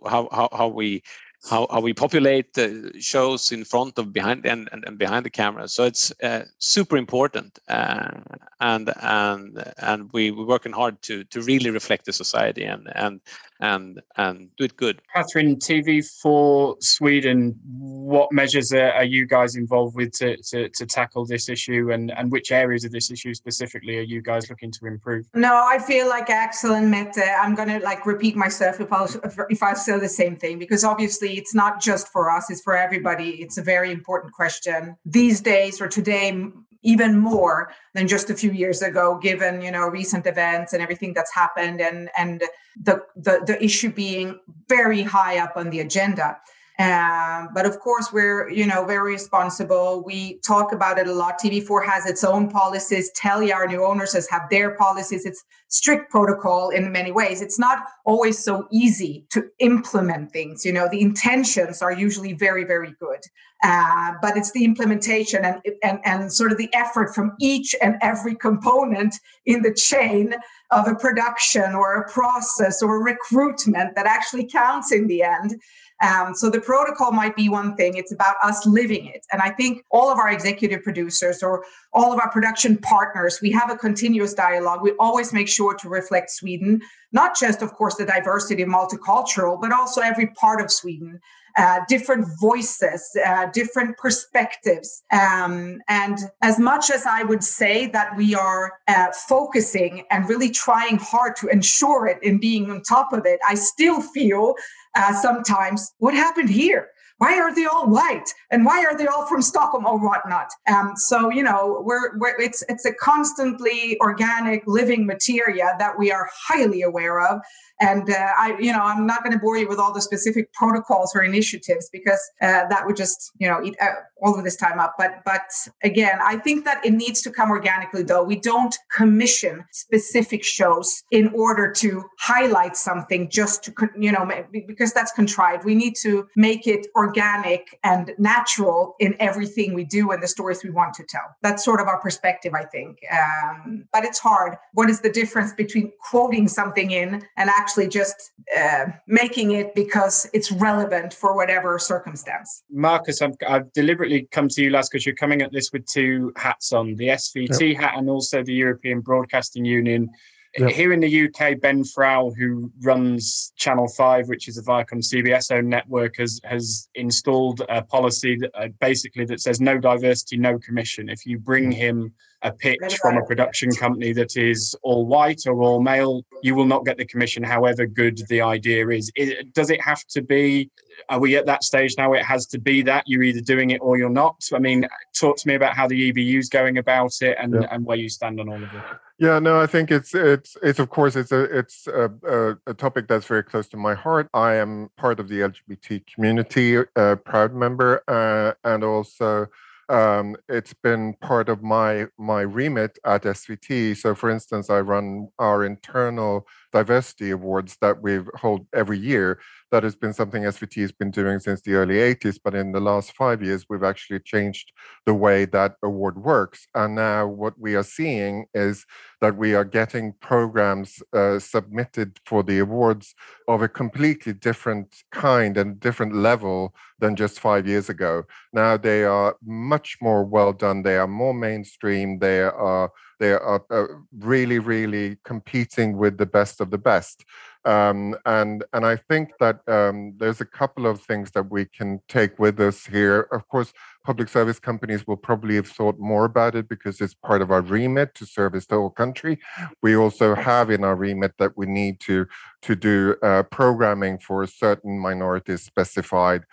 how, 0.06 0.28
how 0.30 0.48
how 0.52 0.68
we 0.68 1.02
how, 1.48 1.66
how 1.70 1.80
we 1.80 1.92
populate 1.92 2.54
the 2.54 2.92
shows 2.98 3.52
in 3.52 3.64
front 3.64 3.98
of 3.98 4.12
behind 4.12 4.46
and, 4.46 4.68
and, 4.72 4.84
and 4.86 4.98
behind 4.98 5.26
the 5.26 5.30
camera. 5.30 5.68
So 5.68 5.84
it's 5.84 6.12
uh, 6.22 6.44
super 6.58 6.96
important 6.96 7.58
uh, 7.68 8.20
and 8.60 8.90
and 9.02 9.72
and 9.78 10.10
we, 10.12 10.30
we're 10.30 10.46
working 10.46 10.72
hard 10.72 11.00
to 11.02 11.24
to 11.24 11.42
really 11.42 11.70
reflect 11.70 12.06
the 12.06 12.12
society 12.12 12.64
and 12.64 12.88
and 12.94 13.20
and 13.60 14.00
and 14.16 14.48
do 14.56 14.64
it 14.64 14.76
good. 14.76 15.02
Catherine 15.14 15.56
TV 15.56 16.04
for 16.22 16.76
sweden 16.80 17.58
what 17.64 18.32
measures 18.32 18.72
are, 18.72 18.92
are 18.92 19.04
you 19.04 19.26
guys 19.26 19.54
involved 19.56 19.96
with 19.96 20.12
to, 20.12 20.36
to, 20.38 20.68
to 20.70 20.86
tackle 20.86 21.26
this 21.26 21.48
issue 21.48 21.92
and 21.92 22.10
and 22.12 22.32
which 22.32 22.52
areas 22.52 22.84
of 22.84 22.92
this 22.92 23.10
issue 23.10 23.34
specifically 23.34 23.98
are 23.98 24.02
you 24.02 24.22
guys 24.22 24.48
looking 24.48 24.70
to 24.72 24.86
improve? 24.86 25.26
No 25.34 25.54
i 25.66 25.78
feel 25.78 26.08
like 26.08 26.30
axel 26.30 26.74
and 26.74 26.90
mette 26.90 27.18
i'm 27.40 27.54
going 27.54 27.68
to 27.68 27.80
like 27.80 28.06
repeat 28.06 28.36
myself 28.36 28.80
if 28.80 28.92
i 28.92 29.06
if 29.50 29.62
i 29.62 29.74
say 29.74 29.98
the 29.98 30.08
same 30.08 30.36
thing 30.36 30.58
because 30.58 30.84
obviously 30.84 31.33
it's 31.36 31.54
not 31.54 31.80
just 31.80 32.08
for 32.08 32.30
us, 32.30 32.50
it's 32.50 32.62
for 32.62 32.76
everybody. 32.76 33.30
It's 33.42 33.58
a 33.58 33.62
very 33.62 33.90
important 33.90 34.32
question 34.32 34.96
these 35.04 35.40
days 35.40 35.80
or 35.80 35.88
today, 35.88 36.46
even 36.82 37.18
more 37.18 37.72
than 37.94 38.06
just 38.08 38.30
a 38.30 38.34
few 38.34 38.52
years 38.52 38.82
ago, 38.82 39.18
given 39.22 39.62
you 39.62 39.70
know 39.70 39.86
recent 39.86 40.26
events 40.26 40.72
and 40.72 40.82
everything 40.82 41.14
that's 41.14 41.34
happened, 41.34 41.80
and 41.80 42.10
and 42.16 42.42
the 42.80 43.02
the, 43.16 43.42
the 43.46 43.62
issue 43.62 43.90
being 43.90 44.38
very 44.68 45.02
high 45.02 45.38
up 45.38 45.56
on 45.56 45.70
the 45.70 45.80
agenda. 45.80 46.38
Um, 46.78 47.50
but 47.54 47.66
of 47.66 47.78
course, 47.78 48.12
we're 48.12 48.50
you 48.50 48.66
know 48.66 48.84
very 48.84 49.12
responsible. 49.12 50.02
We 50.04 50.40
talk 50.40 50.72
about 50.72 50.98
it 50.98 51.06
a 51.06 51.12
lot. 51.12 51.38
TV4 51.38 51.86
has 51.86 52.04
its 52.04 52.24
own 52.24 52.50
policies. 52.50 53.12
Telia, 53.16 53.54
our 53.54 53.68
new 53.68 53.84
owners, 53.84 54.12
has 54.14 54.28
have 54.28 54.48
their 54.50 54.74
policies. 54.74 55.24
It's 55.24 55.44
strict 55.68 56.10
protocol 56.10 56.70
in 56.70 56.90
many 56.90 57.12
ways. 57.12 57.42
It's 57.42 57.60
not 57.60 57.84
always 58.04 58.42
so 58.42 58.66
easy 58.72 59.24
to 59.30 59.44
implement 59.60 60.32
things. 60.32 60.64
You 60.64 60.72
know, 60.72 60.88
the 60.90 61.00
intentions 61.00 61.80
are 61.80 61.92
usually 61.92 62.32
very 62.32 62.64
very 62.64 62.92
good, 62.98 63.20
uh, 63.62 64.14
but 64.20 64.36
it's 64.36 64.50
the 64.50 64.64
implementation 64.64 65.44
and 65.44 65.60
and 65.84 66.00
and 66.04 66.32
sort 66.32 66.50
of 66.50 66.58
the 66.58 66.74
effort 66.74 67.14
from 67.14 67.36
each 67.40 67.76
and 67.82 67.94
every 68.02 68.34
component 68.34 69.14
in 69.46 69.62
the 69.62 69.72
chain 69.72 70.34
of 70.72 70.88
a 70.88 70.94
production 70.96 71.74
or 71.74 71.94
a 71.94 72.10
process 72.10 72.82
or 72.82 72.96
a 72.96 72.98
recruitment 72.98 73.94
that 73.94 74.06
actually 74.06 74.44
counts 74.44 74.90
in 74.90 75.06
the 75.06 75.22
end. 75.22 75.60
Um, 76.04 76.34
so 76.34 76.50
the 76.50 76.60
protocol 76.60 77.12
might 77.12 77.34
be 77.34 77.48
one 77.48 77.76
thing, 77.76 77.96
it's 77.96 78.12
about 78.12 78.36
us 78.42 78.66
living 78.66 79.06
it. 79.06 79.24
And 79.32 79.40
I 79.40 79.50
think 79.50 79.82
all 79.90 80.10
of 80.12 80.18
our 80.18 80.30
executive 80.30 80.82
producers 80.82 81.42
or 81.42 81.64
all 81.94 82.12
of 82.12 82.18
our 82.18 82.30
production 82.30 82.76
partners, 82.76 83.38
we 83.40 83.50
have 83.52 83.70
a 83.70 83.76
continuous 83.76 84.34
dialogue. 84.34 84.82
We 84.82 84.92
always 84.98 85.32
make 85.32 85.48
sure 85.48 85.74
to 85.74 85.88
reflect 85.88 86.30
Sweden, 86.30 86.82
not 87.12 87.34
just, 87.34 87.62
of 87.62 87.72
course, 87.72 87.94
the 87.94 88.04
diversity 88.04 88.64
multicultural, 88.64 89.58
but 89.58 89.72
also 89.72 90.02
every 90.02 90.26
part 90.28 90.60
of 90.60 90.70
Sweden. 90.70 91.20
Uh, 91.56 91.78
different 91.88 92.26
voices, 92.40 93.16
uh, 93.24 93.46
different 93.52 93.96
perspectives. 93.96 95.04
Um, 95.12 95.78
and 95.88 96.18
as 96.42 96.58
much 96.58 96.90
as 96.90 97.06
I 97.06 97.22
would 97.22 97.44
say 97.44 97.86
that 97.86 98.16
we 98.16 98.34
are 98.34 98.72
uh, 98.88 99.12
focusing 99.28 100.02
and 100.10 100.28
really 100.28 100.50
trying 100.50 100.98
hard 100.98 101.36
to 101.36 101.46
ensure 101.46 102.08
it 102.08 102.20
in 102.24 102.40
being 102.40 102.72
on 102.72 102.82
top 102.82 103.12
of 103.12 103.24
it, 103.24 103.38
I 103.48 103.54
still 103.54 104.00
feel 104.00 104.56
uh, 104.94 105.12
sometimes 105.14 105.92
what 105.98 106.14
happened 106.14 106.50
here? 106.50 106.88
Why 107.18 107.38
are 107.38 107.54
they 107.54 107.64
all 107.64 107.88
white? 107.88 108.28
And 108.50 108.64
why 108.64 108.84
are 108.84 108.96
they 108.96 109.06
all 109.06 109.24
from 109.26 109.40
stockholm 109.40 109.86
or 109.86 109.98
whatnot? 109.98 110.48
Um, 110.66 110.94
so 110.96 111.30
you 111.30 111.42
know 111.42 111.82
we're, 111.84 112.18
we're 112.18 112.38
it's 112.40 112.64
it's 112.68 112.84
a 112.84 112.92
constantly 112.92 113.96
organic 114.00 114.62
living 114.66 115.06
materia 115.06 115.76
that 115.78 115.98
we 115.98 116.10
are 116.10 116.28
highly 116.48 116.82
aware 116.82 117.20
of 117.20 117.40
and 117.84 118.08
uh, 118.08 118.28
I, 118.38 118.56
you 118.58 118.72
know, 118.72 118.82
I'm 118.82 119.06
not 119.06 119.22
going 119.22 119.32
to 119.32 119.38
bore 119.38 119.58
you 119.58 119.68
with 119.68 119.78
all 119.78 119.92
the 119.92 120.00
specific 120.00 120.50
protocols 120.54 121.12
or 121.14 121.22
initiatives 121.22 121.90
because 121.92 122.22
uh, 122.40 122.62
that 122.70 122.86
would 122.86 122.96
just, 122.96 123.30
you 123.38 123.46
know, 123.46 123.62
eat 123.62 123.76
uh, 123.78 123.88
all 124.22 124.38
of 124.38 124.42
this 124.42 124.56
time 124.56 124.78
up. 124.80 124.94
But, 124.96 125.20
but 125.26 125.42
again, 125.82 126.18
I 126.22 126.36
think 126.36 126.64
that 126.64 126.84
it 126.86 126.94
needs 126.94 127.20
to 127.22 127.30
come 127.30 127.50
organically. 127.50 128.02
Though 128.02 128.22
we 128.22 128.36
don't 128.36 128.74
commission 128.96 129.64
specific 129.72 130.42
shows 130.42 131.02
in 131.10 131.28
order 131.34 131.70
to 131.72 132.04
highlight 132.20 132.74
something 132.76 133.28
just 133.28 133.64
to, 133.64 133.74
you 133.98 134.12
know, 134.12 134.30
because 134.66 134.94
that's 134.94 135.12
contrived. 135.12 135.66
We 135.66 135.74
need 135.74 135.94
to 136.02 136.26
make 136.36 136.66
it 136.66 136.86
organic 136.96 137.78
and 137.84 138.12
natural 138.16 138.94
in 138.98 139.14
everything 139.20 139.74
we 139.74 139.84
do 139.84 140.10
and 140.10 140.22
the 140.22 140.28
stories 140.28 140.64
we 140.64 140.70
want 140.70 140.94
to 140.94 141.04
tell. 141.04 141.36
That's 141.42 141.62
sort 141.62 141.80
of 141.82 141.86
our 141.86 142.00
perspective, 142.00 142.54
I 142.54 142.64
think. 142.64 142.98
Um, 143.12 143.84
but 143.92 144.04
it's 144.04 144.18
hard. 144.18 144.56
What 144.72 144.88
is 144.88 145.02
the 145.02 145.10
difference 145.10 145.52
between 145.52 145.92
quoting 146.00 146.48
something 146.48 146.90
in 146.90 147.22
and 147.36 147.50
actually 147.50 147.73
actually 147.74 147.88
just 147.88 148.32
uh, 148.56 148.86
making 149.08 149.52
it 149.52 149.74
because 149.74 150.28
it's 150.32 150.52
relevant 150.52 151.12
for 151.12 151.34
whatever 151.34 151.76
circumstance. 151.78 152.62
Marcus, 152.70 153.20
I've, 153.20 153.34
I've 153.48 153.72
deliberately 153.72 154.28
come 154.30 154.48
to 154.48 154.62
you 154.62 154.70
last 154.70 154.92
because 154.92 155.04
you're 155.04 155.16
coming 155.16 155.42
at 155.42 155.52
this 155.52 155.72
with 155.72 155.84
two 155.86 156.32
hats 156.36 156.72
on 156.72 156.94
the 156.94 157.08
SVT 157.08 157.72
yep. 157.72 157.80
hat 157.80 157.94
and 157.96 158.08
also 158.08 158.44
the 158.44 158.52
European 158.52 159.00
Broadcasting 159.00 159.64
Union 159.64 160.08
Yep. 160.56 160.70
Here 160.70 160.92
in 160.92 161.00
the 161.00 161.26
UK, 161.26 161.60
Ben 161.60 161.82
Frow, 161.82 162.30
who 162.30 162.70
runs 162.82 163.52
Channel 163.56 163.88
5, 163.88 164.28
which 164.28 164.46
is 164.46 164.56
a 164.56 164.62
Viacom 164.62 165.02
CBS 165.02 165.50
owned 165.50 165.68
network, 165.68 166.16
has, 166.18 166.40
has 166.44 166.88
installed 166.94 167.62
a 167.68 167.82
policy 167.82 168.36
that, 168.36 168.50
uh, 168.54 168.68
basically 168.80 169.24
that 169.24 169.40
says 169.40 169.60
no 169.60 169.78
diversity, 169.78 170.36
no 170.36 170.58
commission. 170.60 171.08
If 171.08 171.26
you 171.26 171.40
bring 171.40 171.72
hmm. 171.72 171.78
him 171.78 172.14
a 172.42 172.52
pitch 172.52 172.98
from 173.00 173.16
a 173.16 173.24
production 173.24 173.70
company 173.72 174.12
that 174.12 174.36
is 174.36 174.76
all 174.82 175.06
white 175.06 175.40
or 175.46 175.60
all 175.62 175.80
male, 175.80 176.22
you 176.42 176.54
will 176.54 176.66
not 176.66 176.84
get 176.84 176.98
the 176.98 177.06
commission, 177.06 177.42
however 177.42 177.86
good 177.86 178.20
the 178.28 178.40
idea 178.40 178.86
is. 178.90 179.10
It, 179.16 179.52
does 179.54 179.70
it 179.70 179.80
have 179.80 180.04
to 180.10 180.22
be? 180.22 180.70
Are 181.08 181.18
we 181.18 181.36
at 181.36 181.46
that 181.46 181.64
stage 181.64 181.94
now? 181.98 182.12
It 182.12 182.22
has 182.22 182.46
to 182.48 182.60
be 182.60 182.82
that 182.82 183.04
you're 183.06 183.22
either 183.22 183.40
doing 183.40 183.70
it 183.70 183.78
or 183.78 183.96
you're 183.98 184.10
not. 184.10 184.36
I 184.52 184.58
mean, 184.58 184.86
talk 185.18 185.36
to 185.38 185.48
me 185.48 185.54
about 185.54 185.74
how 185.74 185.88
the 185.88 186.12
EBU 186.12 186.38
is 186.38 186.48
going 186.48 186.78
about 186.78 187.14
it 187.22 187.36
and, 187.40 187.54
and 187.54 187.84
where 187.84 187.96
you 187.96 188.08
stand 188.08 188.38
on 188.38 188.48
all 188.48 188.62
of 188.62 188.62
it. 188.62 188.84
Yeah, 189.18 189.38
no, 189.38 189.60
I 189.60 189.66
think 189.66 189.92
it's 189.92 190.12
it's 190.12 190.56
it's 190.60 190.80
of 190.80 190.90
course 190.90 191.14
it's 191.14 191.30
a 191.30 191.44
it's 191.44 191.86
a, 191.86 192.10
a, 192.26 192.70
a, 192.70 192.74
topic 192.74 193.06
that's 193.06 193.26
very 193.26 193.44
close 193.44 193.68
to 193.68 193.76
my 193.76 193.94
heart. 193.94 194.28
I 194.34 194.54
am 194.54 194.90
part 194.96 195.20
of 195.20 195.28
the 195.28 195.38
LGBT 195.40 196.04
community, 196.12 196.78
a 196.96 197.16
proud 197.16 197.54
member, 197.54 198.02
uh, 198.08 198.54
and 198.64 198.82
also 198.82 199.46
um, 199.88 200.36
it's 200.48 200.74
been 200.74 201.14
part 201.20 201.48
of 201.48 201.62
my 201.62 202.06
my 202.18 202.40
remit 202.40 202.98
at 203.04 203.22
SVT. 203.22 203.96
So, 203.96 204.16
for 204.16 204.30
instance, 204.30 204.68
I 204.68 204.80
run 204.80 205.28
our 205.38 205.64
internal 205.64 206.46
diversity 206.74 207.30
awards 207.30 207.78
that 207.80 208.02
we 208.02 208.20
hold 208.34 208.66
every 208.74 208.98
year. 208.98 209.38
That 209.70 209.84
has 209.84 209.94
been 209.94 210.12
something 210.12 210.42
SVT 210.42 210.82
has 210.82 210.92
been 210.92 211.10
doing 211.10 211.38
since 211.38 211.62
the 211.62 211.74
early 211.74 211.94
80s, 211.94 212.38
but 212.44 212.54
in 212.54 212.72
the 212.72 212.80
last 212.80 213.12
five 213.12 213.42
years, 213.42 213.64
we've 213.68 213.82
actually 213.82 214.20
changed 214.20 214.72
the 215.06 215.14
way 215.14 215.44
that 215.46 215.76
award 215.82 216.18
works. 216.18 216.66
And 216.74 216.96
now, 216.96 217.26
what 217.26 217.54
we 217.58 217.74
are 217.76 217.84
seeing 217.84 218.46
is 218.52 218.84
that 219.20 219.36
we 219.36 219.54
are 219.54 219.64
getting 219.64 220.14
programs 220.20 221.02
uh, 221.12 221.38
submitted 221.38 222.18
for 222.26 222.42
the 222.42 222.58
awards 222.58 223.14
of 223.48 223.62
a 223.62 223.68
completely 223.68 224.32
different 224.32 224.94
kind 225.12 225.56
and 225.56 225.80
different 225.80 226.14
level 226.14 226.74
than 226.98 227.16
just 227.16 227.40
five 227.40 227.66
years 227.66 227.88
ago. 227.88 228.24
Now 228.52 228.76
they 228.76 229.04
are 229.04 229.36
much 229.44 229.98
more 230.00 230.24
well 230.24 230.52
done. 230.52 230.82
They 230.82 230.96
are 230.96 231.06
more 231.06 231.34
mainstream. 231.34 232.18
They 232.18 232.40
are 232.40 232.90
they 233.18 233.32
are 233.32 233.64
uh, 233.70 233.86
really 234.18 234.58
really 234.58 235.18
competing 235.24 235.96
with 235.96 236.18
the 236.18 236.26
best 236.26 236.60
of 236.60 236.70
the 236.70 236.78
best. 236.78 237.24
Um, 237.66 238.14
and 238.26 238.62
and 238.74 238.84
I 238.84 238.96
think 238.96 239.30
that 239.40 239.66
um, 239.68 240.14
there's 240.18 240.40
a 240.40 240.44
couple 240.44 240.86
of 240.86 241.00
things 241.00 241.30
that 241.30 241.50
we 241.50 241.64
can 241.64 242.00
take 242.08 242.38
with 242.38 242.60
us 242.60 242.84
here. 242.84 243.20
Of 243.32 243.48
course, 243.48 243.72
public 244.04 244.28
service 244.28 244.58
companies 244.58 245.06
will 245.06 245.16
probably 245.16 245.54
have 245.54 245.68
thought 245.68 245.98
more 245.98 246.26
about 246.26 246.54
it 246.54 246.68
because 246.68 247.00
it's 247.00 247.14
part 247.14 247.40
of 247.40 247.50
our 247.50 247.62
remit 247.62 248.14
to 248.16 248.26
service 248.26 248.66
the 248.66 248.76
whole 248.76 248.90
country. 248.90 249.38
We 249.82 249.96
also 249.96 250.34
have 250.34 250.70
in 250.70 250.84
our 250.84 250.94
remit 250.94 251.38
that 251.38 251.56
we 251.56 251.66
need 251.66 252.00
to 252.00 252.26
to 252.62 252.76
do 252.76 253.16
uh, 253.22 253.44
programming 253.44 254.18
for 254.18 254.46
certain 254.46 254.98
minorities 254.98 255.62
specified 255.62 256.44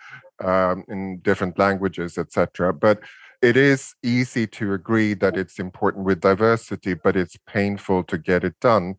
um, 0.42 0.84
in 0.88 1.18
different 1.18 1.58
languages, 1.58 2.16
etc. 2.16 2.72
But 2.72 3.00
it 3.42 3.56
is 3.56 3.94
easy 4.02 4.46
to 4.46 4.72
agree 4.72 5.14
that 5.14 5.36
it's 5.36 5.58
important 5.58 6.04
with 6.04 6.20
diversity, 6.20 6.94
but 6.94 7.16
it's 7.16 7.36
painful 7.46 8.04
to 8.04 8.16
get 8.16 8.44
it 8.44 8.54
done 8.60 8.94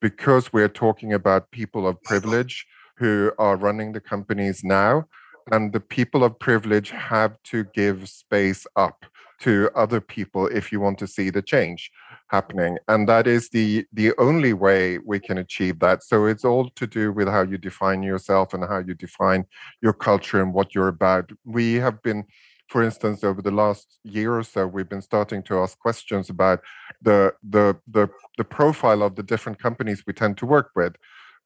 because 0.00 0.52
we're 0.52 0.68
talking 0.68 1.12
about 1.14 1.50
people 1.50 1.86
of 1.88 2.02
privilege 2.02 2.66
who 2.98 3.32
are 3.38 3.56
running 3.56 3.92
the 3.92 4.00
companies 4.00 4.62
now. 4.62 5.04
And 5.50 5.72
the 5.72 5.80
people 5.80 6.24
of 6.24 6.38
privilege 6.38 6.90
have 6.90 7.42
to 7.44 7.64
give 7.74 8.08
space 8.08 8.66
up 8.76 9.06
to 9.40 9.70
other 9.74 10.00
people 10.00 10.46
if 10.48 10.72
you 10.72 10.80
want 10.80 10.98
to 10.98 11.06
see 11.06 11.30
the 11.30 11.42
change 11.42 11.90
happening 12.28 12.78
and 12.88 13.08
that 13.08 13.26
is 13.26 13.50
the 13.50 13.84
the 13.92 14.12
only 14.18 14.52
way 14.52 14.98
we 14.98 15.20
can 15.20 15.38
achieve 15.38 15.78
that 15.78 16.02
so 16.02 16.26
it's 16.26 16.44
all 16.44 16.70
to 16.70 16.86
do 16.86 17.12
with 17.12 17.28
how 17.28 17.42
you 17.42 17.58
define 17.58 18.02
yourself 18.02 18.54
and 18.54 18.64
how 18.64 18.78
you 18.78 18.94
define 18.94 19.44
your 19.82 19.92
culture 19.92 20.42
and 20.42 20.52
what 20.54 20.74
you're 20.74 20.88
about 20.88 21.30
we 21.44 21.74
have 21.74 22.02
been 22.02 22.24
for 22.68 22.82
instance 22.82 23.22
over 23.22 23.40
the 23.40 23.50
last 23.50 23.98
year 24.02 24.36
or 24.36 24.42
so 24.42 24.66
we've 24.66 24.88
been 24.88 25.02
starting 25.02 25.42
to 25.42 25.58
ask 25.58 25.78
questions 25.78 26.30
about 26.30 26.60
the 27.02 27.32
the 27.42 27.76
the, 27.88 28.08
the 28.36 28.44
profile 28.44 29.02
of 29.02 29.14
the 29.16 29.22
different 29.22 29.58
companies 29.58 30.04
we 30.06 30.12
tend 30.12 30.36
to 30.36 30.46
work 30.46 30.70
with 30.74 30.96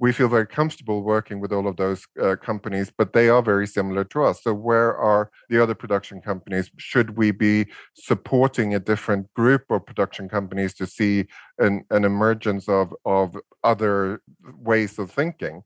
we 0.01 0.13
feel 0.13 0.29
very 0.29 0.47
comfortable 0.47 1.03
working 1.03 1.41
with 1.41 1.53
all 1.53 1.69
of 1.69 1.77
those 1.77 2.07
uh, 2.21 2.35
companies, 2.35 2.91
but 2.97 3.13
they 3.13 3.29
are 3.29 3.43
very 3.43 3.67
similar 3.67 4.03
to 4.03 4.25
us. 4.25 4.43
So, 4.43 4.55
where 4.55 4.97
are 4.97 5.31
the 5.51 5.63
other 5.63 5.75
production 5.75 6.23
companies? 6.23 6.71
Should 6.79 7.19
we 7.19 7.31
be 7.33 7.67
supporting 7.93 8.75
a 8.75 8.81
different 8.81 9.33
group 9.35 9.71
of 9.71 9.85
production 9.85 10.29
companies 10.29 10.73
to 10.75 10.87
see 10.87 11.27
an, 11.59 11.85
an 11.91 12.07
emergence 12.07 12.67
of, 12.67 12.95
of 13.05 13.37
other 13.63 14.23
ways 14.55 14.99
of 14.99 15.11
thinking? 15.11 15.63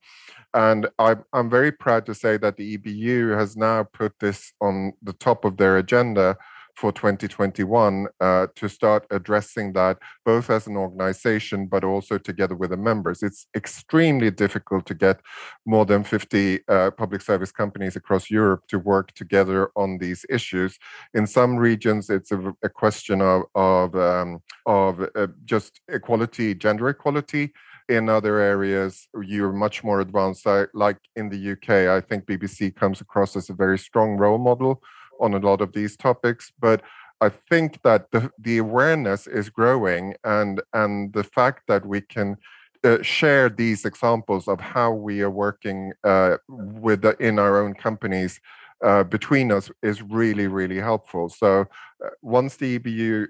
And 0.52 0.88
I, 0.98 1.16
I'm 1.32 1.48
very 1.48 1.70
proud 1.70 2.04
to 2.06 2.14
say 2.14 2.36
that 2.38 2.56
the 2.56 2.76
EBU 2.76 3.38
has 3.38 3.56
now 3.56 3.84
put 3.84 4.18
this 4.18 4.52
on 4.60 4.94
the 5.00 5.12
top 5.12 5.44
of 5.44 5.58
their 5.58 5.78
agenda 5.78 6.36
for 6.74 6.92
2021 6.92 8.06
uh, 8.20 8.46
to 8.54 8.68
start 8.68 9.06
addressing 9.10 9.72
that 9.72 9.98
both 10.24 10.50
as 10.50 10.66
an 10.66 10.76
organization 10.76 11.66
but 11.66 11.84
also 11.84 12.18
together 12.18 12.54
with 12.54 12.70
the 12.70 12.76
members. 12.76 13.22
It's 13.22 13.46
extremely 13.56 14.30
difficult 14.30 14.86
to 14.86 14.94
get 14.94 15.20
more 15.64 15.86
than 15.86 16.04
50 16.04 16.60
uh, 16.68 16.90
public 16.92 17.22
service 17.22 17.52
companies 17.52 17.96
across 17.96 18.30
Europe 18.30 18.62
to 18.68 18.78
work 18.78 19.12
together 19.12 19.70
on 19.76 19.98
these 19.98 20.26
issues. 20.28 20.78
In 21.14 21.26
some 21.26 21.56
regions, 21.56 22.10
it's 22.10 22.32
a, 22.32 22.54
a 22.62 22.68
question 22.68 23.20
of 23.20 23.42
of, 23.54 23.94
um, 23.94 24.42
of 24.66 25.00
uh, 25.14 25.26
just 25.44 25.80
equality, 25.88 26.54
gender 26.54 26.88
equality 26.88 27.52
in 27.88 28.08
other 28.08 28.38
areas 28.38 29.08
you're 29.22 29.52
much 29.52 29.84
more 29.84 30.00
advanced 30.00 30.46
like 30.72 30.96
in 31.16 31.28
the 31.28 31.52
uk 31.52 31.68
i 31.68 32.00
think 32.00 32.24
bbc 32.24 32.74
comes 32.74 33.00
across 33.02 33.36
as 33.36 33.50
a 33.50 33.52
very 33.52 33.78
strong 33.78 34.16
role 34.16 34.38
model 34.38 34.82
on 35.20 35.34
a 35.34 35.38
lot 35.38 35.60
of 35.60 35.72
these 35.72 35.96
topics, 35.96 36.52
but 36.58 36.82
I 37.20 37.30
think 37.50 37.82
that 37.82 38.10
the, 38.10 38.30
the 38.38 38.58
awareness 38.58 39.26
is 39.26 39.48
growing, 39.48 40.14
and 40.24 40.60
and 40.72 41.12
the 41.12 41.24
fact 41.24 41.62
that 41.68 41.86
we 41.86 42.00
can 42.00 42.36
uh, 42.82 43.02
share 43.02 43.48
these 43.48 43.84
examples 43.84 44.46
of 44.48 44.60
how 44.60 44.92
we 44.92 45.22
are 45.22 45.30
working 45.30 45.92
uh, 46.02 46.36
with 46.48 47.02
the, 47.02 47.16
in 47.18 47.38
our 47.38 47.62
own 47.62 47.74
companies 47.74 48.40
uh, 48.84 49.04
between 49.04 49.50
us 49.52 49.70
is 49.82 50.02
really 50.02 50.48
really 50.48 50.80
helpful. 50.80 51.28
So 51.28 51.66
once 52.22 52.56
the 52.56 52.78
EBU 52.78 53.26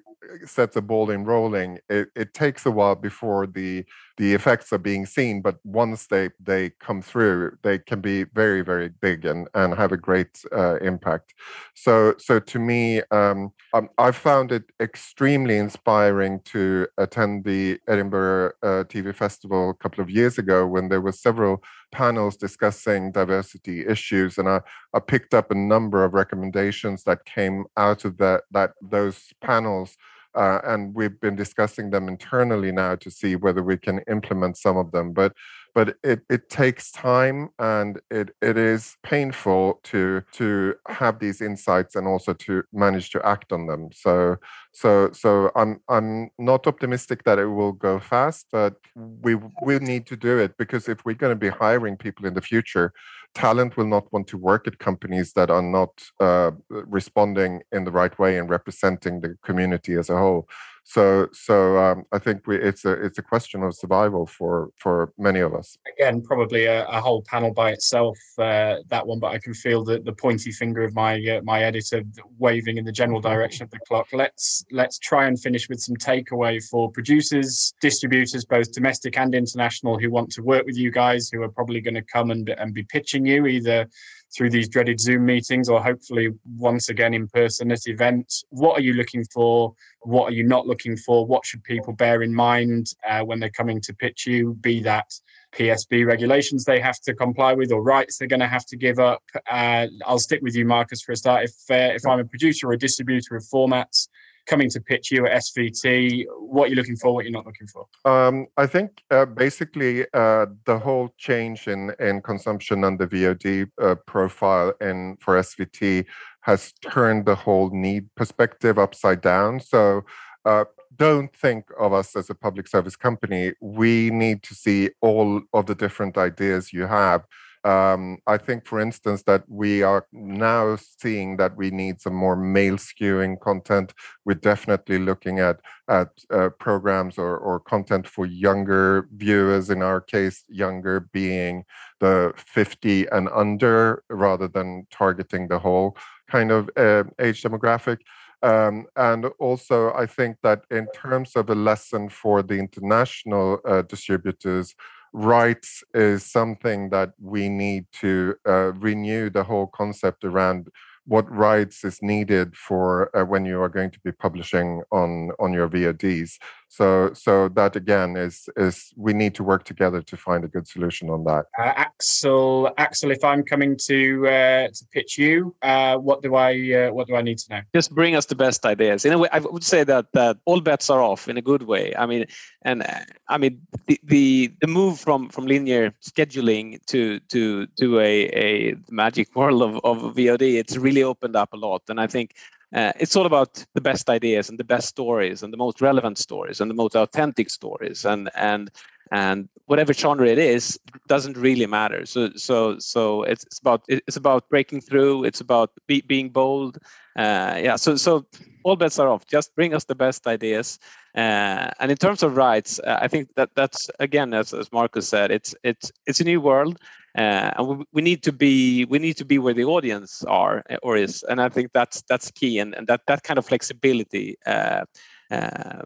sets 0.47 0.77
a 0.77 0.83
ball 0.83 1.11
in 1.11 1.25
rolling, 1.25 1.79
it, 1.89 2.09
it 2.15 2.35
takes 2.35 2.67
a 2.67 2.71
while 2.71 2.95
before 2.95 3.47
the 3.47 3.85
the 4.17 4.33
effects 4.33 4.73
are 4.73 4.79
being 4.79 5.07
seen, 5.07 5.43
but 5.43 5.57
once 5.65 6.07
they 6.07 6.31
they 6.39 6.71
come 6.79 7.03
through, 7.03 7.59
they 7.63 7.79
can 7.79 8.01
be 8.01 8.25
very 8.25 8.63
very 8.63 8.89
big 8.89 9.25
and 9.25 9.49
and 9.55 9.75
have 9.75 9.93
a 9.93 9.97
great 9.97 10.43
uh, 10.53 10.77
impact. 10.77 11.35
So 11.75 12.15
so 12.19 12.39
to 12.39 12.59
me, 12.59 13.03
um, 13.11 13.53
um, 13.73 13.89
I 13.99 14.13
found 14.13 14.53
it 14.53 14.65
extremely 14.81 15.57
inspiring 15.59 16.41
to 16.47 16.87
attend 16.97 17.45
the 17.45 17.79
Edinburgh 17.89 18.53
uh, 18.63 18.85
TV 18.85 19.15
Festival 19.15 19.71
a 19.71 19.75
couple 19.75 20.03
of 20.03 20.11
years 20.11 20.39
ago 20.39 20.67
when 20.67 20.89
there 20.89 21.01
were 21.01 21.13
several 21.13 21.63
panels 21.91 22.37
discussing 22.37 23.13
diversity 23.13 23.87
issues, 23.87 24.39
and 24.39 24.49
I, 24.49 24.61
I 24.95 25.01
picked 25.01 25.35
up 25.35 25.51
a 25.51 25.55
number 25.55 26.05
of 26.05 26.15
recommendations 26.15 27.05
that 27.05 27.25
came 27.25 27.65
out 27.77 28.05
of 28.05 28.19
that 28.19 28.43
that 28.53 28.64
those 28.81 29.33
panels 29.41 29.97
uh, 30.35 30.61
and 30.65 30.95
we've 30.95 31.21
been 31.21 31.37
discussing 31.37 31.91
them 31.91 32.09
internally 32.09 32.73
now 32.73 32.97
to 32.97 33.11
see 33.11 33.37
whether 33.37 33.63
we 33.63 33.77
can 33.77 34.01
implement 34.11 34.57
some 34.57 34.77
of 34.77 34.91
them. 34.91 35.13
But 35.13 35.33
but 35.75 35.97
it, 36.05 36.21
it 36.31 36.49
takes 36.49 36.93
time 36.93 37.49
and 37.59 38.01
it, 38.09 38.31
it 38.41 38.57
is 38.57 38.97
painful 39.03 39.81
to 39.83 40.23
to 40.33 40.75
have 40.87 41.19
these 41.19 41.41
insights 41.41 41.97
and 41.97 42.07
also 42.07 42.33
to 42.33 42.63
manage 42.73 43.11
to 43.11 43.27
act 43.27 43.53
on 43.53 43.67
them. 43.67 43.91
So 43.93 44.37
so 44.73 45.11
so 45.13 45.51
I'm 45.57 45.81
I'm 45.89 46.31
not 46.39 46.67
optimistic 46.67 47.25
that 47.25 47.39
it 47.39 47.47
will 47.47 47.73
go 47.73 47.99
fast, 47.99 48.47
but 48.53 48.75
we 48.95 49.37
will 49.63 49.81
need 49.81 50.07
to 50.07 50.17
do 50.17 50.39
it 50.39 50.57
because 50.59 50.89
if 50.89 51.05
we're 51.05 51.15
going 51.15 51.33
to 51.33 51.37
be 51.37 51.49
hiring 51.49 51.97
people 51.97 52.27
in 52.27 52.35
the 52.35 52.43
future, 52.43 52.93
talent 53.35 53.77
will 53.77 53.87
not 53.87 54.13
want 54.13 54.27
to 54.29 54.39
work 54.39 54.67
at 54.67 54.79
companies 54.79 55.33
that 55.33 55.51
are 55.51 55.63
not 55.63 55.91
uh, 56.21 56.53
responding 56.69 57.63
in 57.73 57.85
the 57.85 57.91
right 57.91 58.17
way 58.19 58.39
and 58.39 58.49
representing 58.49 59.21
the 59.21 59.37
community 59.45 59.95
as 59.95 60.11
a 60.11 60.17
whole. 60.17 60.49
So, 60.87 61.29
so 61.33 61.79
um, 61.79 62.05
I 62.13 62.19
think 62.19 62.47
we, 62.47 62.57
it's 62.57 62.85
a 62.85 62.93
it's 62.93 63.19
a 63.19 63.23
question 63.23 63.63
of 63.63 63.75
survival 63.75 64.27
for 64.27 64.71
for 64.77 65.13
many 65.19 65.41
of 65.41 65.55
us. 65.55 65.79
Again, 65.99 66.23
probably 66.23 66.67
a, 66.67 66.87
a 66.87 67.01
whole 67.01 67.23
panel 67.23 67.53
by 67.55 67.71
itself. 67.73 68.19
Uh, 68.39 68.77
that 68.89 69.07
one, 69.07 69.19
but 69.19 69.33
I 69.33 69.39
can 69.39 69.55
feel 69.55 69.83
the, 69.83 70.01
the 70.01 70.13
pointy 70.13 70.53
finger 70.53 70.83
of 70.83 70.95
my 70.95 71.15
uh, 71.27 71.41
my 71.43 71.63
editor 71.63 72.03
waving 72.39 72.77
in 72.77 72.85
the 72.85 72.93
general 72.93 73.21
direction 73.21 73.65
of 73.65 73.71
the 73.71 73.79
clock. 73.89 74.09
Let's 74.13 74.65
let's 74.71 74.99
try 74.99 75.27
and 75.27 75.41
finish 75.41 75.71
with 75.71 75.81
some 75.81 75.97
takeaway 75.97 76.63
for 76.69 76.91
producers, 76.91 77.73
distributors, 77.81 78.45
both 78.45 78.71
domestic 78.71 79.17
and 79.17 79.35
international, 79.35 79.99
who 79.99 80.11
want 80.11 80.31
to 80.33 80.43
work 80.43 80.67
with 80.67 80.77
you 80.77 80.91
guys, 80.91 81.31
who 81.31 81.43
are 81.43 81.49
probably 81.49 81.81
going 81.81 81.95
to 81.95 82.03
come 82.03 82.31
and 82.31 82.51
and 82.51 82.75
be 82.75 82.85
pitching 82.85 83.25
you 83.25 83.47
either 83.47 83.89
through 84.37 84.51
these 84.51 84.69
dreaded 84.69 85.01
Zoom 85.01 85.25
meetings 85.25 85.69
or 85.69 85.83
hopefully 85.83 86.31
once 86.57 86.89
again 86.89 87.15
in 87.15 87.29
person 87.29 87.71
at 87.71 87.87
events. 87.87 88.45
What 88.51 88.79
are 88.79 88.83
you 88.83 88.95
looking 88.95 89.25
for? 89.33 89.75
What 90.01 90.31
are 90.31 90.35
you 90.35 90.45
not 90.45 90.67
looking 90.67 90.97
for? 90.97 91.27
What 91.27 91.47
should 91.47 91.63
people 91.63 91.93
bear 91.93 92.23
in 92.23 92.35
mind 92.35 92.89
uh, 93.09 93.23
when 93.23 93.39
they're 93.39 93.51
coming 93.51 93.81
to 93.83 93.95
pitch 93.95 94.27
you? 94.27 94.55
Be 94.55 94.81
that 94.83 95.13
PSB 95.55 96.05
regulations 96.05 96.65
they 96.65 96.81
have 96.81 97.01
to 97.03 97.15
comply 97.15 97.53
with 97.53 97.71
or 97.71 97.83
rights 97.83 98.19
they're 98.19 98.29
going 98.29 98.41
to 98.41 98.49
have 98.49 98.67
to 98.67 98.77
give 98.77 98.99
up. 98.99 99.23
Uh, 99.49 99.87
I'll 100.05 100.19
stick 100.19 100.41
with 100.43 100.57
you, 100.57 100.65
Marcus, 100.65 101.03
for 101.03 101.13
a 101.13 101.17
start. 101.17 101.45
If 101.45 101.55
uh, 101.71 101.95
if 101.95 102.05
I'm 102.07 102.19
a 102.19 102.25
producer 102.25 102.69
or 102.69 102.73
a 102.73 102.79
distributor 102.79 103.37
of 103.37 103.45
formats, 103.45 104.09
coming 104.47 104.69
to 104.71 104.81
pitch 104.81 105.11
you 105.11 105.27
at 105.27 105.43
SVT? 105.43 106.25
What 106.39 106.69
you're 106.69 106.77
looking 106.77 106.97
for, 106.97 107.15
what 107.15 107.25
you're 107.25 107.33
not 107.33 107.47
looking 107.47 107.67
for? 107.67 107.87
Um, 108.05 108.47
I 108.57 108.67
think 108.67 109.03
uh, 109.11 109.27
basically 109.27 110.07
uh, 110.15 110.47
the 110.65 110.79
whole 110.79 111.15
change 111.19 111.69
in, 111.69 111.93
in 111.99 112.23
consumption 112.23 112.85
and 112.85 112.99
the 112.99 113.07
VOD 113.07 113.71
uh, 113.83 113.95
profile 114.07 114.73
and 114.81 115.21
for 115.21 115.39
SVT 115.39 116.07
has 116.43 116.73
turned 116.83 117.25
the 117.27 117.35
whole 117.35 117.71
need 117.71 118.09
perspective 118.15 118.79
upside 118.79 119.21
down. 119.21 119.61
So 119.61 120.03
uh, 120.45 120.65
don't 120.97 121.35
think 121.35 121.65
of 121.79 121.93
us 121.93 122.15
as 122.17 122.31
a 122.31 122.35
public 122.35 122.69
service 122.69 122.97
company. 122.97 123.53
We 123.61 124.11
need 124.11 124.43
to 124.45 124.55
see 124.55 124.91
all 125.01 125.41
of 125.53 125.67
the 125.67 125.75
different 125.75 126.19
ideas 126.19 126.73
you 126.73 126.87
have 126.87 127.25
um, 127.65 128.19
I 128.27 128.37
think, 128.37 128.67
for 128.67 128.79
instance, 128.79 129.23
that 129.23 129.45
we 129.49 129.83
are 129.83 130.07
now 130.13 130.77
seeing 130.77 131.39
that 131.39 131.57
we 131.57 131.71
need 131.71 132.01
some 132.01 132.15
more 132.15 132.37
male 132.37 132.77
skewing 132.77 133.41
content. 133.41 133.95
We're 134.25 134.35
definitely 134.35 134.99
looking 134.99 135.39
at 135.39 135.61
at 135.89 136.09
uh, 136.31 136.51
programs 136.59 137.17
or, 137.19 137.37
or 137.39 137.61
content 137.61 138.07
for 138.07 138.27
younger 138.27 139.09
viewers. 139.15 139.71
In 139.71 139.83
our 139.83 140.01
case, 140.01 140.45
younger 140.49 141.01
being 141.01 141.65
the 142.01 142.35
50 142.37 143.07
and 143.07 143.29
under, 143.35 144.03
rather 144.11 144.47
than 144.47 144.87
targeting 144.91 145.49
the 145.49 145.59
whole 145.59 145.97
kind 146.29 146.51
of 146.51 146.69
uh, 146.77 147.05
age 147.19 147.43
demographic. 147.43 147.99
Um, 148.43 148.85
and 148.95 149.25
also, 149.39 149.95
I 149.95 150.05
think 150.05 150.37
that 150.43 150.65
in 150.71 150.87
terms 150.95 151.35
of 151.35 151.49
a 151.49 151.55
lesson 151.55 152.11
for 152.11 152.43
the 152.43 152.59
international 152.59 153.61
uh, 153.67 153.81
distributors, 153.83 154.75
rights 155.15 155.85
is 155.95 156.27
something 156.27 156.91
that 156.91 157.13
we 157.23 157.49
need 157.49 157.87
to 157.93 158.35
uh, 158.49 158.73
renew 158.75 159.31
the 159.31 159.45
whole 159.45 159.69
concept 159.69 160.25
around 160.25 160.69
what 161.07 161.31
rights 161.31 161.85
is 161.85 162.01
needed 162.03 162.57
for 162.57 163.15
uh, 163.17 163.25
when 163.25 163.45
you 163.45 163.61
are 163.61 163.69
going 163.69 163.91
to 163.91 164.01
be 164.01 164.13
publishing 164.13 164.83
on 164.91 165.31
on 165.39 165.53
your 165.53 165.69
VODs. 165.69 166.39
So 166.69 167.13
so 167.15 167.49
that 167.51 167.77
again 167.77 168.17
is 168.17 168.49
is 168.57 168.93
we 168.97 169.13
need 169.13 169.35
to 169.37 169.45
work 169.45 169.65
together 169.65 170.03
to 170.03 170.17
find 170.17 170.45
a 170.45 170.49
good 170.49 170.67
solution 170.67 171.09
on 171.11 171.25
that. 171.25 171.47
Uh, 171.59 171.73
Axel, 171.77 172.71
Axel, 172.79 173.11
if 173.11 173.23
I'm 173.23 173.43
coming 173.45 173.77
to 173.87 174.27
uh, 174.27 174.69
to 174.69 174.85
pitch 174.93 175.19
you, 175.19 175.55
uh, 175.63 175.97
what 175.97 176.23
do 176.23 176.35
I 176.35 176.53
uh, 176.79 176.93
what 176.93 177.07
do 177.07 177.17
I 177.17 177.23
need 177.23 177.39
to 177.39 177.47
know? 177.51 177.63
Just 177.75 177.95
bring 177.95 178.17
us 178.17 178.27
the 178.27 178.35
best 178.35 178.65
ideas. 178.67 179.05
In 179.05 179.13
a 179.13 179.19
way, 179.19 179.29
I 179.31 179.39
would 179.39 179.65
say 179.65 179.85
that 179.85 180.07
that 180.15 180.39
all 180.47 180.61
bets 180.61 180.91
are 180.91 181.03
off 181.03 181.29
in 181.29 181.37
a 181.37 181.43
good 181.43 181.63
way. 181.63 181.95
I 181.97 182.07
mean, 182.07 182.27
and 182.63 182.83
uh, 182.83 183.01
I 183.29 183.39
mean 183.39 183.61
the 183.87 184.01
the, 184.05 184.53
the 184.61 184.67
move 184.67 184.99
from 184.99 185.29
from 185.29 185.47
linear 185.47 185.93
scheduling 186.03 186.85
to 186.87 187.21
to 187.33 187.67
to 187.79 188.01
a 188.01 188.15
a 188.47 188.75
magic 188.91 189.35
world 189.37 189.63
of, 189.63 189.75
of 189.85 190.15
VOD. 190.17 190.55
It's 190.55 190.77
really 190.77 190.94
opened 191.03 191.35
up 191.35 191.53
a 191.53 191.57
lot, 191.57 191.83
and 191.89 192.01
I 192.01 192.07
think 192.07 192.35
uh, 192.75 192.93
it's 192.99 193.17
all 193.17 193.27
about 193.27 193.65
the 193.75 193.81
best 193.81 194.11
ideas 194.11 194.49
and 194.49 194.59
the 194.59 194.65
best 194.65 194.89
stories 194.89 195.43
and 195.43 195.53
the 195.53 195.57
most 195.57 195.81
relevant 195.81 196.19
stories 196.19 196.61
and 196.61 196.71
the 196.71 196.75
most 196.75 196.95
authentic 196.95 197.49
stories. 197.51 198.05
And 198.05 198.31
and 198.35 198.71
and 199.13 199.49
whatever 199.67 199.93
genre 199.93 200.27
it 200.27 200.39
is 200.39 200.79
doesn't 201.07 201.37
really 201.37 201.67
matter. 201.67 202.05
So 202.05 202.31
so 202.37 202.79
so 202.79 203.23
it's, 203.23 203.45
it's 203.45 203.59
about 203.59 203.85
it's 203.89 204.17
about 204.17 204.49
breaking 204.49 204.81
through. 204.81 205.25
It's 205.25 205.41
about 205.41 205.71
be, 205.87 206.01
being 206.03 206.31
bold. 206.31 206.79
Uh, 207.17 207.61
yeah 207.63 207.77
so 207.77 207.97
so 207.97 208.27
all 208.65 208.77
bets 208.77 208.99
are 208.99 209.09
off. 209.09 209.27
Just 209.27 209.55
bring 209.55 209.75
us 209.75 209.85
the 209.85 209.95
best 209.95 210.27
ideas. 210.27 210.79
Uh, 211.17 211.71
and 211.79 211.93
in 211.93 211.97
terms 211.97 212.25
of 212.25 212.37
rights 212.37 212.81
uh, 212.81 212.99
i 213.01 213.07
think 213.07 213.29
that 213.37 213.49
that's 213.55 213.89
again 214.01 214.35
as, 214.35 214.53
as 214.53 214.73
marcus 214.73 215.07
said 215.07 215.31
it's 215.31 215.55
it's 215.63 215.93
it's 216.07 216.19
a 216.19 216.25
new 216.25 216.41
world 216.41 216.77
uh, 217.17 217.51
and 217.57 217.69
we, 217.69 217.85
we, 217.93 218.03
need 218.03 218.23
to 218.23 218.33
be 218.33 218.85
we 218.87 218.99
need 218.99 219.17
to 219.17 219.25
be 219.25 219.39
where 219.39 219.55
the 219.55 219.65
audience 219.65 220.25
are 220.25 220.63
or 220.83 220.97
is 220.97 221.23
and 221.29 221.41
i 221.41 221.49
think 221.49 221.71
that's 221.73 222.03
that's 222.09 222.31
key 222.31 222.59
and, 222.59 222.75
and 222.75 222.87
that 222.87 223.01
that 223.07 223.23
kind 223.23 223.39
of 223.39 223.47
flexibility 223.47 224.37
uh, 224.47 224.85
uh, 225.31 225.83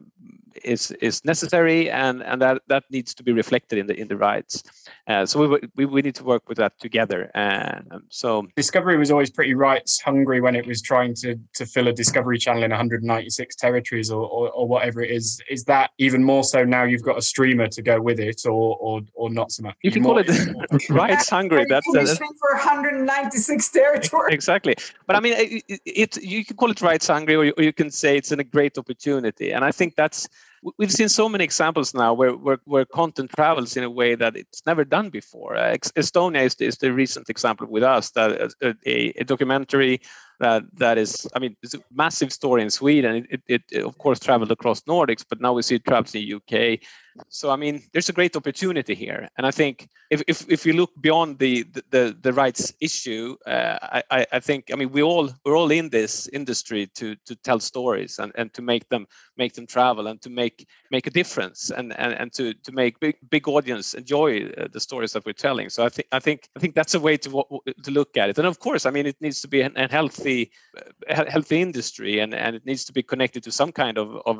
is 0.68 0.90
is 1.00 1.24
necessary 1.24 1.90
and 1.90 2.22
and 2.22 2.40
that 2.42 2.62
that 2.68 2.84
needs 2.90 3.14
to 3.14 3.22
be 3.22 3.32
reflected 3.32 3.78
in 3.78 3.86
the 3.86 3.98
in 3.98 4.08
the 4.08 4.16
rights. 4.16 4.62
Uh, 5.08 5.24
so 5.24 5.46
we, 5.46 5.58
we 5.76 5.84
we 5.86 6.02
need 6.02 6.14
to 6.14 6.24
work 6.24 6.48
with 6.48 6.58
that 6.58 6.78
together. 6.78 7.30
And 7.34 7.86
um, 7.90 8.02
so 8.10 8.46
discovery 8.56 8.98
was 8.98 9.10
always 9.10 9.30
pretty 9.30 9.54
rights 9.54 10.00
hungry 10.00 10.40
when 10.40 10.54
it 10.54 10.66
was 10.66 10.82
trying 10.82 11.14
to 11.22 11.36
to 11.54 11.66
fill 11.66 11.88
a 11.88 11.92
discovery 11.92 12.38
channel 12.38 12.62
in 12.62 12.70
196 12.70 13.56
territories 13.56 14.10
or, 14.10 14.28
or, 14.28 14.50
or 14.50 14.68
whatever 14.68 15.02
it 15.02 15.10
is. 15.10 15.40
Is 15.48 15.64
that 15.64 15.90
even 15.98 16.22
more 16.22 16.44
so 16.44 16.64
now 16.64 16.84
you've 16.84 17.02
got 17.02 17.16
a 17.16 17.22
streamer 17.22 17.68
to 17.68 17.82
go 17.82 18.00
with 18.00 18.20
it 18.20 18.42
or 18.46 18.76
or, 18.80 19.00
or 19.14 19.30
not 19.30 19.50
so 19.52 19.62
much? 19.62 19.76
You 19.82 19.90
can 19.90 20.02
call 20.02 20.18
it 20.18 20.28
rights 20.90 21.28
hungry. 21.30 21.64
That's 21.68 21.88
uh, 21.88 22.14
for 22.38 22.54
196 22.54 23.68
territories 23.70 24.34
exactly. 24.34 24.74
But 25.06 25.16
i 25.16 25.20
mean 25.20 25.34
it, 25.36 25.80
it, 25.84 26.22
you 26.22 26.44
can 26.44 26.56
call 26.56 26.70
it 26.70 26.80
rights 26.80 27.06
hungry 27.06 27.34
or 27.34 27.44
you, 27.46 27.54
or 27.56 27.62
you 27.62 27.72
can 27.72 27.90
say 27.90 28.16
it's 28.16 28.32
in 28.32 28.40
a 28.40 28.44
great 28.44 28.76
opportunity. 28.78 29.52
And 29.52 29.64
i 29.64 29.72
think 29.72 29.96
that's 29.96 30.28
we've 30.78 30.92
seen 30.92 31.08
so 31.08 31.28
many 31.28 31.44
examples 31.44 31.94
now 31.94 32.12
where, 32.12 32.32
where, 32.32 32.58
where 32.64 32.84
content 32.84 33.30
travels 33.34 33.76
in 33.76 33.84
a 33.84 33.90
way 33.90 34.14
that 34.14 34.36
it's 34.36 34.62
never 34.66 34.84
done 34.84 35.10
before. 35.10 35.56
Uh, 35.56 35.76
Estonia 35.96 36.44
is, 36.44 36.54
is, 36.56 36.78
the 36.78 36.92
recent 36.92 37.28
example 37.28 37.66
with 37.66 37.82
us 37.82 38.10
that 38.12 38.52
uh, 38.62 38.72
a, 38.86 39.12
a, 39.20 39.24
documentary 39.24 40.00
that 40.40 40.62
that 40.74 40.98
is, 40.98 41.26
I 41.34 41.38
mean, 41.38 41.56
it's 41.62 41.74
a 41.74 41.80
massive 41.92 42.32
story 42.32 42.62
in 42.62 42.70
Sweden. 42.70 43.26
It, 43.30 43.42
it, 43.48 43.62
it, 43.70 43.84
of 43.84 43.98
course 43.98 44.20
traveled 44.20 44.52
across 44.52 44.82
Nordics, 44.82 45.24
but 45.28 45.40
now 45.40 45.52
we 45.52 45.62
see 45.62 45.76
it 45.76 45.84
travels 45.84 46.14
in 46.14 46.22
the 46.22 46.34
UK. 46.34 46.80
So 47.28 47.50
I 47.50 47.56
mean, 47.56 47.82
there's 47.92 48.08
a 48.08 48.12
great 48.12 48.36
opportunity 48.36 48.94
here, 48.94 49.28
and 49.36 49.46
I 49.46 49.50
think 49.50 49.88
if 50.10 50.22
if, 50.28 50.48
if 50.48 50.64
you 50.64 50.72
look 50.72 50.90
beyond 51.00 51.38
the 51.38 51.64
the, 51.90 52.16
the 52.20 52.32
rights 52.32 52.72
issue, 52.80 53.36
uh, 53.46 53.78
I 54.10 54.26
I 54.32 54.38
think 54.40 54.70
I 54.72 54.76
mean 54.76 54.92
we 54.92 55.02
all 55.02 55.28
we're 55.44 55.56
all 55.56 55.72
in 55.72 55.90
this 55.90 56.28
industry 56.28 56.86
to 56.94 57.16
to 57.26 57.34
tell 57.34 57.58
stories 57.58 58.20
and, 58.20 58.30
and 58.36 58.54
to 58.54 58.62
make 58.62 58.88
them 58.88 59.06
make 59.36 59.54
them 59.54 59.66
travel 59.66 60.06
and 60.06 60.22
to 60.22 60.30
make 60.30 60.68
make 60.92 61.08
a 61.08 61.10
difference 61.10 61.70
and 61.70 61.92
and, 61.98 62.12
and 62.14 62.32
to 62.34 62.54
to 62.54 62.72
make 62.72 63.00
big 63.00 63.16
big 63.30 63.48
audience 63.48 63.94
enjoy 63.94 64.46
uh, 64.50 64.68
the 64.70 64.80
stories 64.80 65.12
that 65.12 65.26
we're 65.26 65.32
telling. 65.32 65.70
So 65.70 65.84
I 65.84 65.88
think 65.88 66.08
I 66.12 66.20
think 66.20 66.48
I 66.56 66.60
think 66.60 66.74
that's 66.76 66.94
a 66.94 67.00
way 67.00 67.16
to 67.16 67.44
to 67.82 67.90
look 67.90 68.16
at 68.16 68.30
it. 68.30 68.38
And 68.38 68.46
of 68.46 68.60
course, 68.60 68.86
I 68.86 68.90
mean, 68.90 69.06
it 69.06 69.16
needs 69.20 69.40
to 69.40 69.48
be 69.48 69.62
a 69.62 69.88
healthy 69.90 70.27
uh, 70.76 71.24
healthy 71.34 71.60
industry 71.60 72.20
and 72.22 72.34
and 72.34 72.56
it 72.58 72.64
needs 72.66 72.84
to 72.84 72.92
be 72.92 73.02
connected 73.02 73.42
to 73.44 73.52
some 73.60 73.72
kind 73.72 73.96
of 73.98 74.08
of 74.30 74.36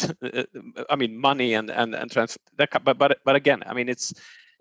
I 0.92 0.96
mean 0.96 1.12
money 1.28 1.50
and 1.58 1.70
and 1.70 1.94
and 1.94 2.10
but 2.84 2.98
but 2.98 3.10
but 3.26 3.36
again 3.36 3.60
i 3.70 3.72
mean 3.74 3.88
it's 3.88 4.06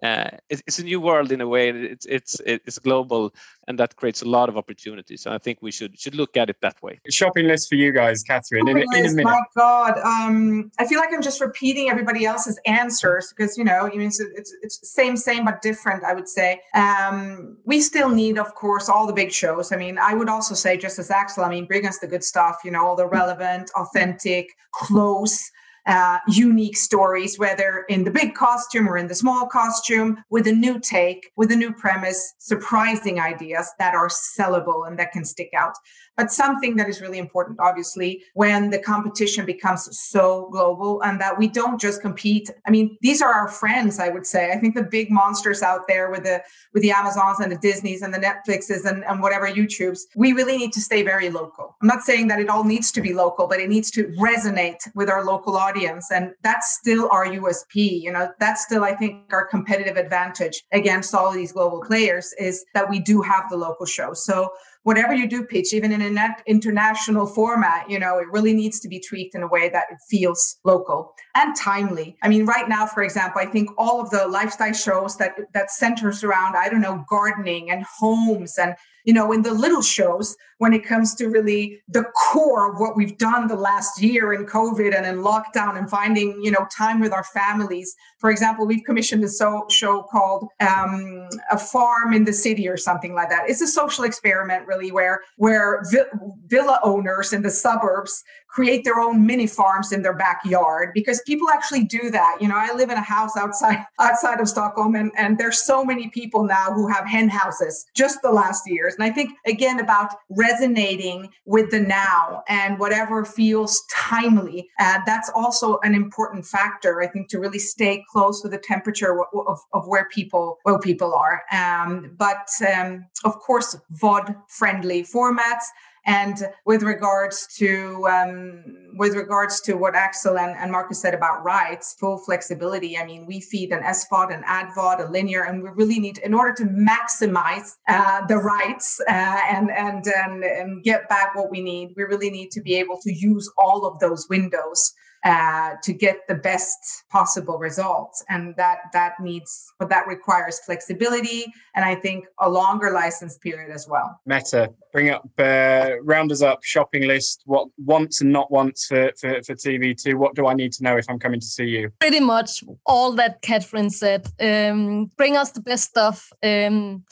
uh, 0.02 0.30
it's, 0.50 0.64
it's, 0.66 0.80
a 0.80 0.84
new 0.84 1.02
world 1.02 1.32
in 1.32 1.42
a 1.42 1.48
way. 1.48 1.70
It's 1.70 2.06
it's 2.06 2.40
it's 2.46 2.80
global, 2.80 3.34
and 3.68 3.78
that 3.80 3.96
creates 3.98 4.22
a 4.22 4.26
lot 4.26 4.48
of 4.48 4.56
opportunities. 4.56 5.26
And 5.26 5.36
I 5.36 5.38
think 5.38 5.60
we 5.62 5.72
should 5.72 6.00
should 6.00 6.16
look 6.16 6.38
at 6.38 6.50
it 6.50 6.58
that 6.62 6.82
way. 6.82 7.02
Shopping 7.10 7.48
list 7.48 7.68
for 7.68 7.76
you 7.76 7.92
guys, 7.92 8.24
Catherine. 8.24 8.68
In, 8.70 8.78
in, 8.78 8.86
a 8.94 9.10
minute. 9.10 9.24
My 9.24 9.42
God, 9.58 9.98
um, 10.00 10.72
I 10.80 10.88
feel 10.88 11.00
like 11.00 11.10
I'm 11.14 11.22
just 11.22 11.42
repeating 11.42 11.90
everybody 11.90 12.26
else's 12.26 12.60
answers 12.66 13.34
because 13.36 13.58
you 13.58 13.66
know, 13.66 13.90
it's 13.92 14.20
it's 14.22 14.56
it's 14.62 14.90
same 14.90 15.18
same 15.18 15.44
but 15.44 15.62
different. 15.62 16.04
I 16.06 16.14
would 16.14 16.30
say 16.30 16.62
um, 16.76 17.58
we 17.66 17.82
still 17.82 18.10
need, 18.10 18.38
of 18.38 18.56
course, 18.56 18.88
all 18.88 19.06
the 19.06 19.14
big 19.14 19.34
shows. 19.34 19.74
I 19.74 19.76
mean, 19.76 19.98
I 19.98 20.14
would 20.14 20.30
also 20.30 20.56
say 20.56 20.78
just 20.78 20.98
as 20.98 21.12
Axel. 21.12 21.44
I 21.44 21.50
mean, 21.50 21.66
bring 21.66 21.86
us 21.86 22.00
the 22.00 22.08
good 22.08 22.24
stuff. 22.24 22.60
You 22.64 22.72
know, 22.72 22.86
all 22.86 22.96
the 22.96 23.08
relevant, 23.08 23.70
authentic, 23.76 24.56
close 24.72 25.52
uh, 25.90 26.20
unique 26.28 26.78
stories, 26.78 27.40
whether 27.40 27.84
in 27.90 28.04
the 28.04 28.12
big 28.12 28.36
costume 28.36 28.88
or 28.88 28.96
in 28.96 29.08
the 29.08 29.16
small 29.16 29.48
costume, 29.48 30.24
with 30.30 30.46
a 30.46 30.52
new 30.52 30.80
take, 30.80 31.32
with 31.36 31.52
a 31.52 31.56
new 31.56 31.74
premise, 31.74 32.36
surprising 32.38 33.20
ideas 33.20 33.72
that 33.80 33.96
are 33.96 34.08
sellable 34.08 34.88
and 34.88 35.00
that 35.00 35.12
can 35.12 35.26
stick 35.26 35.50
out. 35.58 35.74
But 36.20 36.34
something 36.34 36.76
that 36.76 36.90
is 36.90 37.00
really 37.00 37.18
important, 37.18 37.62
obviously, 37.62 38.24
when 38.34 38.72
the 38.72 38.78
competition 38.78 39.46
becomes 39.46 39.88
so 39.98 40.50
global 40.52 41.02
and 41.02 41.18
that 41.22 41.40
we 41.40 41.48
don't 41.48 41.80
just 41.80 42.02
compete. 42.02 42.50
I 42.68 42.72
mean, 42.72 42.98
these 43.00 43.22
are 43.22 43.32
our 43.32 43.48
friends, 43.48 44.00
I 44.00 44.10
would 44.10 44.28
say. 44.28 44.52
I 44.52 44.58
think 44.58 44.76
the 44.76 44.84
big 44.84 45.10
monsters 45.10 45.62
out 45.64 45.88
there 45.88 46.12
with 46.12 46.24
the 46.24 46.42
with 46.74 46.84
the 46.84 46.92
Amazons 46.92 47.40
and 47.40 47.50
the 47.50 47.58
Disneys 47.58 48.02
and 48.02 48.14
the 48.14 48.18
Netflixes 48.18 48.84
and, 48.84 49.06
and 49.06 49.22
whatever 49.22 49.48
YouTubes, 49.48 50.02
we 50.14 50.34
really 50.34 50.58
need 50.58 50.74
to 50.74 50.82
stay 50.82 51.04
very 51.04 51.30
local. 51.30 51.78
I'm 51.82 51.88
not 51.88 52.02
saying 52.02 52.28
that 52.28 52.42
it 52.42 52.50
all 52.50 52.66
needs 52.66 52.92
to 52.92 53.02
be 53.02 53.14
local, 53.14 53.48
but 53.48 53.62
it 53.62 53.70
needs 53.70 53.90
to 53.92 54.08
resonate 54.20 54.82
with 54.96 55.10
our 55.10 55.24
local 55.24 55.56
audience. 55.56 56.12
And 56.12 56.34
that's 56.44 56.78
still 56.82 57.08
our 57.14 57.28
USP. 57.28 58.02
You 58.02 58.12
know, 58.12 58.30
that's 58.42 58.66
still, 58.66 58.84
I 58.84 58.94
think, 58.94 59.32
our 59.32 59.46
competitive 59.46 59.96
advantage 59.96 60.66
against 60.74 61.16
all 61.16 61.30
of 61.30 61.36
these 61.36 61.54
global 61.54 61.80
players 61.80 62.34
is 62.38 62.66
that 62.74 62.90
we 62.90 63.00
do 63.00 63.22
have 63.22 63.50
the 63.50 63.56
local 63.56 63.86
show. 63.86 64.12
So 64.14 64.52
whatever 64.84 65.14
you 65.14 65.28
do 65.28 65.44
pitch, 65.44 65.74
even 65.74 65.92
in 65.92 66.02
an 66.02 66.36
international 66.48 67.28
format, 67.28 67.90
you 67.90 68.00
know, 68.00 68.18
it 68.18 68.28
really 68.32 68.54
needs 68.54 68.80
to 68.80 68.88
be 68.88 69.00
tweaked 69.00 69.36
in 69.36 69.44
a 69.44 69.48
way 69.48 69.70
that 69.70 69.86
it 69.92 69.98
feels 70.10 70.58
local 70.64 71.14
and 71.36 71.56
timely. 71.56 72.18
I 72.24 72.30
mean, 72.30 72.46
right 72.46 72.68
now, 72.68 72.86
for 72.86 73.04
example, 73.04 73.42
I 73.42 73.46
think 73.46 73.70
all 73.78 74.02
of 74.02 74.10
the 74.10 74.28
lifestyle 74.28 74.74
shows 74.74 75.18
that 75.18 75.36
that 75.54 75.72
centers 75.72 76.24
around, 76.24 76.56
I 76.56 76.70
don't 76.70 76.82
know, 76.82 77.06
gardening 77.10 77.70
and 77.70 77.86
homes 78.00 78.58
and 78.58 78.76
you 79.06 79.14
know, 79.14 79.32
in 79.32 79.42
the 79.42 79.54
little 79.54 79.82
shows 79.82 80.36
when 80.58 80.74
it 80.74 80.86
comes 80.86 81.16
to 81.16 81.28
really 81.28 81.82
the 81.88 82.04
core 82.04 82.72
of 82.72 82.80
what 82.80 82.98
we've 82.98 83.18
done 83.18 83.48
the 83.48 83.56
last 83.56 84.02
year 84.02 84.34
in 84.34 84.46
COVID 84.46 84.96
and 84.96 85.06
in 85.06 85.24
lockdown 85.24 85.78
and 85.78 85.90
finding, 85.90 86.40
you 86.44 86.52
know, 86.52 86.68
time 86.76 87.00
with 87.00 87.14
our 87.14 87.24
families. 87.24 87.96
For 88.18 88.30
example, 88.30 88.68
we've 88.68 88.84
commissioned 88.84 89.24
a 89.24 89.30
so- 89.30 89.66
show 89.70 90.04
called 90.04 90.50
um, 90.60 91.30
A 91.50 91.58
Farm 91.58 92.14
in 92.14 92.26
the 92.26 92.34
City 92.34 92.68
or 92.68 92.76
something 92.76 93.14
like 93.14 93.30
that. 93.30 93.50
It's 93.50 93.62
a 93.62 93.68
social 93.68 94.04
experiment, 94.04 94.68
really, 94.68 94.92
where 94.92 95.22
where 95.38 95.82
vi- 95.92 96.10
villa 96.48 96.80
owners 96.84 97.32
in 97.32 97.42
the 97.42 97.52
suburbs 97.52 98.24
create 98.50 98.84
their 98.84 99.00
own 99.00 99.26
mini 99.26 99.48
farms 99.48 99.92
in 99.92 100.02
their 100.02 100.14
backyard 100.14 100.90
because 100.94 101.22
people 101.26 101.50
actually 101.50 101.84
do 101.84 102.10
that. 102.10 102.38
You 102.42 102.48
know, 102.48 102.58
I 102.58 102.74
live 102.74 102.90
in 102.90 102.98
a 102.98 103.02
house 103.02 103.38
outside 103.38 103.86
outside 104.00 104.40
of 104.40 104.50
Stockholm, 104.50 104.96
and 104.96 105.12
and 105.18 105.38
there's 105.38 105.64
so 105.64 105.86
many 105.86 106.10
people 106.10 106.44
now 106.44 106.72
who 106.74 106.88
have 106.88 107.08
hen 107.08 107.30
houses 107.30 107.86
just 107.96 108.22
the 108.22 108.32
last 108.32 108.64
years. 108.68 108.96
And 108.96 109.04
I 109.04 109.12
think 109.12 109.32
again 109.46 109.80
about 109.80 110.16
resonating 110.30 111.30
with 111.46 111.72
the 111.72 111.80
now 111.80 112.44
and 112.48 112.80
whatever 112.80 113.24
feels 113.24 113.84
timely. 113.92 114.70
Uh, 114.80 115.00
that's 115.06 115.30
also 115.36 115.80
an 115.84 115.94
important 115.94 116.46
factor, 116.46 117.02
I 117.02 117.08
think, 117.08 117.30
to 117.30 117.40
really 117.40 117.60
stay 117.60 118.04
close 118.12 118.42
with 118.44 118.52
the 118.52 118.58
temperature 118.58 119.22
of, 119.22 119.28
of, 119.48 119.60
of 119.74 119.88
where 119.88 120.08
people 120.10 120.58
where 120.64 120.80
people 120.80 121.14
are. 121.14 121.44
Um, 121.52 122.16
but 122.18 122.50
um, 122.76 123.06
of 123.24 123.40
course, 123.40 123.78
VOD 123.94 124.36
friendly 124.48 125.04
formats. 125.04 125.66
And 126.06 126.38
with 126.66 126.84
regards 126.84 127.48
to 127.58 128.08
um, 128.08 128.64
with 128.96 129.16
regards 129.16 129.62
to 129.62 129.74
what 129.76 129.96
Axel 129.96 130.38
and, 130.38 130.56
and 130.58 130.72
Marcus 130.72 131.02
said 131.02 131.14
about 131.14 131.44
rights, 131.44 131.96
full 132.00 132.18
flexibility. 132.18 132.98
I 132.98 133.06
mean, 133.06 133.26
we 133.26 133.40
feed 133.40 133.72
an 133.72 133.84
SVOD, 133.84 134.34
an 134.34 134.44
AdVOD, 134.44 135.08
a 135.08 135.12
linear, 135.12 135.44
and 135.44 135.64
we 135.64 135.70
really 135.70 136.00
need, 136.00 136.18
in 136.20 136.34
order 136.34 136.54
to 136.56 136.64
maximize 136.64 137.76
uh, 137.88 138.26
the 138.28 138.38
rights 138.38 139.00
uh, 139.08 139.12
and, 139.12 139.72
and 139.72 140.06
and 140.08 140.44
and 140.44 140.84
get 140.84 141.08
back 141.10 141.36
what 141.36 141.52
we 141.52 141.62
need, 141.62 141.94
we 141.96 142.04
really 142.04 142.30
need 142.30 142.52
to 142.52 142.62
be 142.62 142.76
able 142.76 143.00
to 143.02 143.14
use 143.14 143.52
all 143.58 143.86
of 143.86 144.00
those 144.00 144.28
windows 144.30 144.94
uh, 145.24 145.72
to 145.84 145.94
get 145.94 146.28
the 146.28 146.36
best 146.36 147.04
possible 147.10 147.58
results. 147.58 148.24
And 148.30 148.56
that 148.56 148.80
that 148.94 149.20
needs 149.20 149.74
but 149.80 149.90
that 149.90 150.08
requires 150.08 150.60
flexibility 150.60 151.46
and 151.76 151.86
i 151.86 151.96
think 151.96 152.26
a 152.40 152.50
longer 152.50 152.92
license 152.92 153.38
period 153.38 153.72
as 153.72 153.88
well. 153.88 154.20
Mette 154.26 154.70
bring 154.92 155.10
up 155.10 155.30
uh, 155.38 155.92
round 156.04 156.32
us 156.32 156.42
up 156.42 156.64
shopping 156.64 157.08
list 157.08 157.44
what 157.46 157.68
wants 157.78 158.22
and 158.22 158.32
not 158.32 158.52
wants 158.52 158.88
for, 158.88 159.12
for, 159.20 159.42
for 159.44 159.56
tv2 159.56 160.16
what 160.16 160.36
do 160.36 160.48
i 160.48 160.54
need 160.54 160.72
to 160.72 160.84
know 160.84 160.98
if 160.98 161.06
i'm 161.10 161.20
coming 161.20 161.40
to 161.40 161.46
see 161.46 161.66
you? 161.66 161.92
Pretty 162.00 162.20
much 162.20 162.64
all 162.86 163.14
that 163.14 163.42
catherine 163.42 163.90
said. 163.90 164.28
Um, 164.40 165.12
bring 165.18 165.38
us 165.38 165.52
the 165.52 165.62
best 165.62 165.90
stuff. 165.90 166.32
Um, 166.44 167.04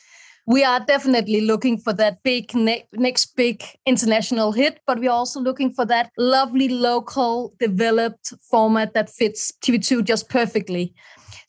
we 0.48 0.64
are 0.64 0.80
definitely 0.80 1.42
looking 1.42 1.78
for 1.78 1.92
that 1.94 2.24
big 2.24 2.56
ne- 2.56 2.88
next 2.94 3.36
big 3.36 3.64
international 3.86 4.54
hit, 4.54 4.80
but 4.88 4.98
we're 4.98 5.12
also 5.12 5.42
looking 5.42 5.72
for 5.72 5.86
that 5.86 6.10
lovely 6.18 6.70
local 6.70 7.54
developed 7.60 8.34
format 8.50 8.94
that 8.94 9.10
fits 9.10 9.52
TV2 9.62 10.06
just 10.06 10.30
perfectly. 10.30 10.94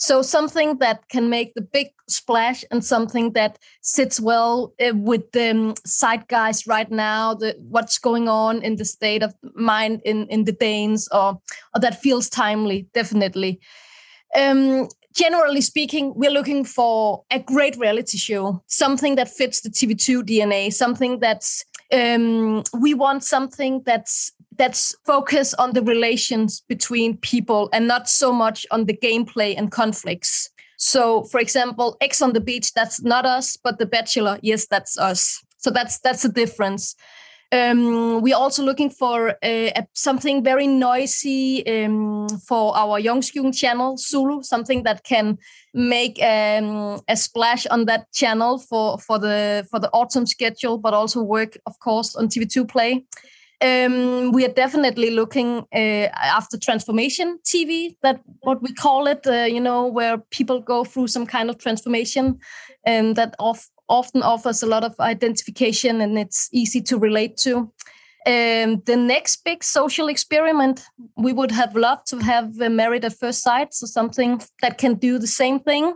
So 0.01 0.20
something 0.22 0.78
that 0.78 1.09
can 1.09 1.30
make 1.30 1.55
the 1.55 1.61
big 1.61 1.88
splash 2.09 2.64
and 2.72 2.84
something 2.84 3.32
that 3.32 3.59
sits 3.82 4.20
well 4.20 4.74
uh, 4.80 4.94
with 4.94 5.30
the 5.30 5.51
um, 5.51 5.74
zeitgeist 5.86 6.66
right 6.66 6.90
now, 6.90 7.34
the 7.34 7.57
what's 7.68 7.99
going 7.99 8.28
on 8.28 8.62
in 8.62 8.76
the 8.76 8.84
state 8.84 9.22
of 9.22 9.32
mind 9.55 10.03
in 10.05 10.26
in 10.28 10.44
the 10.44 10.53
Danes, 10.53 11.09
or 11.12 11.40
or 11.74 11.80
that 11.80 12.01
feels 12.01 12.28
timely, 12.28 12.88
definitely. 12.94 13.61
Um, 14.36 14.88
generally 15.18 15.60
speaking, 15.60 16.12
we're 16.14 16.30
looking 16.30 16.64
for 16.64 17.24
a 17.32 17.40
great 17.40 17.76
reality 17.76 18.16
show, 18.16 18.62
something 18.68 19.16
that 19.16 19.28
fits 19.28 19.60
the 19.60 19.68
TV2 19.68 20.22
DNA, 20.22 20.72
something 20.72 21.18
that's 21.18 21.64
um, 21.92 22.62
we 22.78 22.94
want 22.94 23.24
something 23.24 23.82
that's 23.84 24.32
that's 24.56 24.94
focused 25.04 25.54
on 25.58 25.72
the 25.72 25.82
relations 25.82 26.62
between 26.68 27.16
people 27.16 27.68
and 27.72 27.88
not 27.88 28.08
so 28.08 28.32
much 28.32 28.66
on 28.70 28.84
the 28.84 28.96
gameplay 28.96 29.56
and 29.56 29.72
conflicts. 29.72 30.50
So, 30.76 31.24
for 31.24 31.40
example, 31.40 31.96
Ex 32.00 32.22
on 32.22 32.32
the 32.32 32.40
Beach, 32.40 32.72
that's 32.74 33.02
not 33.02 33.24
us, 33.24 33.56
but 33.56 33.78
The 33.78 33.86
Bachelor, 33.86 34.38
yes, 34.42 34.66
that's 34.66 34.96
us. 34.98 35.42
So 35.56 35.70
that's 35.70 35.98
that's 35.98 36.24
a 36.24 36.28
difference. 36.28 36.94
Um, 37.51 38.20
we're 38.20 38.36
also 38.36 38.62
looking 38.62 38.90
for 38.90 39.34
uh, 39.42 39.82
something 39.94 40.44
very 40.44 40.66
noisy 40.66 41.66
um, 41.66 42.28
for 42.46 42.76
our 42.76 43.01
Youngsjung 43.01 43.57
channel, 43.57 43.96
Zulu, 43.96 44.42
something 44.42 44.82
that 44.82 45.03
can 45.03 45.38
make 45.72 46.22
um, 46.22 47.01
a 47.09 47.16
splash 47.16 47.66
on 47.68 47.86
that 47.86 48.12
channel 48.12 48.59
for, 48.59 48.99
for 48.99 49.18
the 49.18 49.66
for 49.70 49.80
the 49.80 49.88
autumn 49.92 50.26
schedule, 50.26 50.76
but 50.76 50.92
also 50.92 51.22
work, 51.22 51.57
of 51.64 51.78
course, 51.78 52.14
on 52.16 52.28
TV2 52.28 52.68
Play. 52.68 53.07
Um, 53.61 54.30
we 54.30 54.44
are 54.44 54.53
definitely 54.53 55.11
looking 55.11 55.64
uh, 55.74 56.09
after 56.14 56.59
transformation 56.59 57.38
TV, 57.44 57.96
that 58.03 58.20
what 58.40 58.62
we 58.62 58.72
call 58.72 59.07
it, 59.07 59.26
uh, 59.26 59.46
you 59.46 59.61
know, 59.61 59.86
where 59.86 60.18
people 60.30 60.61
go 60.61 60.84
through 60.84 61.09
some 61.09 61.26
kind 61.26 61.49
of 61.49 61.59
transformation, 61.59 62.38
and 62.84 63.16
that 63.16 63.34
of 63.40 63.66
often 63.89 64.22
offers 64.22 64.62
a 64.62 64.66
lot 64.66 64.84
of 64.84 64.99
identification 65.01 66.01
and 66.01 66.18
it's 66.18 66.49
easy 66.53 66.80
to 66.82 66.99
relate 66.99 67.36
to. 67.39 67.72
Um, 68.26 68.82
the 68.84 68.97
next 68.97 69.45
big 69.45 69.64
social 69.64 70.09
experiment, 70.09 70.84
we 71.16 71.32
would 71.32 71.51
have 71.51 71.74
loved 71.74 72.07
to 72.09 72.18
have 72.18 72.61
uh, 72.61 72.68
Married 72.68 73.05
at 73.05 73.18
First 73.18 73.43
Sight, 73.43 73.72
so 73.72 73.86
something 73.86 74.43
that 74.61 74.76
can 74.76 74.95
do 74.95 75.18
the 75.18 75.26
same 75.26 75.61
thing. 75.61 75.95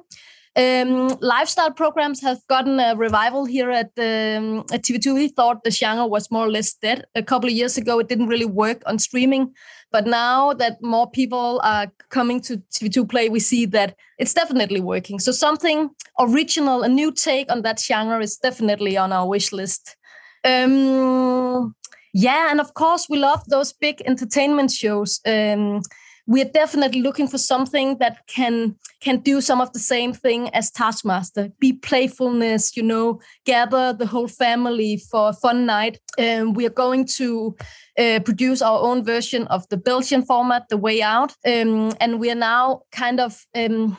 Um, 0.55 1.09
lifestyle 1.23 1.71
programs 1.71 2.21
have 2.21 2.47
gotten 2.47 2.79
a 2.79 2.95
revival 2.95 3.47
here 3.47 3.71
at, 3.71 3.91
um, 3.97 4.65
at 4.71 4.83
TV2. 4.83 5.15
We 5.15 5.29
thought 5.29 5.65
the 5.65 5.71
genre 5.71 6.07
was 6.07 6.31
more 6.31 6.47
or 6.47 6.51
less 6.51 6.75
dead. 6.75 7.07
A 7.15 7.23
couple 7.23 7.49
of 7.49 7.55
years 7.55 7.79
ago, 7.79 7.99
it 7.99 8.09
didn't 8.09 8.27
really 8.29 8.45
work 8.45 8.83
on 8.85 8.99
streaming. 8.99 9.55
But 9.91 10.07
now 10.07 10.53
that 10.55 10.83
more 10.83 11.11
people 11.11 11.61
are 11.65 11.91
coming 12.11 12.41
to 12.43 12.59
TV2 12.71 13.09
Play, 13.09 13.29
we 13.31 13.41
see 13.41 13.65
that 13.67 13.97
it's 14.19 14.35
definitely 14.35 14.81
working. 14.81 15.19
So 15.21 15.33
something 15.33 15.91
original, 16.19 16.83
a 16.83 16.89
new 16.89 17.13
take 17.13 17.51
on 17.51 17.63
that 17.63 17.81
genre 17.81 18.21
is 18.21 18.37
definitely 18.37 18.97
on 18.97 19.13
our 19.13 19.27
wish 19.27 19.53
list. 19.53 19.97
Um, 20.45 21.75
yeah, 22.13 22.51
and 22.51 22.61
of 22.61 22.75
course, 22.75 23.07
we 23.09 23.19
love 23.19 23.43
those 23.49 23.73
big 23.73 24.03
entertainment 24.05 24.71
shows. 24.71 25.21
Um, 25.27 25.81
we're 26.27 26.45
definitely 26.45 27.03
looking 27.03 27.27
for 27.27 27.39
something 27.39 27.99
that 27.99 28.27
can 28.27 28.77
can 29.01 29.19
do 29.19 29.41
some 29.41 29.61
of 29.61 29.73
the 29.73 29.79
same 29.79 30.13
thing 30.13 30.49
as 30.51 30.71
Taskmaster. 30.71 31.51
Be 31.59 31.73
playfulness, 31.73 32.77
you 32.77 32.83
know, 32.83 33.21
gather 33.45 33.93
the 33.93 34.07
whole 34.07 34.29
family 34.29 34.97
for 34.97 35.31
a 35.31 35.33
fun 35.33 35.67
night. 35.67 35.99
Um, 36.19 36.55
we 36.55 36.65
are 36.67 36.71
going 36.71 37.07
to 37.17 37.57
uh, 37.99 38.21
produce 38.25 38.63
our 38.63 38.81
own 38.81 39.05
version 39.05 39.47
of 39.49 39.69
the 39.69 39.77
Belgian 39.77 40.23
format, 40.23 40.69
The 40.69 40.77
Way 40.77 41.03
Out, 41.03 41.33
um, 41.45 41.93
and 42.01 42.21
we 42.21 42.31
are 42.31 42.37
now 42.37 42.83
kind 42.93 43.21
of. 43.21 43.45
Um, 43.55 43.97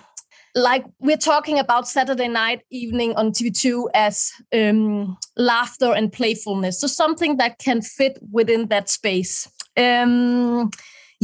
like 0.56 0.86
we're 1.00 1.18
talking 1.18 1.58
about 1.58 1.88
Saturday 1.88 2.28
night 2.28 2.62
evening 2.70 3.16
on 3.16 3.32
TV2 3.32 3.88
as 3.96 4.32
um, 4.54 5.18
laughter 5.36 5.92
and 5.92 6.14
playfulness. 6.14 6.80
So 6.80 6.86
something 6.86 7.38
that 7.38 7.58
can 7.58 7.82
fit 7.82 8.20
within 8.32 8.68
that 8.68 8.88
space. 8.88 9.50
Um, 9.76 10.70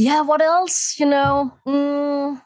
yeah, 0.00 0.22
what 0.22 0.40
else? 0.40 0.98
You 0.98 1.06
know, 1.06 1.52
mm, 1.66 2.40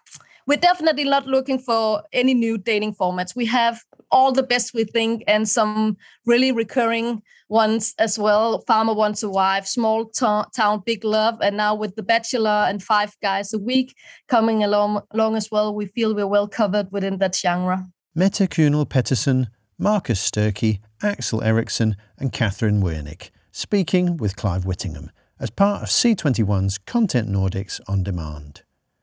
we're 0.47 0.59
definitely 0.59 1.05
not 1.05 1.27
looking 1.27 1.61
for 1.61 2.03
any 2.13 2.35
new 2.35 2.59
dating 2.59 2.95
formats. 2.97 3.37
We 3.37 3.47
have 3.47 3.81
all 4.11 4.33
the 4.33 4.43
best 4.43 4.75
we 4.75 4.83
think 4.83 5.23
and 5.29 5.49
some 5.49 5.97
really 6.27 6.51
recurring 6.51 7.23
ones 7.49 7.95
as 7.99 8.19
well. 8.19 8.65
Farmer 8.67 8.93
Wants 8.93 9.23
a 9.23 9.31
Wife, 9.31 9.67
Small 9.67 10.07
Town 10.07 10.83
Big 10.85 11.05
Love, 11.05 11.39
and 11.41 11.57
now 11.57 11.77
with 11.77 11.95
The 11.95 12.03
Bachelor 12.03 12.67
and 12.69 12.83
Five 12.83 13.17
Guys 13.23 13.55
a 13.55 13.59
Week 13.59 13.95
coming 14.29 14.65
along, 14.65 15.03
along 15.13 15.37
as 15.37 15.49
well, 15.53 15.73
we 15.73 15.87
feel 15.87 16.13
we're 16.13 16.27
well 16.27 16.49
covered 16.49 16.91
within 16.91 17.19
that 17.19 17.37
genre. 17.37 17.87
Mette 18.17 18.51
Kuhnel 18.51 18.87
Pettersson, 18.87 19.47
Marcus 19.79 20.29
Sturkey, 20.29 20.81
Axel 21.05 21.43
Eriksson, 21.43 21.97
and 22.19 22.33
Catherine 22.33 22.83
Wernick, 22.83 23.31
speaking 23.53 24.17
with 24.17 24.35
Clive 24.35 24.65
Whittingham 24.65 25.11
as 25.39 25.51
part 25.51 25.83
of 25.83 25.89
C21's 25.89 26.79
Content 26.79 27.29
Nordics 27.29 27.81
on 27.89 28.03
Demand. 28.03 28.63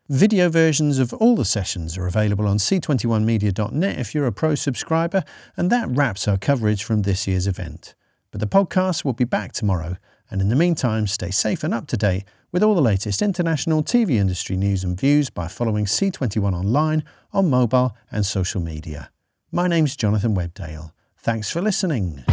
Video 0.10 0.50
versions 0.50 1.00
of 1.00 1.14
all 1.14 1.36
the 1.36 1.46
sessions 1.46 1.98
are 1.98 2.08
available 2.08 2.48
on 2.48 2.58
c21media.net 2.58 3.98
if 3.98 4.14
you're 4.14 4.26
a 4.26 4.32
pro 4.32 4.56
subscriber, 4.56 5.24
and 5.56 5.70
that 5.70 5.90
wraps 5.90 6.28
our 6.28 6.38
coverage 6.38 6.84
from 6.84 7.04
this 7.04 7.28
year's 7.28 7.48
event. 7.48 7.96
But 8.32 8.42
the 8.42 8.48
podcast 8.48 9.06
will 9.06 9.14
be 9.14 9.24
back 9.24 9.54
tomorrow, 9.54 9.98
and 10.30 10.42
in 10.42 10.50
the 10.50 10.56
meantime, 10.56 11.08
stay 11.08 11.32
safe 11.32 11.64
and 11.64 11.74
up 11.74 11.88
to 11.88 11.98
date 11.98 12.26
with 12.52 12.64
all 12.64 12.76
the 12.76 12.82
latest 12.82 13.22
international 13.22 13.84
TV 13.84 14.12
industry 14.12 14.58
news 14.58 14.84
and 14.84 15.00
views 15.00 15.30
by 15.30 15.48
following 15.48 15.86
C21 15.86 16.54
online 16.54 17.04
on 17.32 17.50
mobile 17.50 17.96
and 18.12 18.26
social 18.26 18.62
media. 18.62 19.10
My 19.52 19.68
name's 19.68 19.96
Jonathan 19.96 20.36
Webdale. 20.36 20.92
Thanks 21.18 21.50
for 21.50 21.62
listening. 21.62 22.24